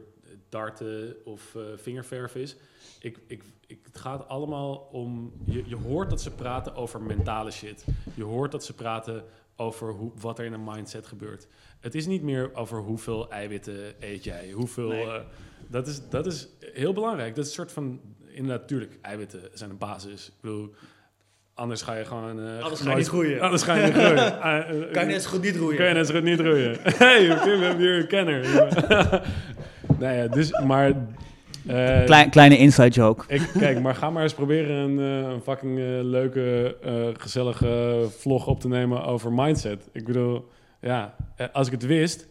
darten 0.49 1.15
of 1.25 1.55
eh, 1.55 1.61
vingerverf 1.75 2.35
is. 2.35 2.55
Ik, 2.99 3.19
ik, 3.27 3.43
ik, 3.67 3.79
het 3.83 3.97
gaat 3.97 4.27
allemaal 4.27 4.75
om. 4.75 5.33
Je, 5.43 5.63
je 5.67 5.75
hoort 5.75 6.09
dat 6.09 6.21
ze 6.21 6.31
praten 6.31 6.75
over 6.75 7.01
mentale 7.01 7.51
shit. 7.51 7.85
Je 8.13 8.23
hoort 8.23 8.51
dat 8.51 8.63
ze 8.63 8.73
praten 8.73 9.23
over 9.55 9.91
hoe, 9.91 10.11
wat 10.19 10.39
er 10.39 10.45
in 10.45 10.53
een 10.53 10.63
mindset 10.63 11.07
gebeurt. 11.07 11.47
Het 11.79 11.95
is 11.95 12.05
niet 12.05 12.21
meer 12.21 12.55
over 12.55 12.79
hoeveel 12.79 13.29
eiwitten 13.29 13.93
eet 13.99 14.23
jij, 14.23 14.51
hoeveel. 14.51 14.89
Nee. 14.89 15.05
eh, 15.05 15.21
dat, 15.67 15.87
is, 15.87 16.09
dat 16.09 16.25
is 16.25 16.47
heel 16.59 16.93
belangrijk. 16.93 17.35
Dat 17.35 17.43
is 17.43 17.49
een 17.49 17.55
soort 17.55 17.71
van. 17.71 18.01
Inderdaad, 18.27 18.61
natuurlijk, 18.61 18.97
eiwitten 19.01 19.49
zijn 19.53 19.69
een 19.69 19.77
basis. 19.77 20.27
Ik 20.27 20.33
bedoel, 20.41 20.73
anders 21.55 21.81
ga 21.81 21.93
je 21.95 22.05
gewoon. 22.05 22.39
eh, 22.39 22.63
Anders 22.63 22.73
ga 22.73 22.77
je 22.79 22.83
nooit- 22.85 22.97
niet 22.97 23.07
groeien. 23.07 23.41
Anders 23.41 23.63
ga 23.63 23.75
je 23.75 23.83
niet 23.83 23.93
groeien. 23.93 24.41
Eh, 24.41 24.91
Kan 24.91 25.05
je 25.05 25.11
net 25.11 25.21
zo 25.23 25.29
goed 25.29 25.41
niet 25.41 25.55
roeien? 25.55 25.77
Kan 25.77 25.87
je 25.87 25.93
net 25.93 26.07
zo 26.07 26.13
goed 26.13 26.23
niet 26.23 26.39
roeien. 26.39 26.77
hey, 26.97 27.31
oké, 27.31 27.57
we 27.57 27.65
hebben 27.65 27.85
hier 27.85 27.99
een 27.99 28.07
kenner. 28.07 28.41
nou 29.99 30.15
ja, 30.15 30.27
dus, 30.27 30.59
maar... 30.65 30.87
eh, 31.67 32.03
Klein, 32.05 32.29
kleine 32.29 32.57
inside 32.57 32.89
joke. 32.89 33.23
ik, 33.27 33.49
kijk, 33.59 33.81
maar 33.81 33.95
ga 33.95 34.09
maar 34.09 34.23
eens 34.23 34.33
proberen 34.33 34.75
een, 34.75 34.99
eh, 35.25 35.31
een 35.31 35.41
fucking 35.41 35.77
eh, 35.79 35.85
leuke, 36.01 36.77
eh, 36.83 36.93
gezellige 37.13 38.05
vlog 38.17 38.47
op 38.47 38.59
te 38.59 38.67
nemen 38.67 39.03
over 39.03 39.31
mindset. 39.33 39.89
Ik 39.93 40.05
bedoel, 40.05 40.47
ja, 40.81 41.15
eh, 41.35 41.47
als 41.53 41.67
ik 41.67 41.73
het 41.73 41.85
wist, 41.85 42.27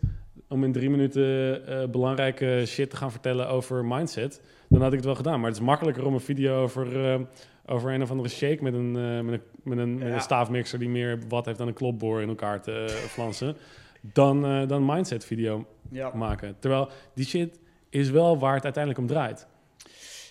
om 0.48 0.64
in 0.64 0.72
drie 0.72 0.90
minuten 0.90 1.60
eh, 1.66 1.88
belangrijke 1.88 2.62
shit 2.66 2.90
te 2.90 2.96
gaan 2.96 3.10
vertellen 3.10 3.48
over 3.48 3.84
mindset, 3.84 4.40
dan 4.68 4.80
had 4.80 4.90
ik 4.90 4.96
het 4.96 5.06
wel 5.06 5.14
gedaan. 5.14 5.40
Maar 5.40 5.48
het 5.50 5.58
is 5.58 5.64
makkelijker 5.64 6.06
om 6.06 6.14
een 6.14 6.20
video 6.20 6.62
over, 6.62 7.04
eh, 7.12 7.18
over 7.66 7.92
een 7.92 8.02
of 8.02 8.10
andere 8.10 8.28
shake 8.28 8.62
met 8.62 8.74
een, 8.74 8.96
eh, 8.96 9.20
met 9.20 9.34
een, 9.34 9.42
met 9.62 9.78
een, 9.78 9.98
met 9.98 10.08
Ja. 10.08 10.14
een 10.14 10.20
staafmixer 10.20 10.78
die 10.78 10.88
meer 10.88 11.18
wat 11.28 11.44
heeft 11.46 11.58
dan 11.58 11.68
een 11.68 11.74
klopboor 11.74 12.22
in 12.22 12.28
elkaar 12.28 12.62
te 12.62 12.72
eh, 12.88 12.94
flansen, 12.94 13.56
dan, 14.00 14.44
eh, 14.46 14.68
dan 14.68 14.84
mindset 14.86 15.24
video 15.24 15.66
Ja. 15.90 16.10
maken. 16.14 16.56
Terwijl 16.58 16.88
die 17.14 17.24
shit 17.24 17.58
is 17.88 18.10
wel 18.10 18.38
waar 18.38 18.54
het 18.54 18.64
uiteindelijk 18.64 19.02
om 19.02 19.08
draait. 19.08 19.46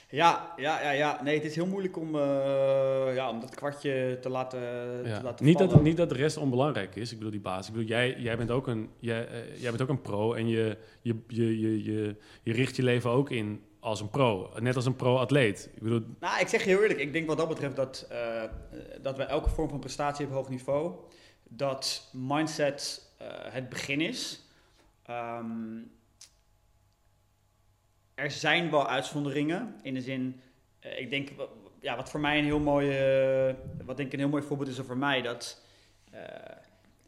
Ja, 0.10 0.54
ja, 0.58 0.82
ja, 0.82 0.92
ja. 0.92 1.20
Nee, 1.24 1.36
het 1.36 1.44
is 1.44 1.56
heel 1.56 1.66
moeilijk 1.68 1.98
om, 1.98 2.16
ja, 3.14 3.30
om 3.30 3.40
dat 3.40 3.56
kwartje 3.56 4.18
te 4.22 4.30
laten, 4.30 4.60
Ja. 5.04 5.18
te 5.18 5.24
laten 5.24 5.46
Niet, 5.46 5.58
dat, 5.58 5.82
niet 5.82 5.98
dat 5.98 6.10
de 6.10 6.16
rest 6.16 6.38
onbelangrijk 6.38 6.96
is. 6.96 7.12
Ik 7.12 7.18
bedoel, 7.18 7.32
die 7.32 7.42
baas. 7.42 7.68
Ik 7.68 7.74
bedoel, 7.74 7.88
jij, 7.88 8.16
jij, 8.20 8.38
bent, 8.38 8.52
ook 8.52 8.68
een, 8.68 8.90
jij, 9.00 9.28
jij 9.56 9.70
bent 9.70 9.82
ook 9.82 9.90
een 9.90 10.02
pro 10.02 10.34
en 10.34 10.48
je, 10.48 10.78
je, 11.02 11.16
je, 11.28 11.60
je, 11.60 11.84
je, 11.84 12.16
je 12.44 12.54
richt 12.54 12.76
je 12.76 12.84
leven 12.84 13.10
ook 13.10 13.30
in 13.30 13.62
als 13.84 14.02
een 14.02 14.10
pro. 14.10 14.50
Net 14.60 14.76
als 14.76 14.86
een 14.86 14.96
pro-atleet. 14.96 15.70
Ik 15.76 15.82
bedoel, 15.82 16.04
Nou, 16.20 16.40
ik 16.40 16.48
zeg 16.48 16.64
je 16.64 16.70
heel 16.70 16.82
eerlijk, 16.82 17.00
ik 17.00 17.14
denk 17.14 17.28
wat 17.28 17.38
dat 17.38 17.48
betreft 17.48 17.76
dat, 17.76 18.08
eh, 18.10 18.44
dat 19.02 19.16
bij 19.16 19.26
elke 19.26 19.50
vorm 19.50 19.70
van 19.70 19.80
prestatie 19.80 20.26
op 20.26 20.32
hoog 20.32 20.50
niveau, 20.50 20.96
dat 21.44 22.10
mindset 22.14 23.12
eh, 23.18 23.28
het 23.30 23.70
begin 23.70 24.02
is. 24.02 24.42
Ehm, 25.04 25.78
er 28.16 28.32
zijn 28.32 28.72
wel 28.72 28.88
uitzonderingen, 28.88 29.76
in 29.82 29.94
de 29.94 30.02
zin, 30.02 30.42
eh, 30.80 31.00
ik 31.00 31.10
denk, 31.10 31.30
ja, 31.80 31.96
wat 31.96 32.10
voor 32.10 32.20
mij 32.20 32.38
een 32.38 32.46
heel 32.46 32.60
mooi, 32.60 32.90
eh, 32.90 33.56
wat 33.86 33.98
denk 33.98 34.08
ik 34.08 34.14
een 34.14 34.20
heel 34.20 34.30
mooi 34.30 34.44
voorbeeld 34.44 34.70
is 34.70 34.80
voor 34.80 34.98
mij, 34.98 35.22
dat 35.22 35.62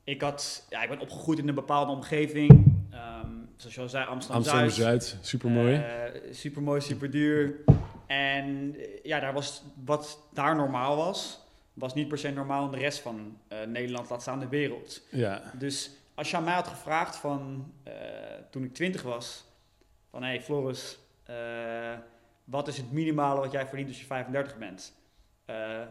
ik 0.04 0.22
had, 0.22 0.66
ja, 0.70 0.84
ik 0.84 0.90
ben 0.90 1.00
opgegroeid 1.00 1.40
in 1.40 1.48
een 1.48 1.56
bepaalde 1.56 1.92
omgeving, 1.92 2.84
ehm, 2.92 3.45
zoals 3.56 3.76
je 3.76 3.82
al 3.82 3.90
zei, 3.90 4.06
Amsterdam-Zuid. 4.06 4.64
Amsterdam-Zuid, 4.64 5.18
super 5.22 5.50
mooi. 5.50 5.84
super 6.32 6.62
mooi, 6.62 6.82
super 6.82 7.12
duur. 7.12 7.56
En 8.08 8.76
eh, 8.78 9.04
ja, 9.04 9.20
daar 9.20 9.34
was, 9.34 9.64
wat 9.86 10.20
daar 10.34 10.56
normaal 10.56 10.96
was, 10.96 11.40
was 11.74 11.94
niet 11.94 12.08
per 12.08 12.18
se 12.18 12.30
normaal 12.30 12.66
in 12.66 12.72
de 12.72 12.78
rest 12.78 13.00
van 13.00 13.38
eh, 13.48 13.64
Nederland, 13.68 14.10
laat 14.10 14.22
staan 14.22 14.40
de 14.40 14.48
wereld. 14.48 15.02
ja. 15.12 15.42
Dus 15.54 15.92
als 16.16 16.30
je 16.30 16.38
aan 16.38 16.44
mij 16.44 16.54
had 16.54 16.68
gevraagd 16.68 17.16
van, 17.16 17.72
eh, 17.84 17.94
toen 18.52 18.64
ik 18.64 18.74
twintig 18.74 19.02
was, 19.02 19.46
van 20.10 20.24
hé 20.24 20.30
hey, 20.30 20.42
Floris, 20.42 20.98
eh, 21.24 21.98
wat 22.44 22.68
is 22.68 22.78
het 22.78 22.92
minimale 22.92 23.40
wat 23.40 23.52
jij 23.52 23.68
verdient 23.68 23.88
als 23.90 24.00
je 24.00 24.06
35 24.06 24.58
bent? 24.58 24.94
Eh, 25.46 25.82
eh, 25.82 25.88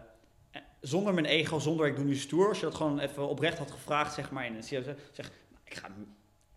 zonder 0.80 1.14
mijn 1.14 1.26
ego, 1.26 1.58
zonder 1.58 1.86
ik 1.86 1.96
doe 1.96 2.04
nu 2.04 2.16
stoer, 2.16 2.48
als 2.48 2.58
je 2.58 2.64
dat 2.64 2.74
gewoon 2.74 2.98
even 2.98 3.28
oprecht 3.28 3.58
had 3.58 3.70
gevraagd, 3.70 4.14
zeg 4.14 4.30
maar, 4.30 4.46
in 4.46 4.54
een 4.54 4.62
zeg, 4.62 5.30
ik 5.64 5.74
ga 5.74 5.88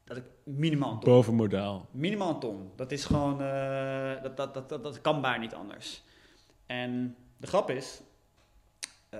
dat 0.08 0.18
ik 0.18 0.24
minimaal 0.44 0.92
een 0.92 1.00
ton. 1.00 1.14
Boven 1.14 1.34
modaal. 1.36 1.88
Minimaal 1.92 2.30
een 2.30 2.40
ton. 2.40 2.72
Dat 2.76 2.92
is 2.92 3.06
gewoon, 3.06 3.42
eh, 3.42 4.24
dat, 4.24 4.38
dat, 4.38 4.54
dat, 4.54 4.70
dat, 4.70 4.84
dat 4.84 5.02
kan 5.02 5.22
bijna 5.22 5.38
niet 5.38 5.54
anders. 5.54 6.04
En 6.66 7.16
de 7.38 7.48
grap 7.48 7.70
is 7.70 8.02
eh, 9.10 9.20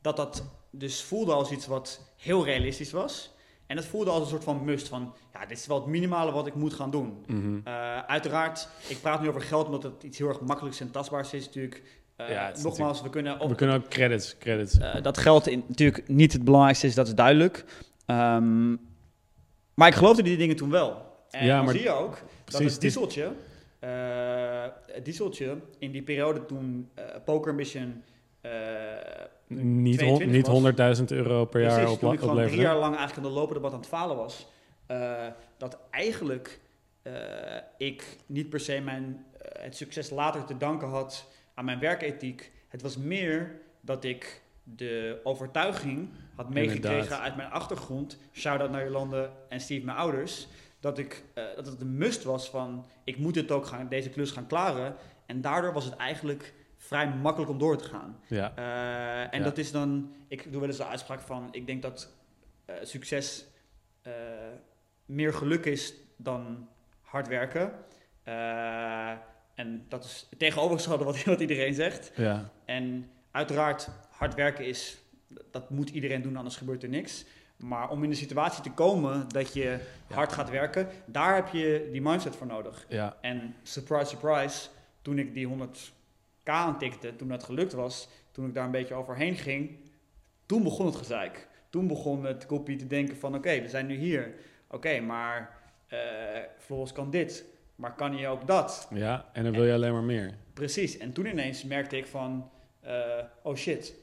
dat 0.00 0.16
dat 0.16 0.44
dus 0.70 1.02
voelde 1.02 1.32
als 1.32 1.50
iets 1.50 1.66
wat 1.66 2.12
heel 2.16 2.44
realistisch 2.44 2.92
was. 2.92 3.34
En 3.66 3.76
het 3.76 3.86
voelde 3.86 4.10
als 4.10 4.20
een 4.22 4.28
soort 4.28 4.44
van 4.44 4.64
must 4.64 4.88
van, 4.88 5.14
ja, 5.32 5.46
dit 5.46 5.58
is 5.58 5.66
wel 5.66 5.76
het 5.76 5.86
minimale 5.86 6.32
wat 6.32 6.46
ik 6.46 6.54
moet 6.54 6.74
gaan 6.74 6.90
doen. 6.90 7.24
Mhm. 7.26 7.60
Eh, 7.64 7.98
uiteraard, 7.98 8.68
ik 8.88 9.00
praat 9.00 9.20
nu 9.22 9.28
over 9.28 9.40
geld 9.40 9.66
omdat 9.66 9.82
het 9.82 10.02
iets 10.02 10.18
heel 10.18 10.28
erg 10.28 10.40
makkelijks 10.40 10.80
en 10.80 10.90
tastbaars 10.90 11.32
is 11.32 11.44
natuurlijk. 11.46 11.82
Eh, 12.16 12.28
Ja, 12.30 12.46
het 12.46 12.56
is 12.56 12.62
nogmaals, 12.62 13.02
we 13.02 13.10
kunnen 13.10 13.40
op, 13.40 13.48
We 13.48 13.54
kunnen 13.54 13.76
ook 13.76 13.88
credits, 13.88 14.38
credits. 14.38 14.78
eh, 14.78 15.02
dat 15.02 15.18
geld 15.18 15.46
in, 15.46 15.64
natuurlijk 15.66 16.08
niet 16.08 16.32
het 16.32 16.44
belangrijkste 16.44 16.86
is, 16.86 16.94
dat 16.94 17.06
is 17.06 17.14
duidelijk. 17.14 17.64
Ehm, 18.06 18.76
maar 19.80 19.88
ik 19.88 19.94
geloofde 19.94 20.22
die 20.22 20.36
dingen 20.36 20.56
toen 20.56 20.70
wel. 20.70 21.06
En 21.30 21.46
Ja, 21.46 21.62
maar 21.62 21.74
zie 21.74 21.82
je 21.82 21.90
ook 21.90 22.18
dat 22.44 22.60
het 22.62 22.80
dieseltje, 22.80 23.32
eh, 23.78 24.64
het 24.86 25.04
dieseltje 25.04 25.56
in 25.78 25.90
die 25.90 26.02
periode 26.02 26.46
toen 26.46 26.90
eh 26.94 27.04
Poker 27.24 27.54
Mission 27.54 28.02
eh, 28.40 28.50
niet 29.46 30.00
hon- 30.00 30.16
22 30.18 30.26
niet 30.30 30.46
was. 30.46 30.98
100.000 30.98 31.04
euro 31.10 31.44
per 31.44 31.60
jaar 31.62 31.90
op, 31.90 31.98
toen 31.98 32.12
ik 32.12 32.18
gewoon 32.20 32.46
drie 32.46 32.60
jaar 32.60 32.76
lang 32.76 32.96
eigenlijk 32.96 33.26
aan 33.26 33.32
de 33.32 33.38
lopende 33.38 33.60
band 33.60 33.72
aan 33.74 33.80
het 33.80 33.88
falen 33.88 34.16
was. 34.16 34.46
dat 35.56 35.78
eigenlijk 35.90 36.60
ik 37.76 38.16
niet 38.26 38.48
per 38.48 38.60
se 38.60 38.80
mijn, 38.80 39.26
het 39.58 39.76
succes 39.76 40.10
later 40.10 40.44
te 40.44 40.56
danken 40.56 40.88
had 40.88 41.26
aan 41.54 41.64
mijn 41.64 41.78
werkethiek. 41.78 42.52
Het 42.68 42.82
was 42.82 42.96
meer 42.96 43.60
dat 43.80 44.04
ik 44.04 44.42
de 44.62 45.20
overtuiging 45.24 46.08
had 46.40 46.54
meegekregen 46.54 46.94
Inderdaad. 46.98 47.20
uit 47.20 47.36
mijn 47.36 47.50
achtergrond. 47.50 48.18
Shout-out 48.32 48.70
naar 48.70 48.84
Jolande 48.84 49.30
en 49.48 49.60
Steve, 49.60 49.84
mijn 49.84 49.96
ouders. 49.98 50.46
Dat, 50.80 50.98
ik, 50.98 51.24
eh, 51.34 51.44
dat 51.56 51.66
het 51.66 51.80
een 51.80 51.96
must 51.98 52.22
was 52.24 52.50
van, 52.50 52.86
ik 53.04 53.18
moet 53.18 53.34
dit 53.34 53.50
ook 53.50 53.66
gaan, 53.66 53.88
deze 53.88 54.08
klus 54.10 54.30
gaan 54.30 54.46
klaren. 54.46 54.94
En 55.26 55.40
daardoor 55.40 55.72
was 55.72 55.84
het 55.84 55.96
eigenlijk 55.96 56.54
vrij 56.76 57.08
makkelijk 57.08 57.50
om 57.50 57.58
door 57.58 57.76
te 57.76 57.84
gaan. 57.84 58.18
Ja, 58.26 58.52
Eh, 58.56 59.34
en 59.34 59.38
Ja. 59.38 59.44
dat 59.44 59.58
is 59.58 59.72
dan, 59.72 60.14
ik 60.28 60.50
doe 60.52 60.60
wel 60.60 60.68
eens 60.68 60.78
de 60.78 60.86
uitspraak 60.86 61.20
van, 61.20 61.48
ik 61.50 61.66
denk 61.66 61.82
dat 61.82 62.12
eh, 62.64 62.74
succes 62.82 63.46
meer 65.06 65.34
geluk 65.34 65.64
is 65.64 65.94
dan 66.16 66.68
hard 67.00 67.28
werken. 67.28 67.72
En 69.54 69.84
dat 69.88 70.04
is 70.04 70.28
tegenovergestelde 70.38 71.04
wat, 71.04 71.24
wat 71.34 71.40
iedereen 71.40 71.74
zegt. 71.74 72.12
ja. 72.16 72.50
En 72.64 73.10
uiteraard, 73.30 73.88
hard 74.10 74.34
werken 74.34 74.66
is, 74.66 74.99
dat 75.50 75.70
moet 75.70 75.90
iedereen 75.90 76.22
doen, 76.22 76.36
anders 76.36 76.56
gebeurt 76.56 76.82
er 76.82 76.88
niks. 76.88 77.24
Maar 77.56 77.90
om 77.90 78.04
in 78.04 78.10
de 78.10 78.16
situatie 78.16 78.62
te 78.62 78.70
komen 78.72 79.28
dat 79.28 79.52
je 79.54 79.78
hard 80.06 80.32
gaat 80.32 80.50
werken, 80.50 80.88
daar 81.06 81.34
heb 81.34 81.48
je 81.48 81.88
die 81.92 82.02
mindset 82.02 82.36
voor 82.36 82.46
nodig. 82.46 82.86
ja. 82.88 83.16
En 83.20 83.54
surprise, 83.62 84.06
surprise, 84.06 84.68
toen 85.02 85.18
ik 85.18 85.34
die 85.34 85.48
100k 85.48 86.42
aantikte, 86.44 87.16
toen 87.16 87.28
dat 87.28 87.44
gelukt 87.44 87.72
was, 87.72 88.08
toen 88.30 88.46
ik 88.46 88.54
daar 88.54 88.64
een 88.64 88.70
beetje 88.70 88.94
overheen 88.94 89.36
ging, 89.36 89.76
toen 90.46 90.62
begon 90.62 90.86
het 90.86 90.96
gezeik. 90.96 91.48
Toen 91.68 91.86
begon 91.86 92.24
het 92.24 92.46
kopie 92.46 92.76
te 92.76 92.86
denken 92.86 93.16
van 93.16 93.34
oké, 93.34 93.60
we 93.60 93.68
zijn 93.68 93.86
nu 93.86 93.96
hier. 93.96 94.34
Oké, 94.68 95.00
maar 95.00 95.58
Floris 96.58 96.92
kan 96.92 97.10
dit, 97.10 97.44
maar 97.74 97.94
kan 97.94 98.16
hij 98.16 98.28
ook 98.28 98.46
dat? 98.46 98.88
ja, 98.94 99.30
en 99.32 99.44
dan 99.44 99.52
wil 99.52 99.64
je 99.64 99.72
alleen 99.72 99.92
maar 99.92 100.02
meer. 100.02 100.34
Precies. 100.52 100.98
En 100.98 101.12
toen 101.12 101.26
ineens 101.26 101.64
merkte 101.64 101.96
ik 101.96 102.06
van, 102.06 102.50
eh, 102.80 102.94
oh 103.42 103.56
shit, 103.56 103.94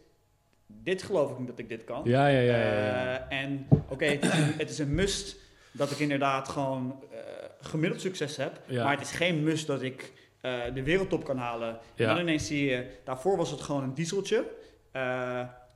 dit 0.68 1.04
geloof 1.04 1.32
ik 1.32 1.38
niet 1.40 1.48
dat 1.48 1.60
ik 1.60 1.70
dit 1.70 1.84
kan. 1.84 2.02
Ja, 2.06 2.28
ja, 2.28 2.40
ja. 2.40 2.56
ja, 2.58 2.74
ja. 2.74 3.30
Eh, 3.30 3.40
en 3.44 3.68
oké, 3.90 4.06
het, 4.06 4.24
is 4.24 4.34
een- 4.34 4.54
het 4.58 4.70
is 4.70 4.80
een 4.80 4.96
must 4.96 5.36
dat 5.72 5.92
ik 5.92 6.00
inderdaad 6.00 6.50
gewoon 6.50 7.04
eh, 7.12 7.18
gemiddeld 7.62 8.02
succes 8.02 8.38
heb. 8.38 8.62
Ja. 8.68 8.84
Maar 8.84 8.94
het 8.98 9.02
is 9.06 9.12
geen 9.12 9.44
must 9.44 9.68
dat 9.68 9.82
ik 9.82 10.14
eh, 10.42 10.60
de 10.74 10.84
wereldtop 10.84 11.24
kan 11.24 11.38
halen. 11.38 11.70
En 11.70 11.80
dan 12.08 12.20
ineens 12.20 12.48
zie 12.48 12.66
je, 12.70 12.86
daarvoor 13.04 13.38
was 13.38 13.52
het 13.52 13.62
gewoon 13.62 13.84
een 13.84 13.94
dieseltje. 13.94 14.46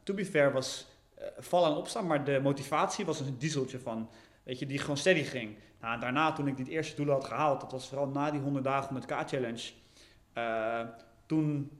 To 0.03 0.13
be 0.13 0.25
fair 0.25 0.51
was 0.51 0.87
vallen 1.39 1.69
en 1.71 1.75
opstaan, 1.77 2.07
maar 2.07 2.23
de 2.23 2.39
motivatie 2.43 3.05
was 3.05 3.19
een 3.19 3.37
dieseltje 3.37 3.79
van, 3.79 4.09
weet 4.43 4.59
je, 4.59 4.65
die 4.65 4.77
gewoon 4.79 4.97
steady 4.97 5.23
ging. 5.23 5.55
Nou, 5.81 5.99
daarna, 5.99 6.31
toen 6.33 6.47
ik 6.47 6.57
dit 6.57 6.67
eerste 6.67 6.95
doel 6.95 7.09
had 7.13 7.25
gehaald, 7.25 7.61
dat 7.61 7.71
was 7.71 7.87
vooral 7.87 8.07
na 8.07 8.31
die 8.31 8.39
100 8.41 8.65
dagen 8.65 9.01
100k 9.01 9.25
challenge. 9.27 9.69
eh, 10.33 10.79
toen 11.25 11.71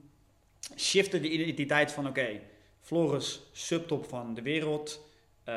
shifte 0.77 1.19
de 1.19 1.29
identiteit 1.29 1.91
van, 1.91 2.07
oké, 2.07 2.27
Floris, 2.81 3.41
subtop 3.51 4.05
van 4.09 4.33
de 4.33 4.41
wereld, 4.41 5.01
eh, 5.43 5.55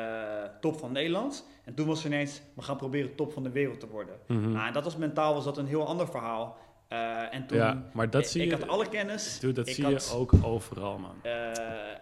top 0.61 0.79
van 0.79 0.91
Nederland. 0.91 1.47
En 1.63 1.73
toen 1.73 1.87
was 1.87 1.97
het 2.03 2.13
ineens, 2.13 2.41
we 2.53 2.61
gaan 2.61 2.77
proberen 2.77 3.15
top 3.15 3.33
van 3.33 3.43
de 3.43 3.49
wereld 3.49 3.79
te 3.79 3.87
worden. 3.87 4.15
Mhm. 4.27 4.51
Nou, 4.51 4.67
en 4.67 4.73
dat 4.73 4.83
was 4.83 4.95
mentaal 4.97 5.33
was 5.33 5.43
dat 5.43 5.57
een 5.57 5.67
heel 5.67 5.87
ander 5.87 6.07
verhaal. 6.07 6.57
Eh, 6.87 7.33
en 7.33 7.47
toen, 7.47 7.57
ja, 7.57 7.83
maar 7.93 8.09
dat 8.09 8.21
ik, 8.21 8.27
zie 8.27 8.41
ik 8.43 8.49
je, 8.49 8.55
had 8.57 8.67
alle 8.67 8.89
kennis. 8.89 9.39
dude, 9.39 9.53
dat 9.53 9.67
ik 9.67 9.75
zie 9.75 9.83
had- 9.83 10.07
je 10.09 10.15
ook 10.15 10.31
overal, 10.43 10.97
man. 10.97 11.15
eh, 11.21 11.31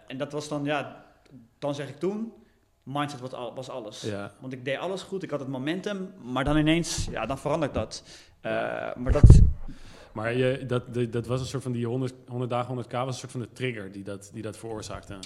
en 0.06 0.16
dat 0.16 0.32
was 0.32 0.48
dan, 0.48 0.64
ja, 0.64 1.04
dan 1.58 1.74
zeg 1.74 1.88
ik 1.88 1.98
toen, 1.98 2.32
mindset 2.82 3.20
was, 3.20 3.32
al, 3.32 3.54
was 3.54 3.68
alles. 3.68 4.00
Ja, 4.00 4.32
Want 4.40 4.52
ik 4.52 4.64
deed 4.64 4.78
alles 4.78 5.02
goed, 5.02 5.22
ik 5.22 5.30
had 5.30 5.40
het 5.40 5.48
momentum, 5.48 6.12
maar 6.22 6.44
dan 6.44 6.56
ineens, 6.56 7.06
ja, 7.10 7.26
dan 7.26 7.38
verandert 7.38 7.74
dat. 7.74 8.02
Maar 8.96 9.12
dat, 9.12 9.40
maar 10.14 10.34
je, 10.36 10.64
dat, 10.66 11.12
dat, 11.12 11.26
was 11.26 11.40
een 11.40 11.46
soort 11.46 11.62
van 11.62 11.72
die 11.72 11.86
100, 11.86 12.14
100 12.28 12.50
dagen 12.50 12.84
100k 12.84 12.90
was 12.90 13.06
een 13.06 13.12
soort 13.12 13.32
van 13.32 13.40
de 13.40 13.52
trigger 13.52 13.92
die 13.92 14.02
dat, 14.04 14.30
die 14.32 14.42
dat 14.42 14.56
veroorzaakte. 14.56 15.18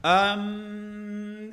Ehm, 0.00 1.50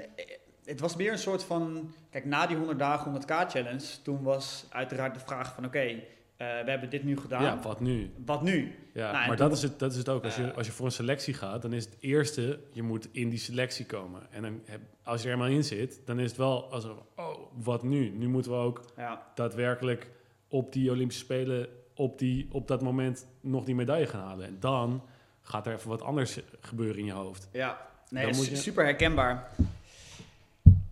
het 0.66 0.80
was 0.80 0.96
meer 0.96 1.12
een 1.12 1.18
soort 1.18 1.44
van, 1.44 1.94
kijk, 2.10 2.26
na 2.26 2.48
die 2.48 2.58
100 2.58 2.80
dagen 2.80 3.12
100k 3.12 3.50
challenge, 3.52 4.02
toen 4.04 4.22
was 4.24 4.66
uiteraard 4.70 5.14
de 5.14 5.20
vraag 5.20 5.54
van, 5.56 5.66
oké, 5.66 5.80
eh, 5.80 5.98
we 6.38 6.70
hebben 6.70 6.90
dit 6.90 7.04
nu 7.04 7.18
gedaan, 7.18 7.44
Ja, 7.44 7.60
wat 7.62 7.80
nu? 7.80 8.12
wat 8.26 8.42
nu? 8.42 8.76
Ja, 8.94 9.12
Nou, 9.12 9.28
maar 9.28 9.38
dat 9.38 9.52
is, 9.52 9.62
het, 9.62 9.80
dat 9.80 9.92
is 9.92 9.98
het 9.98 10.10
ook. 10.10 10.24
Als 10.24 10.36
je, 10.36 10.44
Eh. 10.44 10.58
als 10.58 10.66
je 10.66 10.72
voor 10.74 10.86
een 10.86 10.92
selectie 10.92 11.34
gaat, 11.34 11.62
dan 11.62 11.74
is 11.74 11.86
het 11.86 11.96
eerste, 12.00 12.60
je 12.72 12.84
moet 12.84 13.08
in 13.12 13.30
die 13.30 13.40
selectie 13.40 13.86
komen. 13.86 14.22
En 14.32 14.42
dan 14.42 14.60
heb, 14.66 14.82
als 15.04 15.22
je 15.22 15.28
er 15.28 15.34
eenmaal 15.34 15.48
in 15.50 15.64
zit, 15.64 16.02
dan 16.06 16.20
is 16.20 16.28
het 16.30 16.38
wel 16.38 16.72
alsof, 16.72 16.98
oh, 17.16 17.38
wat 17.64 17.84
nu? 17.84 18.10
Nu 18.10 18.28
moeten 18.28 18.52
we 18.52 18.58
ook 18.58 18.82
Ja, 18.98 19.32
daadwerkelijk 19.36 20.10
op 20.48 20.74
die 20.74 20.92
Olympische 20.92 21.24
Spelen, 21.24 21.68
op, 21.96 22.20
die, 22.20 22.48
op 22.52 22.68
dat 22.68 22.82
moment 22.82 23.26
nog 23.41 23.64
die 23.64 23.76
medaille 23.76 24.08
gaan 24.08 24.22
halen. 24.28 24.46
En 24.46 24.58
dan 24.60 25.02
gaat 25.41 25.68
er 25.68 25.74
even 25.74 25.89
wat 25.89 26.02
anders 26.02 26.39
gebeuren 26.62 26.98
in 27.00 27.06
je 27.06 27.12
hoofd. 27.12 27.48
ja. 27.52 27.78
nee, 28.10 28.24
Dan 28.24 28.32
dat 28.34 28.41
is 28.41 28.50
je- 28.50 28.56
super 28.56 28.84
herkenbaar. 28.84 29.50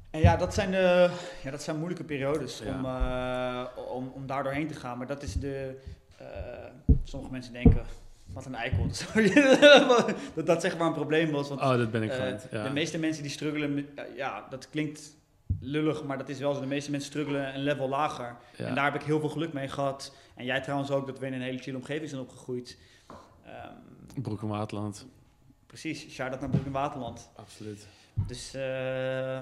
En 0.09 0.19
ja, 0.19 0.35
dat 0.35 0.53
zijn, 0.53 0.71
de, 0.71 1.09
ja, 1.43 1.51
dat 1.51 1.63
zijn 1.63 1.75
moeilijke 1.77 2.03
periodes 2.03 2.61
Ja. 2.63 2.73
om, 2.77 2.85
eh, 2.85 3.93
om, 3.93 4.11
om 4.15 4.27
daar 4.27 4.43
doorheen 4.43 4.67
te 4.67 4.73
gaan. 4.73 4.97
Maar 4.97 5.07
dat 5.07 5.23
is 5.23 5.33
de, 5.33 5.79
eh, 6.17 6.25
sommige 7.03 7.31
mensen 7.31 7.53
denken, 7.53 7.81
wat 8.33 8.45
een 8.45 8.55
eikel. 8.55 8.87
Dat 10.35 10.45
dat 10.45 10.61
zeg 10.61 10.77
maar 10.77 10.87
een 10.87 10.93
probleem 10.93 11.31
was. 11.31 11.47
Want 11.49 11.61
Oh, 11.61 11.69
dat 11.77 11.91
ben 11.91 12.03
ik 12.03 12.11
gewend. 12.11 12.47
Ja. 12.51 12.63
De 12.63 12.69
meeste 12.69 12.97
mensen 12.97 13.23
die 13.23 13.31
struggelen, 13.31 13.73
met- 13.73 13.85
ja, 14.15 14.45
dat 14.49 14.69
klinkt 14.69 15.15
lullig, 15.61 16.03
maar 16.03 16.17
dat 16.17 16.29
is 16.29 16.39
wel 16.39 16.53
zo. 16.53 16.59
De 16.59 16.65
meeste 16.65 16.91
mensen 16.91 17.09
struggelen 17.09 17.55
een 17.55 17.61
level 17.63 17.89
lager. 17.89 18.35
Ja. 18.57 18.65
En 18.65 18.75
daar 18.75 18.91
heb 18.91 19.01
ik 19.01 19.07
heel 19.07 19.19
veel 19.19 19.29
geluk 19.29 19.53
mee 19.53 19.67
gehad. 19.67 20.15
En 20.35 20.45
jij 20.45 20.61
trouwens 20.61 20.91
ook, 20.91 21.07
dat 21.07 21.19
we 21.19 21.25
in 21.25 21.33
een 21.33 21.41
hele 21.41 21.57
chille 21.57 21.77
omgeving 21.77 22.09
zijn 22.09 22.21
opgegroeid. 22.21 22.77
Ehm, 23.45 24.21
Broek 24.21 24.41
en 24.41 24.47
Waterland, 24.47 25.07
precies, 25.67 26.09
shout-out 26.09 26.41
naar 26.41 26.49
Broek 26.49 26.65
en 26.65 26.71
Waterland. 26.71 27.29
absoluut. 27.35 27.87
Dus, 28.27 28.53
eh, 28.53 29.39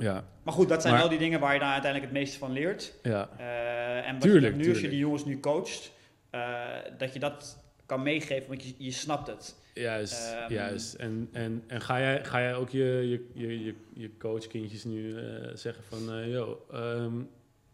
Ja, 0.00 0.24
maar 0.42 0.54
goed, 0.54 0.68
dat 0.68 0.80
zijn 0.80 0.92
Maar- 0.92 1.02
wel 1.02 1.10
die 1.10 1.18
dingen 1.18 1.40
waar 1.40 1.52
je 1.54 1.58
dan 1.60 1.68
uiteindelijk 1.68 2.12
het 2.12 2.20
meeste 2.20 2.38
van 2.38 2.52
leert. 2.52 2.94
ja. 3.02 3.28
Eh, 3.38 4.06
en 4.06 4.12
wat 4.12 4.20
Tuurlijk, 4.22 4.56
nu, 4.56 4.68
als 4.68 4.80
je 4.80 4.88
die 4.88 4.98
jongens 4.98 5.24
nu 5.24 5.40
coacht, 5.40 5.92
eh, 6.30 6.58
dat 6.98 7.12
je 7.12 7.18
dat 7.18 7.58
kan 7.86 8.02
meegeven, 8.02 8.48
want 8.48 8.62
je, 8.62 8.74
je 8.78 8.90
snapt 8.90 9.26
het. 9.26 9.56
Juist, 9.78 10.34
Ehm, 10.34 10.52
juist. 10.52 10.94
En, 10.94 11.28
en, 11.32 11.64
en 11.66 11.80
ga, 11.80 12.00
jij, 12.00 12.24
ga 12.24 12.40
jij 12.40 12.54
ook 12.54 12.68
je, 12.70 12.84
je, 12.84 13.26
je, 13.32 13.64
je, 13.64 13.74
je 13.92 14.10
coachkindjes 14.18 14.84
nu 14.84 15.16
eh, 15.18 15.48
zeggen 15.54 15.84
van... 15.84 16.12
eh 16.12 16.30
yo, 16.32 16.64
ehm, 16.72 17.14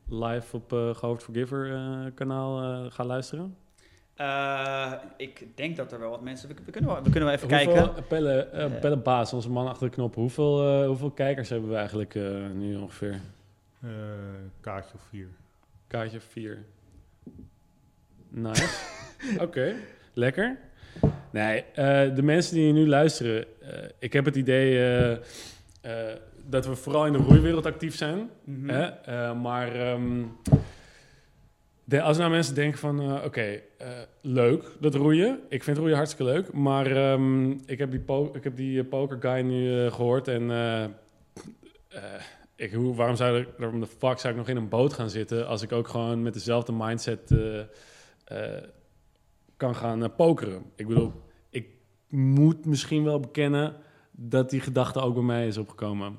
live 0.08 0.56
op 0.56 0.72
uh, 0.72 0.94
Gehoord 0.94 1.22
Forgiver 1.22 1.74
eh, 1.74 2.06
kanaal 2.14 2.62
eh, 2.84 2.90
gaan 2.92 3.06
luisteren? 3.06 3.56
Eh, 4.14 4.92
ik 5.16 5.46
denk 5.56 5.76
dat 5.76 5.92
er 5.92 5.98
wel 5.98 6.10
wat 6.10 6.22
mensen... 6.22 6.48
We, 6.48 6.54
we 6.64 6.70
kunnen, 6.70 6.90
wel, 6.90 7.02
we 7.02 7.10
kunnen 7.10 7.24
wel 7.28 7.38
even 7.38 7.48
hoeveel, 7.48 7.74
kijken. 7.82 8.06
Pelle, 8.06 8.32
eh, 8.38 8.64
Eh. 8.64 8.80
Pelle 8.80 8.96
Baas, 8.96 9.32
onze 9.32 9.50
man 9.50 9.66
achter 9.68 9.88
de 9.88 9.94
knop. 9.94 10.14
Hoeveel, 10.14 10.80
eh, 10.80 10.86
hoeveel 10.86 11.10
kijkers 11.10 11.48
hebben 11.48 11.70
we 11.70 11.76
eigenlijk 11.76 12.14
eh, 12.14 12.50
nu 12.50 12.76
ongeveer? 12.76 13.20
Eh, 13.80 13.90
kaartje 14.60 14.94
of 14.94 15.02
vier. 15.10 15.28
Kaartje 15.86 16.20
4. 16.20 16.64
Nice. 18.28 18.68
Oké, 19.46 19.74
lekker. 20.12 20.58
Nee, 21.34 21.64
eh, 21.74 22.14
de 22.14 22.22
mensen 22.22 22.54
die 22.54 22.72
nu 22.72 22.88
luisteren, 22.88 23.44
eh, 23.60 23.88
ik 23.98 24.12
heb 24.12 24.24
het 24.24 24.36
idee 24.36 24.92
eh, 25.80 26.14
dat 26.46 26.66
we 26.66 26.74
vooral 26.74 27.06
in 27.06 27.12
de 27.12 27.18
roeiwereld 27.18 27.66
actief 27.66 27.96
zijn. 27.96 28.30
Mhm. 28.44 28.68
Hè? 28.68 29.34
Maar 29.34 29.74
ehm, 29.74 30.22
de, 31.84 32.02
als 32.02 32.18
nou 32.18 32.30
mensen 32.30 32.54
denken 32.54 32.78
van, 32.78 33.24
oké, 33.24 33.60
leuk 34.20 34.64
dat 34.80 34.94
roeien. 34.94 35.40
Ik 35.48 35.62
vind 35.62 35.76
roeien 35.76 35.96
hartstikke 35.96 36.32
leuk. 36.32 36.52
Maar 36.52 36.86
ehm, 36.86 37.50
ik 37.50 37.78
heb 37.78 37.90
die, 37.90 38.00
po 38.00 38.30
ik 38.34 38.44
heb 38.44 38.56
die 38.56 38.84
poker 38.84 39.16
guy 39.20 39.40
nu 39.40 39.84
eh, 39.84 39.92
gehoord 39.92 40.28
en 40.28 40.50
ik, 42.56 42.72
hoe, 42.72 42.94
waarom, 42.94 43.16
zou 43.16 43.40
ik, 43.40 43.48
waarom 43.58 43.80
de 43.80 43.86
fuck 43.86 44.18
zou 44.18 44.32
ik 44.32 44.38
nog 44.38 44.48
in 44.48 44.56
een 44.56 44.68
boot 44.68 44.92
gaan 44.92 45.10
zitten 45.10 45.46
als 45.46 45.62
ik 45.62 45.72
ook 45.72 45.88
gewoon 45.88 46.22
met 46.22 46.34
dezelfde 46.34 46.72
mindset 46.72 47.30
kan 49.64 49.74
gaan 49.74 50.02
eh, 50.04 50.08
pokeren? 50.16 50.62
Ik 50.76 50.86
bedoel, 50.88 51.12
ik 51.50 51.66
moet 52.08 52.66
misschien 52.66 53.04
wel 53.04 53.20
bekennen 53.20 53.76
dat 54.10 54.50
die 54.50 54.60
gedachte 54.60 55.00
ook 55.00 55.14
bij 55.14 55.22
mij 55.22 55.46
is 55.46 55.58
opgekomen. 55.58 56.16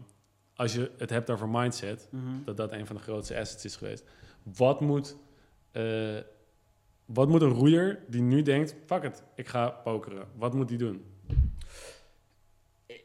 Als 0.55 0.73
je 0.73 0.91
het 0.97 1.09
hebt 1.09 1.29
over 1.29 1.49
mindset, 1.49 2.07
Mhm. 2.11 2.23
dat 2.45 2.57
dat 2.57 2.71
een 2.71 2.85
van 2.85 2.95
de 2.95 3.01
grootste 3.01 3.39
assets 3.39 3.65
is 3.65 3.75
geweest. 3.75 4.03
Wat 4.57 4.81
moet, 4.81 5.15
eh, 5.71 5.83
wat 7.05 7.27
moet 7.29 7.41
een 7.41 7.49
roeier 7.53 7.99
die 8.07 8.21
nu 8.21 8.41
denkt, 8.41 8.75
fuck 8.85 9.03
it, 9.03 9.23
ik 9.35 9.47
ga 9.47 9.69
pokeren. 9.69 10.27
Wat 10.35 10.53
moet 10.53 10.67
die 10.67 10.77
doen? 10.77 11.03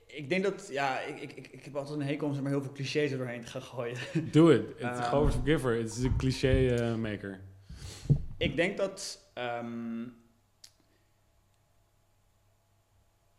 Ik- 0.07 0.29
denk 0.29 0.43
dat, 0.45 0.69
ja, 0.73 1.01
ik, 1.01 1.21
ik, 1.21 1.33
ik, 1.33 1.47
ik 1.47 1.65
heb 1.65 1.77
altijd 1.77 2.01
een 2.01 2.07
hekel 2.07 2.27
om 2.27 2.33
zeg 2.35 2.43
maar 2.43 2.53
heel 2.53 2.63
veel 2.63 2.73
clichés 2.73 3.11
er 3.13 3.19
doorheen 3.19 3.41
te 3.41 3.47
gaan 3.47 3.63
gooien. 3.63 3.97
Do 4.33 4.49
it. 4.49 4.61
It's 4.71 4.81
Ehm. 4.83 5.03
gewoon 5.03 5.33
forgiver. 5.33 5.77
Het 5.77 5.97
is 5.97 6.03
een 6.03 6.17
cliché 6.17 6.69
eh, 6.75 6.95
maker. 6.95 7.41
Ik 8.39 8.57
denk 8.57 8.77
dat, 8.77 9.31
ehm, 9.35 10.03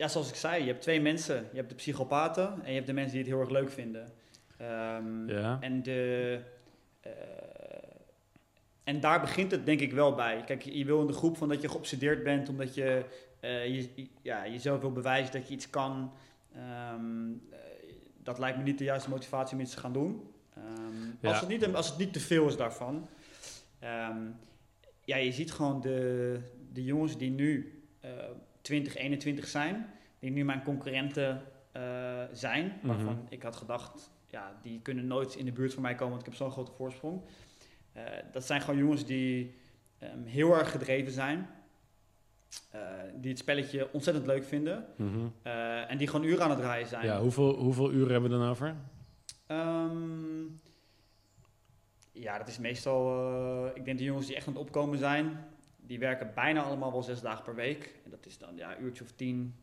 ja, 0.02 0.08
zoals 0.08 0.30
ik 0.30 0.36
zei, 0.36 0.62
je 0.62 0.68
hebt 0.68 0.82
twee 0.82 1.02
mensen. 1.02 1.48
Je 1.52 1.58
hebt 1.58 1.70
de 1.70 1.76
psychopaten 1.76 2.60
en 2.64 2.70
je 2.70 2.74
hebt 2.74 2.88
de 2.88 2.94
mensen 2.94 3.12
die 3.12 3.22
het 3.22 3.30
heel 3.32 3.40
erg 3.40 3.50
leuk 3.50 3.70
vinden. 3.72 4.14
Ehm, 4.58 5.30
Ja. 5.30 5.58
En 5.62 5.84
de, 5.84 6.40
eh, 7.02 7.12
en 8.84 9.00
daar 9.00 9.22
begint 9.22 9.52
het 9.52 9.66
denk 9.66 9.80
ik 9.80 9.94
wel 9.94 10.16
bij. 10.16 10.44
Kijk, 10.46 10.62
je 10.62 10.86
wil 10.86 11.02
in 11.02 11.08
de 11.08 11.14
groep 11.14 11.38
van 11.38 11.50
dat 11.50 11.62
je 11.62 11.70
geobsedeerd 11.70 12.24
bent 12.24 12.50
omdat 12.50 12.76
je, 12.76 13.06
eh, 13.40 13.76
je, 13.76 14.08
ja, 14.22 14.48
jezelf 14.48 14.82
wil 14.82 14.92
bewijzen 14.92 15.34
dat 15.34 15.48
je 15.48 15.54
iets 15.54 15.70
kan. 15.70 16.14
Ehm, 16.56 17.30
eh, 17.50 17.58
dat 18.24 18.40
lijkt 18.40 18.58
me 18.58 18.64
niet 18.64 18.78
de 18.78 18.84
juiste 18.84 19.10
motivatie 19.10 19.56
om 19.56 19.62
iets 19.62 19.74
te 19.74 19.80
gaan 19.80 19.94
doen. 19.94 20.30
Ja. 21.22 21.30
als, 21.30 21.40
het 21.40 21.50
niet, 21.50 21.74
als 21.74 21.90
het 21.90 21.98
niet 21.98 22.14
te 22.14 22.20
veel 22.20 22.48
is 22.48 22.58
daarvan. 22.58 23.08
Ja, 25.06 25.18
je 25.18 25.32
ziet 25.32 25.52
gewoon 25.52 25.82
de, 25.82 26.40
de 26.74 26.84
jongens 26.84 27.18
die 27.18 27.32
nu 27.32 27.82
20, 28.62 28.96
21 28.96 29.48
zijn, 29.48 29.86
die 30.20 30.32
nu 30.32 30.46
mijn 30.46 30.64
concurrenten 30.64 31.42
eh, 31.72 32.24
zijn, 32.32 32.80
waarvan 32.84 33.14
Mhm. 33.14 33.26
ik 33.30 33.44
had 33.44 33.56
gedacht, 33.56 34.12
ja, 34.28 34.60
die 34.62 34.82
kunnen 34.82 35.08
nooit 35.08 35.36
in 35.36 35.46
de 35.46 35.52
buurt 35.52 35.74
van 35.74 35.82
mij 35.82 35.96
komen, 35.96 36.10
want 36.10 36.20
ik 36.22 36.28
heb 36.28 36.36
zo'n 36.38 36.52
grote 36.52 36.72
voorsprong. 36.72 37.22
Eh, 37.94 38.04
dat 38.32 38.46
zijn 38.46 38.62
gewoon 38.62 38.80
jongens 38.80 39.06
die 39.06 39.60
ehm, 40.00 40.24
heel 40.24 40.58
erg 40.58 40.72
gedreven 40.72 41.12
zijn, 41.12 41.50
eh, 42.72 42.82
die 43.16 43.30
het 43.30 43.40
spelletje 43.40 43.90
ontzettend 43.94 44.26
leuk 44.26 44.44
vinden 44.44 44.86
Mhm. 44.96 45.28
en 45.88 45.98
die 45.98 46.08
gewoon 46.08 46.26
uren 46.26 46.44
aan 46.44 46.50
het 46.50 46.60
draaien 46.60 46.88
zijn. 46.88 47.06
Ja, 47.06 47.20
hoeveel, 47.22 47.54
hoeveel 47.56 47.92
uren 47.92 48.12
hebben 48.12 48.32
we 48.32 48.38
dan 48.38 48.48
over? 48.50 48.76
Ehm, 49.48 50.44
ja, 52.12 52.38
dat 52.38 52.48
is 52.48 52.58
meestal. 52.60 53.68
ik 53.76 53.86
denk 53.86 53.98
de 53.98 54.04
jongens 54.04 54.28
die 54.28 54.36
echt 54.36 54.48
aan 54.48 54.54
het 54.54 54.62
opkomen 54.62 54.98
zijn, 54.98 55.46
die 55.92 56.00
werken 56.00 56.32
bijna 56.36 56.62
allemaal 56.62 56.92
wel 56.92 57.04
zes 57.04 57.22
dagen 57.22 57.44
per 57.44 57.56
week. 57.56 58.00
En 58.06 58.12
dat 58.12 58.26
is 58.26 58.38
dan 58.38 58.56
ja, 58.56 58.78
een 58.78 58.84
uurtje 58.84 59.04
of 59.04 59.12
tien, 59.12 59.56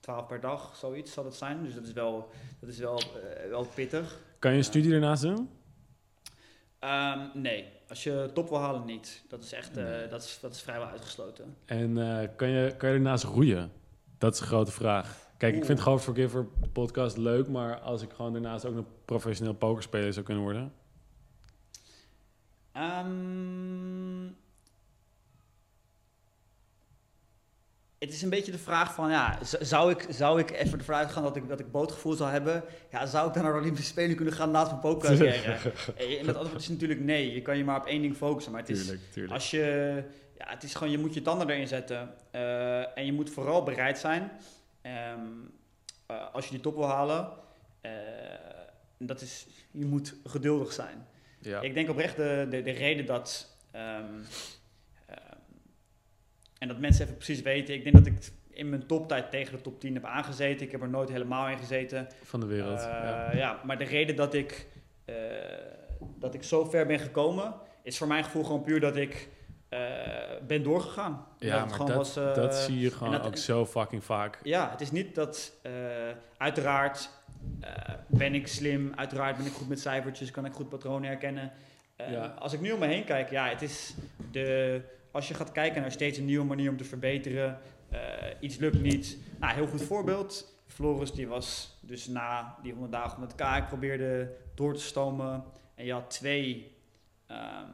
twaalf 0.00 0.26
per 0.26 0.40
dag, 0.40 0.76
zoiets 0.76 1.12
zal 1.12 1.24
het 1.24 1.34
zijn. 1.34 1.62
Dus 1.62 1.74
dat 1.74 1.84
is 1.86 1.92
wel, 1.92 2.30
dat 2.60 2.68
is 2.68 2.78
wel, 2.78 2.98
eh, 2.98 3.48
wel 3.48 3.66
pittig. 3.74 4.20
Kan 4.38 4.50
je 4.50 4.56
een 4.56 4.64
studie 4.64 4.92
ernaast 4.92 5.22
doen? 5.22 5.48
Ehm, 6.78 7.18
nee, 7.34 7.72
als 7.88 8.02
je 8.02 8.30
top 8.34 8.48
wil 8.48 8.58
halen, 8.58 8.84
niet. 8.84 9.24
Dat 9.28 9.42
is 9.42 9.52
echt, 9.52 9.76
eh, 9.76 9.84
Nee. 9.84 10.08
dat, 10.08 10.22
is, 10.22 10.38
dat 10.40 10.54
is 10.54 10.60
vrijwel 10.62 10.88
uitgesloten. 10.88 11.56
En 11.64 11.98
eh, 11.98 12.28
kan, 12.36 12.48
je, 12.48 12.74
kan 12.76 12.88
je 12.88 12.94
ernaast 12.94 13.24
roeien? 13.24 13.72
Dat 14.18 14.34
is 14.34 14.40
een 14.40 14.46
grote 14.46 14.72
vraag. 14.72 15.28
Kijk, 15.36 15.56
ik 15.56 15.64
vind 15.64 15.80
gewoon 15.80 16.00
Forgiver 16.00 16.46
podcast 16.72 17.16
leuk, 17.16 17.48
maar 17.48 17.80
als 17.80 18.02
ik 18.02 18.10
gewoon 18.10 18.32
daarnaast 18.32 18.64
ook 18.64 18.74
nog 18.74 18.86
professioneel 19.04 19.54
pokerspeler 19.54 20.12
zou 20.12 20.24
kunnen 20.24 20.42
worden. 20.42 20.72
Ehm, 22.72 24.38
het 28.00 28.12
is 28.12 28.22
een 28.22 28.30
beetje 28.30 28.52
de 28.52 28.58
vraag 28.58 28.94
van, 28.94 29.10
ja, 29.10 29.38
zou 29.60 29.90
ik, 29.90 30.06
zou 30.08 30.40
ik 30.40 30.50
even 30.50 30.78
ervan 30.78 30.94
uitgaan 30.94 31.22
dat 31.22 31.36
ik, 31.36 31.48
dat 31.48 31.60
ik 31.60 31.70
bootgevoel 31.70 32.12
zou 32.12 32.30
hebben? 32.30 32.64
Ja, 32.90 33.06
zou 33.06 33.28
ik 33.28 33.34
dan 33.34 33.42
naar 33.42 33.52
de 33.52 33.58
Olympische 33.58 33.90
Spelen 33.90 34.16
kunnen 34.16 34.34
gaan 34.34 34.50
naast 34.50 34.70
mijn 34.70 34.80
pokercarrière? 34.80 35.56
En 36.20 36.26
het 36.26 36.36
antwoord 36.36 36.60
is 36.60 36.68
natuurlijk 36.68 37.00
nee. 37.00 37.34
Je 37.34 37.42
kan 37.42 37.56
je 37.56 37.64
maar 37.64 37.80
op 37.80 37.86
één 37.86 38.02
ding 38.02 38.16
focussen. 38.16 38.52
Maar 38.52 38.60
het 38.60 38.70
is, 38.70 38.82
tuurlijk, 38.82 39.02
tuurlijk. 39.12 39.34
als 39.34 39.50
je, 39.50 40.02
ja, 40.38 40.44
het 40.48 40.62
is 40.62 40.74
gewoon, 40.74 40.92
je 40.92 40.98
moet 40.98 41.14
je 41.14 41.22
tanden 41.22 41.50
erin 41.50 41.68
zetten. 41.68 42.14
Eh, 42.30 42.98
en 42.98 43.06
je 43.06 43.12
moet 43.12 43.30
vooral 43.30 43.62
bereid 43.62 43.98
zijn, 43.98 44.30
ehm, 44.82 45.20
eh, 46.06 46.34
als 46.34 46.44
je 46.44 46.50
die 46.50 46.60
top 46.60 46.74
wil 46.74 46.88
halen, 46.88 47.28
eh, 47.80 47.92
dat 48.98 49.20
is, 49.20 49.46
je 49.70 49.84
moet 49.84 50.14
geduldig 50.24 50.72
zijn. 50.72 51.06
Ja. 51.38 51.60
Ik 51.60 51.74
denk 51.74 51.88
oprecht 51.88 52.16
de, 52.16 52.46
de, 52.50 52.62
de 52.62 52.70
reden 52.72 53.06
dat. 53.06 53.56
ehm, 53.70 54.04
en 56.60 56.68
dat 56.68 56.78
mensen 56.78 57.04
even 57.04 57.16
precies 57.16 57.42
weten. 57.42 57.74
Ik 57.74 57.82
denk 57.82 57.96
dat 57.96 58.06
ik 58.06 58.30
in 58.50 58.68
mijn 58.68 58.86
toptijd 58.86 59.30
tegen 59.30 59.56
de 59.56 59.60
top 59.60 59.80
10 59.80 59.94
heb 59.94 60.04
aangezeten. 60.04 60.66
Ik 60.66 60.72
heb 60.72 60.82
er 60.82 60.88
nooit 60.88 61.08
helemaal 61.08 61.48
in 61.48 61.58
gezeten. 61.58 62.08
Van 62.22 62.40
de 62.40 62.46
wereld. 62.46 62.78
Eh, 62.78 62.84
ja. 62.84 63.32
ja. 63.32 63.60
maar 63.64 63.78
de 63.78 63.84
reden 63.84 64.16
dat 64.16 64.34
ik, 64.34 64.66
eh, 65.04 65.14
dat 66.18 66.34
ik 66.34 66.42
zo 66.42 66.64
ver 66.64 66.86
ben 66.86 66.98
gekomen. 66.98 67.54
is 67.82 67.98
voor 67.98 68.06
mijn 68.06 68.24
gevoel 68.24 68.44
gewoon 68.44 68.62
puur 68.62 68.80
dat 68.80 68.96
ik 68.96 69.28
eh, 69.68 69.80
ben 70.46 70.62
doorgegaan. 70.62 71.26
Ja, 71.38 71.58
het 71.58 71.64
maar 71.64 71.74
gewoon 71.74 71.86
dat, 71.86 71.96
was, 71.96 72.14
dat 72.14 72.54
zie 72.54 72.78
je 72.78 72.90
gewoon 72.90 73.12
dat- 73.12 73.26
ook 73.26 73.36
zo 73.36 73.66
fucking 73.66 74.04
vaak. 74.04 74.38
ja, 74.42 74.70
het 74.70 74.80
is 74.80 74.90
niet 74.90 75.14
dat, 75.14 75.52
uiteraard 76.36 77.10
ben 78.06 78.34
ik 78.34 78.46
slim, 78.46 78.92
uiteraard 78.96 79.36
ben 79.36 79.46
ik 79.46 79.52
goed 79.52 79.68
met 79.68 79.80
cijfertjes, 79.80 80.30
kan 80.30 80.44
ik 80.44 80.52
goed 80.52 80.68
patronen 80.68 81.08
herkennen. 81.08 81.52
Ja. 81.96 82.34
Als 82.38 82.52
ik 82.52 82.60
nu 82.60 82.72
om 82.72 82.78
me 82.78 82.86
heen 82.86 83.04
kijk, 83.04 83.30
ja, 83.30 83.48
het 83.48 83.62
is 83.62 83.94
de, 84.30 84.80
als 85.10 85.28
je 85.28 85.34
gaat 85.34 85.52
kijken 85.52 85.80
naar 85.80 85.92
steeds 85.92 86.18
een 86.18 86.24
nieuwe 86.24 86.44
manier 86.44 86.70
om 86.70 86.76
te 86.76 86.84
verbeteren, 86.84 87.58
eh, 87.88 88.00
iets 88.40 88.56
lukt 88.56 88.80
niet. 88.80 89.18
Nou, 89.40 89.54
heel 89.54 89.66
goed 89.66 89.82
voorbeeld. 89.82 90.58
Floris 90.66 91.12
die 91.12 91.28
was 91.28 91.78
dus 91.80 92.06
na 92.06 92.56
die 92.62 92.72
100 92.72 92.92
dagen 92.92 93.18
100k, 93.18 93.56
ik 93.56 93.68
probeerde 93.68 94.32
door 94.54 94.74
te 94.74 94.80
stomen 94.80 95.44
en 95.74 95.84
je 95.84 95.92
had 95.92 96.10
twee, 96.10 96.76
ehm, 97.26 97.66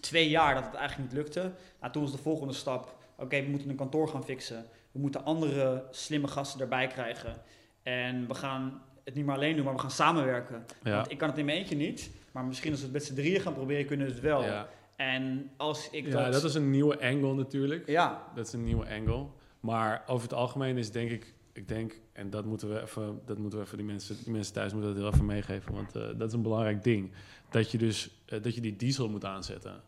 twee 0.00 0.28
jaar 0.28 0.54
dat 0.54 0.64
het 0.64 0.74
eigenlijk 0.74 1.10
niet 1.10 1.22
lukte. 1.22 1.52
Nou, 1.80 1.92
toen 1.92 2.02
was 2.02 2.12
de 2.12 2.18
volgende 2.18 2.52
stap, 2.52 2.96
oké, 3.16 3.42
we 3.42 3.48
moeten 3.48 3.68
een 3.68 3.76
kantoor 3.76 4.08
gaan 4.08 4.24
fixen. 4.24 4.66
We 4.92 4.98
moeten 4.98 5.24
andere 5.24 5.84
slimme 5.90 6.28
gasten 6.28 6.60
erbij 6.60 6.86
krijgen. 6.86 7.36
En 7.82 8.28
we 8.28 8.34
gaan 8.34 8.82
het 9.04 9.14
niet 9.14 9.26
meer 9.26 9.34
alleen 9.34 9.56
doen, 9.56 9.64
maar 9.64 9.74
we 9.74 9.80
gaan 9.80 9.90
samenwerken. 9.90 10.66
Ja. 10.82 10.96
Want 10.96 11.10
ik 11.10 11.18
kan 11.18 11.28
het 11.28 11.38
in 11.38 11.44
mijn 11.44 11.58
eentje 11.58 11.76
niet. 11.76 12.10
Maar 12.32 12.44
misschien 12.44 12.70
als 12.70 12.80
we 12.80 12.86
het 12.86 12.94
met 12.94 13.04
z'n 13.04 13.14
drieën 13.14 13.40
gaan 13.40 13.52
proberen, 13.52 13.86
kunnen 13.86 14.06
we 14.06 14.12
het 14.12 14.22
wel. 14.22 14.42
Ja. 14.42 14.68
En 14.96 15.50
als 15.56 15.90
ik 15.90 16.06
ja, 16.06 16.24
dat... 16.24 16.32
dat 16.32 16.44
is 16.44 16.54
een 16.54 16.70
nieuwe 16.70 17.00
angle 17.00 17.34
natuurlijk. 17.34 17.86
Ja, 17.88 18.22
Dat 18.34 18.46
is 18.46 18.52
een 18.52 18.64
nieuwe 18.64 18.88
angle. 18.88 19.26
Maar 19.60 20.02
over 20.06 20.22
het 20.22 20.36
algemeen 20.36 20.76
is 20.76 20.90
denk 20.90 21.10
ik, 21.10 21.34
ik 21.52 21.68
denk, 21.68 22.00
en 22.12 22.30
dat 22.30 22.44
moeten 22.44 22.68
we 22.68 22.80
even, 22.80 23.20
dat 23.24 23.38
moeten 23.38 23.58
we 23.58 23.64
even 23.64 23.76
die 23.76 23.86
mensen, 23.86 24.16
die 24.24 24.32
mensen 24.32 24.52
thuis 24.52 24.72
moeten 24.72 24.90
dat 24.94 25.02
heel 25.02 25.12
even 25.12 25.26
meegeven, 25.26 25.74
want 25.74 25.96
eh, 25.96 26.02
dat 26.16 26.28
is 26.28 26.32
een 26.32 26.42
belangrijk 26.42 26.82
ding. 26.84 27.12
Dat 27.50 27.70
je 27.70 27.78
dus, 27.78 28.10
eh, 28.26 28.42
dat 28.42 28.54
je 28.54 28.60
die 28.60 28.76
diesel 28.76 29.08
moet 29.08 29.24
aanzetten. 29.24 29.80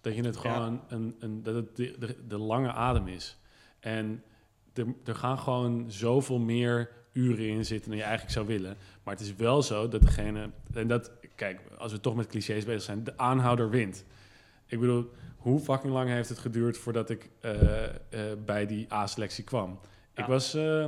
Dat 0.00 0.14
je 0.14 0.22
het 0.22 0.34
Ja. 0.34 0.40
gewoon, 0.40 0.80
een, 0.88 1.16
een, 1.18 1.42
dat 1.42 1.54
het 1.54 1.76
de, 1.76 1.96
de, 1.98 2.16
de 2.26 2.38
lange 2.38 2.72
adem 2.72 3.08
is. 3.08 3.36
En 3.80 4.22
er, 4.72 4.86
er 5.04 5.14
gaan 5.14 5.38
gewoon 5.38 5.84
zoveel 5.88 6.38
meer 6.38 6.90
uren 7.12 7.46
in 7.48 7.64
zitten 7.64 7.88
dan 7.88 7.98
je 7.98 8.04
eigenlijk 8.04 8.34
zou 8.34 8.46
willen. 8.46 8.76
Maar 9.02 9.14
het 9.14 9.22
is 9.22 9.34
wel 9.36 9.62
zo 9.62 9.88
dat 9.88 10.02
degene, 10.02 10.50
en 10.74 10.86
dat, 10.86 11.10
kijk, 11.34 11.60
als 11.78 11.92
we 11.92 12.00
toch 12.00 12.14
met 12.16 12.26
clichés 12.26 12.64
bezig 12.64 12.82
zijn, 12.82 13.04
de 13.04 13.18
aanhouder 13.18 13.70
wint. 13.70 14.04
Ik 14.66 14.80
bedoel, 14.80 15.10
hoe 15.36 15.60
fucking 15.60 15.92
lang 15.92 16.08
heeft 16.08 16.28
het 16.28 16.38
geduurd 16.38 16.78
voordat 16.78 17.10
ik 17.10 17.30
eh, 17.40 17.84
eh, 17.84 17.92
bij 18.44 18.66
die 18.66 18.92
A-selectie 18.92 19.44
kwam? 19.44 19.78
Ja. 20.14 20.22
Ik 20.22 20.28
was 20.28 20.54
eh, 20.54 20.84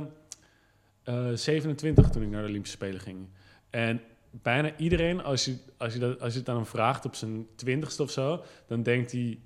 eh, 1.03 1.31
27 1.33 2.09
toen 2.09 2.21
ik 2.21 2.29
naar 2.29 2.41
de 2.41 2.47
Olympische 2.47 2.77
Spelen 2.77 2.99
ging. 2.99 3.27
En 3.69 4.01
bijna 4.31 4.77
iedereen, 4.77 5.23
als 5.23 5.45
je, 5.45 5.57
als 5.77 5.93
je, 5.93 5.99
dat, 5.99 6.21
als 6.21 6.33
je 6.33 6.39
het 6.39 6.49
aan 6.49 6.55
hem 6.55 6.65
vraagt 6.65 7.05
op 7.05 7.15
zijn 7.15 7.47
twintigste 7.55 8.03
of 8.03 8.11
zo, 8.11 8.43
dan 8.67 8.83
denkt 8.83 9.11
hij, 9.11 9.39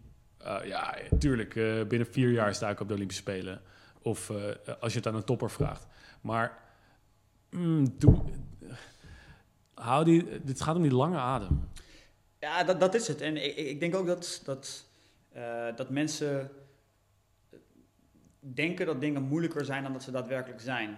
ja, 0.64 0.98
tuurlijk, 1.20 1.54
binnen 1.88 2.08
vier 2.12 2.32
jaar 2.32 2.56
sta 2.56 2.70
ik 2.70 2.80
op 2.80 2.88
de 2.88 2.94
Olympische 2.94 3.22
Spelen. 3.22 3.62
Of 4.02 4.32
als 4.80 4.92
je 4.92 4.98
het 4.98 5.08
aan 5.08 5.16
een 5.16 5.24
topper 5.24 5.52
vraagt. 5.52 5.88
Maar 6.22 6.60
mm, 7.50 7.96
doe, 7.98 8.22
hou 9.74 10.06
die, 10.06 10.42
dit 10.44 10.62
gaat 10.62 10.76
om 10.76 10.82
die 10.82 10.94
lange 10.94 11.18
adem. 11.18 11.68
Ja 12.44 12.64
dat, 12.64 12.80
dat 12.80 12.94
is 12.94 13.08
het. 13.08 13.22
En 13.22 13.38
ik, 13.38 13.56
ik 13.56 13.80
denk 13.80 13.96
ook 13.96 14.08
dat, 14.08 14.42
dat, 14.46 14.90
eh, 15.32 15.76
dat 15.76 15.90
mensen 15.90 16.52
denken 18.40 18.86
dat 18.86 19.02
dingen 19.02 19.24
moeilijker 19.24 19.66
zijn 19.66 19.84
dan 19.84 19.94
dat 19.94 20.04
ze 20.04 20.12
daadwerkelijk 20.12 20.62
zijn. 20.62 20.98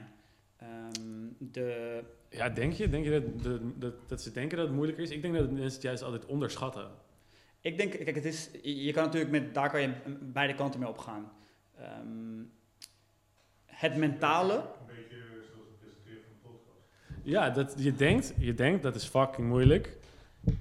Ehm, 0.58 1.28
de, 1.38 2.00
Ja, 2.30 2.50
denk 2.50 2.74
je, 2.74 2.89
denk 2.89 3.06
je 3.06 3.12
dat, 3.12 3.43
dat, 3.43 3.82
dat, 3.82 3.93
dat 4.10 4.22
ze 4.22 4.32
denken 4.32 4.58
dat 4.58 4.66
het 4.66 4.76
moeilijker 4.76 5.04
is? 5.04 5.10
Ik 5.10 5.22
denk 5.22 5.34
dat 5.34 5.52
mensen 5.52 5.74
het 5.74 5.82
juist 5.82 6.04
altijd 6.04 6.26
onderschatten. 6.26 6.88
Ik 7.62 7.78
denk, 7.78 7.91
kijk, 7.91 8.16
het 8.16 8.26
is, 8.26 8.50
je 8.62 8.91
kan 8.93 9.04
natuurlijk 9.04 9.32
met, 9.32 9.54
daar 9.54 9.70
kan 9.70 9.82
je 9.82 9.93
beide 10.22 10.56
kanten 10.56 10.80
mee 10.80 10.89
opgaan. 10.89 11.32
Ehm, 11.78 12.43
het 13.66 13.96
mentale, 13.96 14.54
Een 14.54 14.96
beetje 14.96 15.18
zoals 15.52 15.68
het 15.68 15.80
presenteren 15.80 16.22
van 16.24 16.52
de 16.52 16.58
podcast. 16.58 16.88
Ja, 17.24 17.50
dat, 17.50 17.74
je, 17.78 17.96
denkt, 17.96 18.34
je 18.38 18.54
denkt 18.54 18.84
dat 18.84 18.96
is 18.96 19.06
fucking 19.06 19.48
moeilijk. 19.48 19.98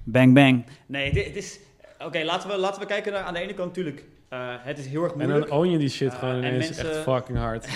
Bang, 0.03 0.33
bang. 0.33 0.65
Nee, 0.85 1.13
dit, 1.13 1.25
het 1.25 1.35
is... 1.35 1.59
Oké, 1.99 2.23
laten, 2.23 2.49
we, 2.49 2.57
laten 2.57 2.81
we 2.81 2.87
kijken 2.87 3.11
naar... 3.13 3.23
Aan 3.23 3.33
de 3.33 3.39
ene 3.39 3.53
kant 3.53 3.67
natuurlijk, 3.67 4.05
eh, 4.29 4.39
het 4.59 4.77
is 4.77 4.85
heel 4.87 5.03
erg 5.03 5.11
En 5.11 5.17
moeilijk. 5.17 5.47
dan 5.49 5.57
own 5.57 5.67
je 5.69 5.77
die 5.77 5.89
shit 5.89 6.13
Uh, 6.13 6.19
gewoon 6.19 6.33
en 6.43 6.53
ineens 6.53 6.65
mensen- 6.65 6.89
echt 6.89 7.01
fucking 7.01 7.37
hard. 7.37 7.67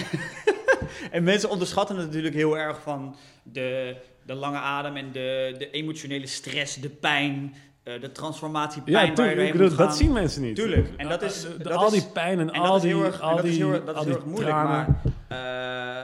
En 1.11 1.23
mensen 1.23 1.49
onderschatten 1.49 1.95
het 1.97 2.05
natuurlijk 2.05 2.35
heel 2.35 2.57
erg 2.57 2.81
van 2.81 3.15
de, 3.43 3.95
de 4.25 4.33
lange 4.33 4.57
adem 4.57 4.95
en 4.95 5.11
de, 5.11 5.55
de 5.57 5.69
emotionele 5.71 6.27
stress, 6.27 6.75
de 6.75 6.89
pijn, 6.89 7.53
eh, 7.83 8.01
de 8.01 8.11
transformatiepijn 8.11 8.91
Ja, 8.95 8.99
waar 9.01 9.09
je 9.09 9.13
tuurlijk. 9.15 9.35
doorheen 9.35 9.53
Ik 9.53 9.59
bedoel, 9.59 9.77
moet 9.77 9.87
dat 9.87 9.97
zien 9.97 10.11
mensen 10.13 10.41
niet. 10.41 10.55
Tuurlijk. 10.55 10.87
En 10.97 11.07
dat 11.09 11.21
Uh, 11.23 11.27
is- 11.27 11.41
de- 11.41 11.57
de- 11.57 11.63
dat 11.63 11.73
al 11.73 11.85
is- 11.85 11.91
die 11.91 12.11
pijn 12.13 12.39
en, 12.39 12.51
En 12.51 12.61
al 12.61 12.79
die, 12.79 12.91
en 12.93 13.19
al 13.21 13.35
dat 13.35 13.45
is 13.45 13.51
die, 13.51 13.63
heel, 13.63 13.73
erg- 13.73 13.85
dat 13.85 13.95
al 13.95 14.01
is 14.01 14.07
die 14.07 14.13
heel 14.13 14.21
erg 14.23 14.25
moeilijk, 14.31 14.55
tranen. 14.55 14.97
maar 15.29 15.37
eh, 15.39 15.99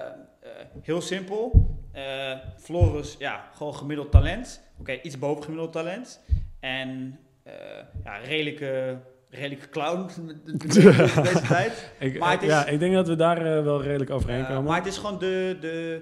eh, 0.51 0.55
heel 0.81 1.01
simpel. 1.01 1.69
Eh 1.91 2.03
Floris, 2.57 3.15
ja, 3.19 3.49
gewoon 3.55 3.75
gemiddeld 3.75 4.11
talent. 4.11 4.61
Oké, 4.79 4.99
iets 5.01 5.19
boven 5.19 5.43
gemiddeld 5.43 5.71
talent. 5.71 6.21
En 6.59 7.19
eh, 7.43 7.53
ja, 8.03 8.17
redelijke, 8.17 8.97
redelijke 9.29 9.69
clown 9.69 10.09
deze 10.45 11.41
tijd. 11.47 11.91
Ik, 11.99 12.19
Maar 12.19 12.31
het 12.31 12.41
is- 12.41 12.47
ja, 12.49 12.65
ik 12.65 12.79
denk 12.79 12.93
dat 12.93 13.07
we 13.07 13.15
daar 13.15 13.37
eh, 13.57 13.63
wel 13.63 13.81
redelijk 13.81 14.09
overheen 14.09 14.41
Eh, 14.41 14.47
komen. 14.47 14.63
maar 14.63 14.77
het 14.77 14.85
is 14.87 14.97
gewoon 14.97 15.19
de, 15.19 15.57
de, 15.59 16.01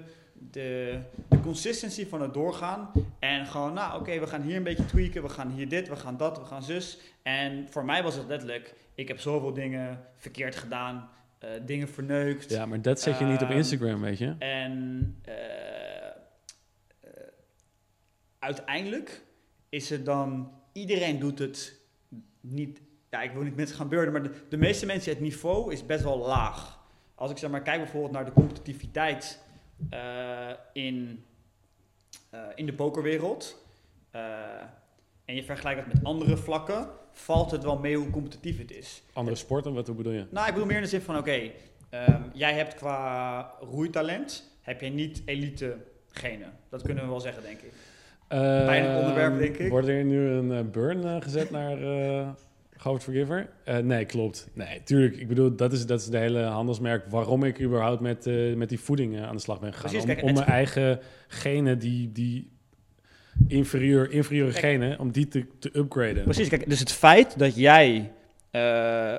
de, 0.50 0.98
de 1.28 1.40
consistency 1.40 2.06
van 2.06 2.22
het 2.22 2.34
doorgaan. 2.34 2.90
En 3.18 3.46
gewoon, 3.46 3.72
nou 3.74 4.00
oké, 4.00 4.18
we 4.20 4.26
gaan 4.26 4.42
hier 4.42 4.56
een 4.56 4.62
beetje 4.62 4.86
tweaken. 4.86 5.22
We 5.22 5.28
gaan 5.28 5.50
hier 5.50 5.68
dit, 5.68 5.88
we 5.88 5.96
gaan 5.96 6.16
dat, 6.16 6.38
we 6.38 6.44
gaan 6.44 6.62
zus. 6.62 6.98
En 7.22 7.66
voor 7.70 7.84
mij 7.84 8.02
was 8.02 8.14
het 8.16 8.26
letterlijk, 8.26 8.74
ik 8.94 9.08
heb 9.08 9.18
zoveel 9.20 9.52
dingen 9.52 10.00
verkeerd 10.16 10.56
gedaan. 10.56 11.08
eh, 11.38 11.50
dingen 11.66 11.88
verneukt. 11.88 12.50
ja, 12.50 12.66
maar 12.66 12.82
dat 12.82 13.00
zet 13.00 13.18
je 13.18 13.24
niet 13.24 13.42
op 13.42 13.48
Ehm, 13.48 13.56
Instagram, 13.56 14.00
weet 14.00 14.18
je. 14.18 14.34
En 14.38 15.16
eh, 15.24 15.34
eh, 15.34 15.83
uiteindelijk 18.44 19.22
is 19.68 19.90
het 19.90 20.04
dan, 20.04 20.52
iedereen 20.72 21.18
doet 21.18 21.38
het 21.38 21.80
niet, 22.40 22.80
ja 23.10 23.22
ik 23.22 23.32
wil 23.32 23.42
niet 23.42 23.56
mensen 23.56 23.76
gaan 23.76 23.88
beurden, 23.88 24.12
maar 24.12 24.22
de, 24.22 24.30
de 24.48 24.56
meeste 24.56 24.86
mensen, 24.86 25.12
het 25.12 25.20
niveau 25.20 25.72
is 25.72 25.86
best 25.86 26.04
wel 26.04 26.18
laag. 26.18 26.82
Als 27.14 27.30
ik 27.30 27.38
zeg 27.38 27.50
maar 27.50 27.62
kijk 27.62 27.80
bijvoorbeeld 27.80 28.12
naar 28.12 28.24
de 28.24 28.32
competitiviteit 28.32 29.42
eh, 29.90 30.50
in, 30.72 31.24
eh, 32.30 32.40
in 32.54 32.66
de 32.66 32.72
pokerwereld 32.72 33.64
eh, 34.10 34.22
en 35.24 35.34
je 35.34 35.44
vergelijkt 35.44 35.84
dat 35.84 35.94
met 35.94 36.04
andere 36.04 36.36
vlakken, 36.36 36.88
valt 37.12 37.50
het 37.50 37.62
wel 37.62 37.78
mee 37.78 37.96
hoe 37.96 38.10
competitief 38.10 38.58
het 38.58 38.70
is. 38.70 39.02
Andere 39.12 39.36
sporten, 39.36 39.74
wat 39.74 39.86
hoe 39.86 39.96
bedoel 39.96 40.12
je? 40.12 40.26
Nou, 40.30 40.46
ik 40.46 40.52
bedoel 40.52 40.68
meer 40.68 40.76
in 40.76 40.82
de 40.82 40.88
zin 40.88 41.00
van, 41.00 41.16
oké, 41.16 41.50
ehm, 41.90 42.22
jij 42.32 42.54
hebt 42.54 42.74
qua 42.74 43.54
roeitalent, 43.60 44.56
heb 44.60 44.80
je 44.80 44.88
niet 44.88 45.22
elite 45.24 45.76
genen. 46.08 46.52
Dat 46.68 46.82
kunnen 46.82 47.04
we 47.04 47.10
wel 47.10 47.20
zeggen, 47.20 47.42
denk 47.42 47.60
ik. 47.60 47.72
Pijnlijk 48.40 48.86
Ehm, 48.94 48.98
onderwerp, 48.98 49.38
denk 49.38 49.56
ik. 49.56 49.70
Wordt 49.70 49.88
er 49.88 50.04
nu 50.04 50.28
een 50.28 50.52
eh, 50.52 50.64
burn 50.72 51.04
eh, 51.04 51.16
gezet 51.20 51.50
naar 51.50 51.82
uh, 51.82 52.28
Govert 52.76 53.02
Forgiver? 53.02 53.48
Eh, 53.64 53.76
nee, 53.78 54.04
klopt. 54.04 54.48
Nee, 54.52 54.82
tuurlijk. 54.84 55.16
Ik 55.16 55.28
bedoel, 55.28 55.56
dat 55.56 55.72
is, 55.72 55.86
dat 55.86 56.00
is 56.00 56.06
de 56.06 56.18
hele 56.18 56.40
handelsmerk 56.42 57.04
waarom 57.10 57.44
ik 57.44 57.60
überhaupt 57.60 58.00
met, 58.00 58.26
eh, 58.26 58.54
met 58.54 58.68
die 58.68 58.80
voeding 58.80 59.16
eh, 59.16 59.22
aan 59.28 59.34
de 59.36 59.42
slag 59.42 59.60
ben 59.60 59.72
gegaan. 59.72 59.90
Precies, 59.90 60.08
om 60.08 60.14
kijk, 60.14 60.22
om 60.22 60.28
het- 60.28 60.36
mijn 60.36 60.48
eigen 60.50 61.00
genen, 61.28 61.78
die, 61.78 62.12
die 62.12 62.52
inferieur, 63.48 64.10
inferieure 64.10 64.52
genen, 64.52 64.98
om 64.98 65.10
die 65.12 65.28
te, 65.28 65.46
te 65.58 65.70
upgraden. 65.72 66.22
Precies, 66.22 66.48
kijk, 66.48 66.68
dus 66.68 66.80
het 66.80 66.92
feit 66.92 67.38
dat 67.38 67.56
jij 67.56 68.12
eh, 68.50 69.14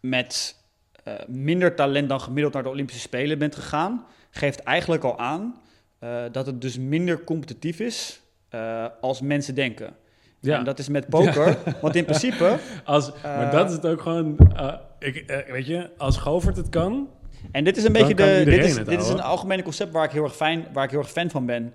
met 0.00 0.56
eh, 1.04 1.14
minder 1.28 1.74
talent 1.74 2.08
dan 2.08 2.20
gemiddeld 2.20 2.54
naar 2.54 2.62
de 2.62 2.68
Olympische 2.68 3.00
Spelen 3.00 3.38
bent 3.38 3.54
gegaan, 3.54 4.04
geeft 4.30 4.58
eigenlijk 4.60 5.04
al 5.04 5.18
aan 5.18 5.60
eh, 5.98 6.22
dat 6.32 6.46
het 6.46 6.60
dus 6.60 6.78
minder 6.78 7.24
competitief 7.24 7.80
is 7.80 8.21
eh, 8.52 8.84
als 9.00 9.20
mensen 9.20 9.54
denken. 9.54 9.94
Ja, 10.40 10.58
En 10.58 10.64
dat 10.64 10.78
is 10.78 10.88
met 10.88 11.08
poker, 11.08 11.58
want 11.80 11.96
in 11.96 12.04
principe... 12.04 12.58
als, 12.84 13.12
maar 13.22 13.46
eh, 13.46 13.52
dat 13.52 13.68
is 13.68 13.74
het 13.76 13.86
ook 13.86 14.00
gewoon... 14.00 14.36
eh, 14.56 14.74
ik, 14.98 15.16
eh, 15.16 15.52
weet 15.52 15.66
je, 15.66 15.90
als 15.98 16.16
Govert 16.16 16.56
het 16.56 16.68
kan... 16.68 17.08
En 17.52 17.64
dit 17.64 17.76
is 17.76 17.84
een 17.84 17.92
beetje 17.92 18.14
de, 18.14 18.42
dit 18.44 18.64
is, 18.64 18.76
het 18.76 18.86
dit 18.88 19.00
is 19.00 19.08
een 19.08 19.20
algemene 19.20 19.62
concept 19.62 19.92
waar 19.92 20.04
ik 20.04 20.10
heel 20.10 20.24
erg, 20.24 20.36
fijn, 20.36 20.66
waar 20.72 20.84
ik 20.84 20.90
heel 20.90 20.98
erg 20.98 21.10
fan 21.10 21.30
van 21.30 21.46
ben. 21.46 21.72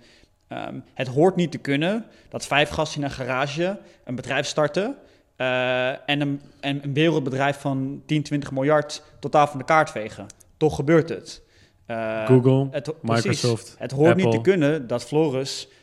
Ehm, 0.47 0.80
het 0.93 1.07
hoort 1.07 1.36
niet 1.36 1.51
te 1.51 1.57
kunnen 1.57 2.05
dat 2.30 2.47
vijf 2.47 2.69
gasten 2.69 2.99
in 3.01 3.05
een 3.05 3.11
garage 3.13 3.80
een 4.03 4.15
bedrijf 4.15 4.45
starten 4.45 4.95
eh, 5.36 5.88
en, 6.09 6.21
een, 6.21 6.41
en 6.59 6.84
een 6.84 6.93
wereldbedrijf 6.93 7.57
van 7.59 8.01
10, 8.05 8.23
20 8.23 8.51
miljard 8.51 9.03
totaal 9.19 9.47
van 9.47 9.57
de 9.59 9.65
kaart 9.65 9.89
vegen. 9.89 10.25
Toch 10.57 10.75
gebeurt 10.75 11.09
het. 11.09 11.41
Eh, 11.86 12.25
Google, 12.25 12.67
het 12.71 12.86
ho- 12.88 12.95
precies. 13.01 13.25
Microsoft, 13.25 13.75
Het 13.78 13.91
hoort 13.91 14.15
niet 14.15 14.32
te 14.32 14.41
kunnen 14.41 14.88
dat 14.88 15.03
Floris 15.03 15.67
eh, 15.67 15.75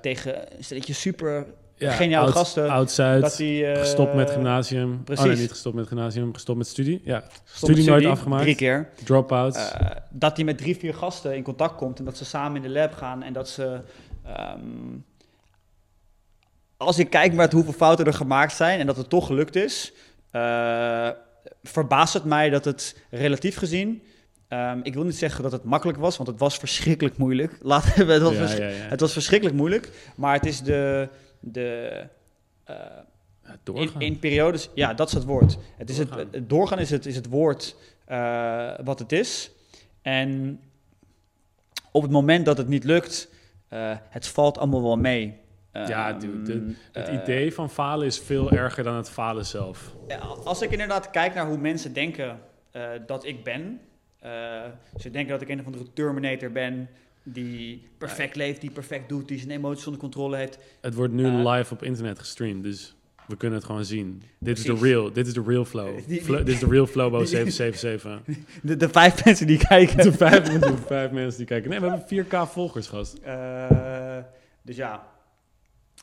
tegen 0.00 0.56
een 0.56 0.64
stelletje 0.64 0.92
super 0.92 1.46
ja, 1.76 1.90
geniale 1.92 2.24
oud- 2.26 2.34
gasten, 2.34 2.68
Oud-Zuid, 2.70 3.22
dat 3.22 3.36
die, 3.36 3.66
eh, 3.66 3.78
gestopt 3.80 4.14
met 4.14 4.30
gymnasium. 4.30 5.04
precies. 5.04 5.24
Oh 5.24 5.30
nee, 5.30 5.40
niet 5.40 5.50
gestopt 5.50 5.74
met 5.76 5.86
gymnasium, 5.86 6.34
gestopt 6.34 6.58
met 6.58 6.66
studie. 6.66 7.00
Ja, 7.04 7.14
met 7.14 7.40
studie 7.44 7.84
nooit 7.88 8.04
afgemaakt. 8.04 8.42
Drie 8.42 8.54
keer. 8.54 8.88
Dropouts. 9.04 9.70
Eh, 9.72 9.90
dat 10.10 10.36
hij 10.36 10.44
met 10.44 10.58
drie, 10.58 10.76
vier 10.76 10.94
gasten 10.94 11.36
in 11.36 11.42
contact 11.42 11.76
komt 11.76 11.98
en 11.98 12.04
dat 12.04 12.16
ze 12.16 12.24
samen 12.24 12.56
in 12.56 12.62
de 12.62 12.78
lab 12.78 12.92
gaan 12.94 13.22
en 13.22 13.32
dat 13.32 13.48
ze. 13.48 13.80
ehm, 14.24 14.60
als 16.76 16.98
ik 16.98 17.10
kijk 17.10 17.32
met 17.32 17.52
hoeveel 17.52 17.72
fouten 17.72 18.06
er 18.06 18.12
gemaakt 18.14 18.52
zijn 18.52 18.80
en 18.80 18.86
dat 18.86 18.96
het 18.96 19.08
toch 19.08 19.26
gelukt 19.26 19.56
is, 19.56 19.92
eh, 20.30 21.08
verbaast 21.62 22.14
het 22.14 22.24
mij 22.24 22.50
dat 22.50 22.64
het 22.64 23.00
relatief 23.10 23.56
gezien. 23.56 24.02
Ehm, 24.48 24.80
ik 24.82 24.94
wil 24.94 25.04
niet 25.04 25.16
zeggen 25.16 25.42
dat 25.42 25.52
het 25.52 25.64
makkelijk 25.64 25.98
was, 25.98 26.16
want 26.16 26.28
het 26.28 26.38
was 26.38 26.56
verschrikkelijk 26.56 27.16
moeilijk. 27.16 27.58
Laten 27.62 28.06
we 28.06 28.12
het, 28.12 28.22
was 28.22 28.32
ja, 28.32 28.38
vers- 28.38 28.56
ja, 28.58 28.66
ja. 28.68 28.72
het 28.74 29.00
was 29.00 29.12
verschrikkelijk 29.12 29.56
moeilijk, 29.56 30.12
maar 30.16 30.34
het 30.34 30.46
is 30.46 30.62
de. 30.62 31.08
de 31.40 32.06
eh, 32.64 32.74
Ja, 33.74 33.84
in, 33.98 34.18
periodes, 34.18 34.70
ja, 34.74 34.94
dat 34.94 35.08
is 35.08 35.14
het 35.14 35.24
woord. 35.24 35.58
Het, 35.76 35.90
is 35.90 35.98
het, 35.98 36.08
Doorgaan. 36.08 36.28
het 36.32 36.48
doorgaan 36.48 36.78
is 36.78 36.90
het, 36.90 37.06
is 37.06 37.16
het 37.16 37.28
woord 37.28 37.76
eh, 38.04 38.70
wat 38.84 38.98
het 38.98 39.12
is. 39.12 39.50
En 40.02 40.60
op 41.92 42.02
het 42.02 42.10
moment 42.10 42.44
dat 42.46 42.58
het 42.58 42.68
niet 42.68 42.84
lukt, 42.84 43.28
eh, 43.68 43.96
het 44.08 44.26
valt 44.26 44.58
allemaal 44.58 44.82
wel 44.82 44.96
mee. 44.96 45.36
Ja, 45.72 46.08
Ehm, 46.10 46.18
dude, 46.20 46.42
de- 46.42 46.74
het 46.92 47.08
idee 47.08 47.54
van 47.54 47.70
falen 47.70 48.06
is 48.06 48.18
veel 48.20 48.50
erger 48.50 48.84
dan 48.84 48.94
het 48.96 49.10
falen 49.10 49.46
zelf. 49.46 49.94
ja, 50.08 50.18
als 50.18 50.62
ik 50.62 50.70
inderdaad 50.70 51.10
kijk 51.10 51.34
naar 51.34 51.46
hoe 51.46 51.58
mensen 51.58 51.92
denken 51.92 52.40
dat 53.06 53.24
ik 53.24 53.44
ben. 53.44 53.80
Eh, 54.18 54.64
ze 54.98 55.10
denken 55.10 55.32
dat 55.32 55.42
ik 55.42 55.48
een 55.48 55.60
of 55.60 55.66
andere 55.66 55.92
Terminator 55.92 56.50
ben. 56.52 56.88
Die 57.22 57.88
perfect 57.98 58.36
leeft, 58.36 58.60
die 58.60 58.70
perfect 58.70 59.08
doet, 59.08 59.28
die 59.28 59.38
zijn 59.38 59.50
emoties 59.50 59.84
onder 59.86 60.00
controle 60.00 60.36
heeft. 60.36 60.58
Het 60.80 60.94
wordt 60.94 61.12
nu 61.12 61.24
Eh, 61.26 61.50
live 61.52 61.72
op 61.74 61.82
internet 61.82 62.18
gestreamd, 62.18 62.62
dus 62.62 62.94
we 63.26 63.36
kunnen 63.36 63.58
het 63.58 63.66
gewoon 63.66 63.84
zien. 63.84 64.22
Dit 64.38 64.58
is 64.58 64.64
de 64.64 64.74
real, 64.74 65.12
dit 65.12 65.26
is 65.26 65.32
de 65.32 65.42
real 65.46 65.64
flow. 65.64 65.96
Dit 66.06 66.48
is 66.48 66.58
de 66.58 66.66
real 66.66 66.86
Flobo 66.86 67.18
die- 67.24 67.26
777. 67.26 68.36
De, 68.62 68.76
de 68.76 68.88
vijf 68.88 69.24
mensen 69.24 69.46
die 69.46 69.58
kijken. 69.58 69.96
de, 69.96 70.12
vijf, 70.12 70.42
de 70.48 70.76
vijf 70.76 71.10
mensen 71.10 71.38
die 71.38 71.46
kijken. 71.46 71.70
Nee, 71.70 71.80
we 71.80 71.88
hebben 71.88 72.26
4k 72.46 72.50
volgers, 72.52 72.86
gast. 72.88 73.14
Eh, 73.14 74.18
dus 74.62 74.76
ja, 74.76 75.06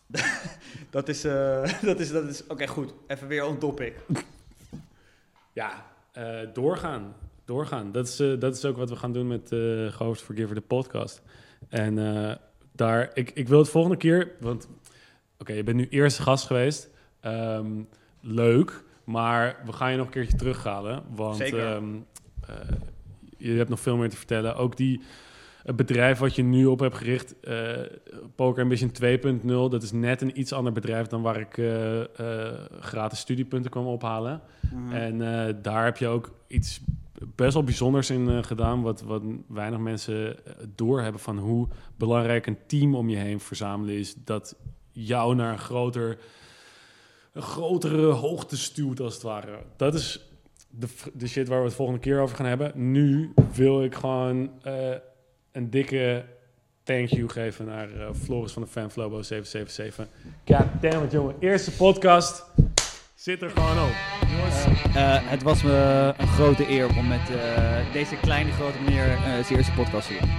dat 0.90 1.10
is, 1.10 1.24
eh, 1.24 1.74
dat 1.82 2.00
is, 2.00 2.12
dat 2.12 2.28
is 2.30 2.48
oké 2.48 2.68
goed, 2.68 2.94
even 3.08 3.28
weer 3.28 3.46
on 3.46 3.58
topic. 3.58 3.94
Ja, 5.54 5.86
eh, 6.12 6.40
doorgaan. 6.54 7.16
Doorgaan. 7.46 7.92
Dat 7.92 8.08
is, 8.08 8.20
eh, 8.20 8.40
dat 8.40 8.56
is 8.56 8.66
ook 8.66 8.78
wat 8.78 8.90
we 8.90 8.96
gaan 8.96 9.14
doen 9.14 9.28
met 9.28 9.52
uh, 9.52 9.92
Ghost 9.92 10.22
Forgiver, 10.22 10.56
de 10.56 10.62
podcast. 10.62 11.22
En 11.70 12.16
eh, 12.16 12.36
daar, 12.72 13.12
ik, 13.14 13.32
ik 13.34 13.48
wil 13.48 13.60
het 13.60 13.70
volgende 13.70 13.98
keer, 13.98 14.32
want 14.40 14.68
oké, 15.38 15.54
je 15.54 15.64
bent 15.64 15.78
nu 15.78 15.88
eerste 15.90 16.22
gast 16.22 16.46
geweest. 16.46 16.90
Ehm, 17.20 17.82
leuk, 18.22 18.84
maar 19.04 19.62
we 19.66 19.72
gaan 19.72 19.92
je 19.92 19.98
nog 19.98 20.06
een 20.06 20.12
keertje 20.12 20.38
terughalen. 20.38 21.04
Want 21.16 21.42
ehm, 21.42 21.96
eh, 22.48 22.56
je 23.38 23.52
hebt 23.52 23.70
nog 23.70 23.80
veel 23.80 23.98
meer 23.98 24.10
te 24.10 24.18
vertellen. 24.18 24.56
Ook 24.56 24.78
die, 24.78 25.02
het 25.66 25.76
bedrijf 25.76 26.20
wat 26.20 26.36
je 26.36 26.44
nu 26.44 26.66
op 26.66 26.80
hebt 26.80 26.96
gericht, 26.96 27.40
eh 27.40 27.80
Poker 28.36 28.64
Ambition 28.64 28.92
2.0, 29.04 29.46
dat 29.46 29.84
is 29.84 29.92
net 29.92 30.22
een 30.22 30.40
iets 30.40 30.54
ander 30.54 30.74
bedrijf 30.74 31.08
dan 31.08 31.22
waar 31.22 31.40
ik 31.40 31.58
eh, 31.58 32.02
eh, 32.02 32.60
gratis 32.80 33.20
studiepunten 33.20 33.72
kwam 33.72 33.86
ophalen. 33.86 34.42
Mhm. 34.74 34.94
En 34.94 35.18
daar 35.62 35.86
heb 35.86 35.98
je 35.98 36.08
ook 36.08 36.32
iets 36.48 36.82
best 37.36 37.54
wel 37.54 37.64
bijzonders 37.64 38.10
in 38.10 38.44
gedaan, 38.44 38.82
wat, 38.82 39.02
wat 39.02 39.24
weinig 39.48 39.80
mensen 39.80 40.36
doorhebben 40.76 41.22
van 41.22 41.38
hoe 41.38 41.68
belangrijk 41.98 42.46
een 42.46 42.58
team 42.68 42.96
om 42.96 43.10
je 43.10 43.18
heen 43.18 43.40
verzamelen 43.40 43.96
is, 43.96 44.16
dat 44.24 44.56
jou 44.92 45.36
naar 45.36 45.52
een 45.52 45.60
groter, 45.60 46.18
een 47.34 47.42
grotere 47.42 48.06
hoogte 48.06 48.58
stuwt 48.58 49.00
als 49.00 49.14
het 49.14 49.24
ware. 49.24 49.60
Dat 49.76 49.94
is 49.94 50.30
de, 50.70 50.88
de 51.14 51.28
shit 51.28 51.48
waar 51.48 51.60
we 51.60 51.66
het 51.66 51.76
volgende 51.76 52.02
keer 52.02 52.22
over 52.22 52.36
gaan 52.36 52.46
hebben. 52.46 52.92
Nu 52.92 53.34
wil 53.54 53.84
ik 53.84 53.96
gewoon 53.96 54.50
een 55.56 55.70
dikke 55.70 56.26
thank 56.84 57.08
you 57.08 57.30
geven 57.30 57.66
naar 57.66 57.90
eh, 57.90 58.08
Floris 58.24 58.52
van 58.52 58.62
de 58.62 58.68
Fanflobo 58.68 59.22
777. 59.22 60.08
God 60.46 60.82
damn 60.82 61.06
it, 61.06 61.12
jongen. 61.12 61.36
Eerste 61.40 61.72
podcast. 61.72 62.46
Zit 63.16 63.42
er 63.42 63.50
gewoon 63.50 63.84
op. 63.84 63.94
Jongens. 64.36 64.66
Eh, 64.96 65.30
het 65.30 65.44
was 65.44 65.64
me 65.64 66.14
een 66.18 66.28
grote 66.28 66.70
eer 66.70 66.88
om 66.98 67.08
met 67.08 67.30
eh, 67.30 67.94
deze 67.94 68.16
kleine 68.16 68.52
grote 68.52 68.78
meneer 68.80 69.12
eh 69.12 69.44
zijn 69.44 69.58
eerste 69.58 69.74
podcast 69.74 70.08
te 70.08 70.18
doen. 70.20 70.30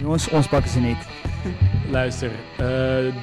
Jongens, 0.00 0.28
ons 0.28 0.48
pakken 0.48 0.70
ze 0.70 0.80
niet. 0.80 1.06
Luister, 1.90 2.30
eh, 2.56 2.66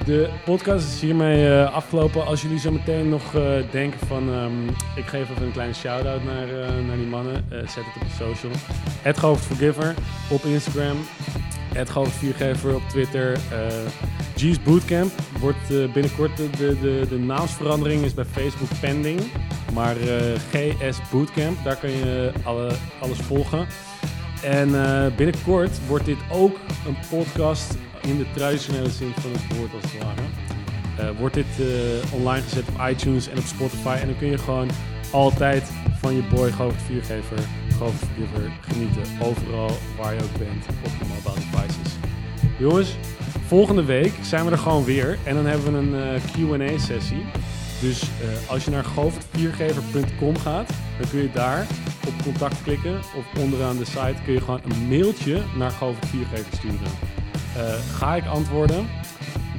de 0.06 0.30
podcast 0.46 0.88
is 0.88 1.02
hiermee 1.02 1.48
eh, 1.48 1.74
afgelopen. 1.74 2.26
Als 2.26 2.42
jullie 2.42 2.60
zo 2.60 2.72
meteen 2.72 3.10
nog 3.10 3.36
eh, 3.36 3.42
denken 3.72 4.08
van... 4.08 4.30
ehm, 4.30 4.68
ik 4.96 5.06
geef 5.06 5.30
even 5.30 5.46
een 5.46 5.52
kleine 5.52 5.74
shout-out 5.74 6.24
naar, 6.24 6.48
naar 6.88 6.96
die 6.96 7.06
mannen. 7.06 7.46
zet 7.50 7.76
het 7.76 7.96
op 7.96 8.08
je 8.08 8.14
social. 8.14 8.52
Het 9.02 9.18
Forgiver 9.18 9.94
op 10.30 10.44
Instagram. 10.44 10.98
Het 11.74 11.90
Viergever 11.92 12.76
op 12.76 12.82
Twitter. 12.90 13.38
G's 14.36 14.64
Bootcamp 14.64 15.12
wordt 15.40 15.94
binnenkort... 15.94 16.38
De, 16.38 16.50
de, 16.50 16.78
de, 16.82 17.06
de 17.10 17.20
naamsverandering 17.20 18.04
is 18.04 18.14
bij 18.14 18.26
Facebook 18.26 18.80
pending. 18.80 19.22
Maar 19.74 19.96
GS 20.52 20.98
Bootcamp, 21.12 21.64
daar 21.64 21.76
kun 21.76 21.90
je 21.90 22.32
alle, 22.44 22.72
alles 23.00 23.18
volgen. 23.18 23.68
En 24.44 24.84
eh, 24.84 25.16
binnenkort 25.16 25.88
wordt 25.88 26.06
dit 26.06 26.18
ook 26.32 26.56
een 26.88 26.98
podcast 27.10 27.78
in 28.02 28.18
de 28.18 28.26
traditionele 28.36 28.90
zin 28.90 29.12
van 29.20 29.32
het 29.32 29.58
woord 29.58 29.74
als 29.74 29.92
het 29.92 30.04
ware. 30.04 30.22
Eh, 30.98 31.20
wordt 31.20 31.36
dit 31.36 31.46
eh, 31.60 32.14
online 32.14 32.42
gezet 32.42 32.64
op 32.68 32.88
iTunes 32.90 33.28
en 33.28 33.38
op 33.38 33.44
Spotify. 33.44 33.98
En 34.02 34.08
dan 34.08 34.18
kun 34.18 34.30
je 34.30 34.38
gewoon 34.38 34.70
altijd 35.12 35.72
van 36.00 36.16
je 36.16 36.24
boy 36.24 36.52
Govert 36.52 36.82
Viergever, 36.82 37.40
Govert 37.78 38.12
Viergever 38.16 38.52
genieten. 38.62 39.04
Overal 39.22 39.72
waar 39.98 40.14
je 40.14 40.20
ook 40.20 40.38
bent 40.38 40.66
op 40.84 40.92
je 41.00 41.06
mobile 41.08 41.46
devices. 41.52 41.96
Jongens, 42.60 42.98
volgende 43.46 43.84
week 43.84 44.14
zijn 44.22 44.46
we 44.46 44.52
er 44.52 44.58
gewoon 44.58 44.84
weer. 44.84 45.18
En 45.24 45.36
dan 45.36 45.46
hebben 45.46 45.72
we 45.72 45.98
een 45.98 46.22
Q&A 46.22 46.78
sessie. 46.78 47.26
Dus 47.82 48.02
eh, 48.02 48.50
als 48.50 48.66
je 48.66 48.72
naar 48.72 48.84
govertviergever.com 48.84 50.38
gaat, 50.38 50.70
dan 51.00 51.10
kun 51.10 51.22
je 51.22 51.32
daar 51.32 51.68
op 52.08 52.14
contact 52.24 52.64
klikken. 52.64 52.98
Of 52.98 53.42
onderaan 53.42 53.78
de 53.78 53.86
site 53.86 54.16
kun 54.24 54.34
je 54.34 54.42
gewoon 54.42 54.62
een 54.64 54.88
mailtje 54.88 55.42
naar 55.58 55.72
Govert 55.72 56.06
Viergever 56.06 56.58
sturen. 56.58 56.92
Eh, 57.56 57.96
ga 57.98 58.16
ik 58.16 58.26
antwoorden? 58.26 58.88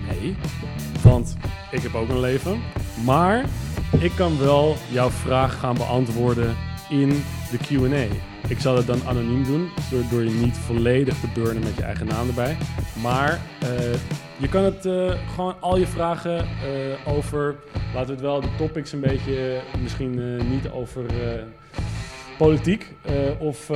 Nee, 0.08 0.36
want 1.02 1.36
ik 1.70 1.82
heb 1.82 1.94
ook 1.94 2.08
een 2.08 2.20
leven. 2.20 2.60
Maar 3.04 3.44
ik 3.98 4.12
kan 4.16 4.38
wel 4.38 4.76
jouw 4.90 5.10
vraag 5.10 5.58
gaan 5.58 5.74
beantwoorden 5.74 6.56
in 6.88 7.24
de 7.50 7.58
Q&A. 7.58 8.27
Ik 8.48 8.58
zal 8.58 8.76
het 8.76 8.86
dan 8.86 9.06
anoniem 9.06 9.44
doen, 9.44 9.68
door, 10.10 10.24
je 10.24 10.30
niet 10.30 10.56
volledig 10.56 11.20
te 11.20 11.26
burnen 11.34 11.62
met 11.62 11.76
je 11.76 11.82
eigen 11.82 12.06
naam 12.06 12.28
erbij. 12.28 12.56
Maar 13.02 13.40
eh, 13.60 13.92
je 14.36 14.48
kan 14.48 14.64
het 14.64 14.86
eh, 14.86 15.10
gewoon 15.34 15.54
al 15.60 15.78
je 15.78 15.86
vragen 15.86 16.38
eh, 16.38 17.14
over, 17.16 17.56
laten 17.94 18.06
we 18.06 18.12
het 18.12 18.20
wel 18.20 18.40
de 18.40 18.54
topics 18.56 18.92
een 18.92 19.00
beetje, 19.00 19.60
misschien 19.82 20.38
niet 20.50 20.68
over 20.70 21.04
politiek 22.38 22.94
of 23.38 23.66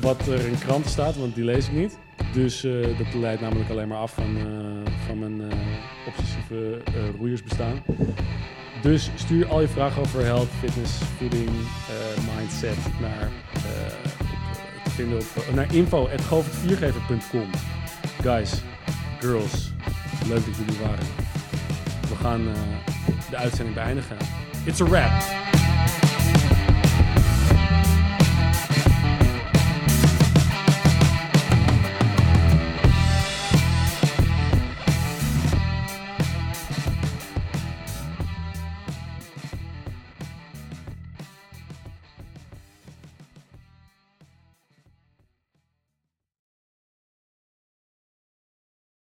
wat 0.00 0.26
er 0.26 0.46
in 0.46 0.58
kranten 0.58 0.90
staat, 0.90 1.16
want 1.16 1.34
die 1.34 1.44
lees 1.44 1.66
ik 1.66 1.72
niet. 1.72 1.98
Dus 2.32 2.60
dat 2.98 3.14
leidt 3.14 3.40
namelijk 3.40 3.70
alleen 3.70 3.88
maar 3.88 3.98
af 3.98 4.12
van, 4.12 4.36
van 5.06 5.18
mijn 5.18 5.42
obsessieve 6.06 6.82
roeiersbestaan. 7.18 7.82
Dus 8.84 9.10
stuur 9.14 9.46
al 9.48 9.60
je 9.60 9.68
vragen 9.68 10.02
over 10.02 10.24
health, 10.24 10.48
fitness, 10.60 10.92
voeding, 11.18 11.48
eh, 11.48 12.36
mindset 12.36 12.76
naar, 13.00 13.30
eh, 13.54 15.12
op, 15.14 15.42
eh, 15.48 15.54
naar. 15.54 15.66
Guys, 18.22 18.52
girls, 19.20 19.72
leuk 20.28 20.44
dat 20.46 20.56
jullie 20.56 20.80
waren. 20.80 21.06
We 22.08 22.16
gaan 22.20 22.44
de 23.30 23.36
uitzending 23.36 23.74
beëindigen. 23.76 24.16
It's 24.64 24.80
a 24.80 24.84
wrap. 24.84 25.12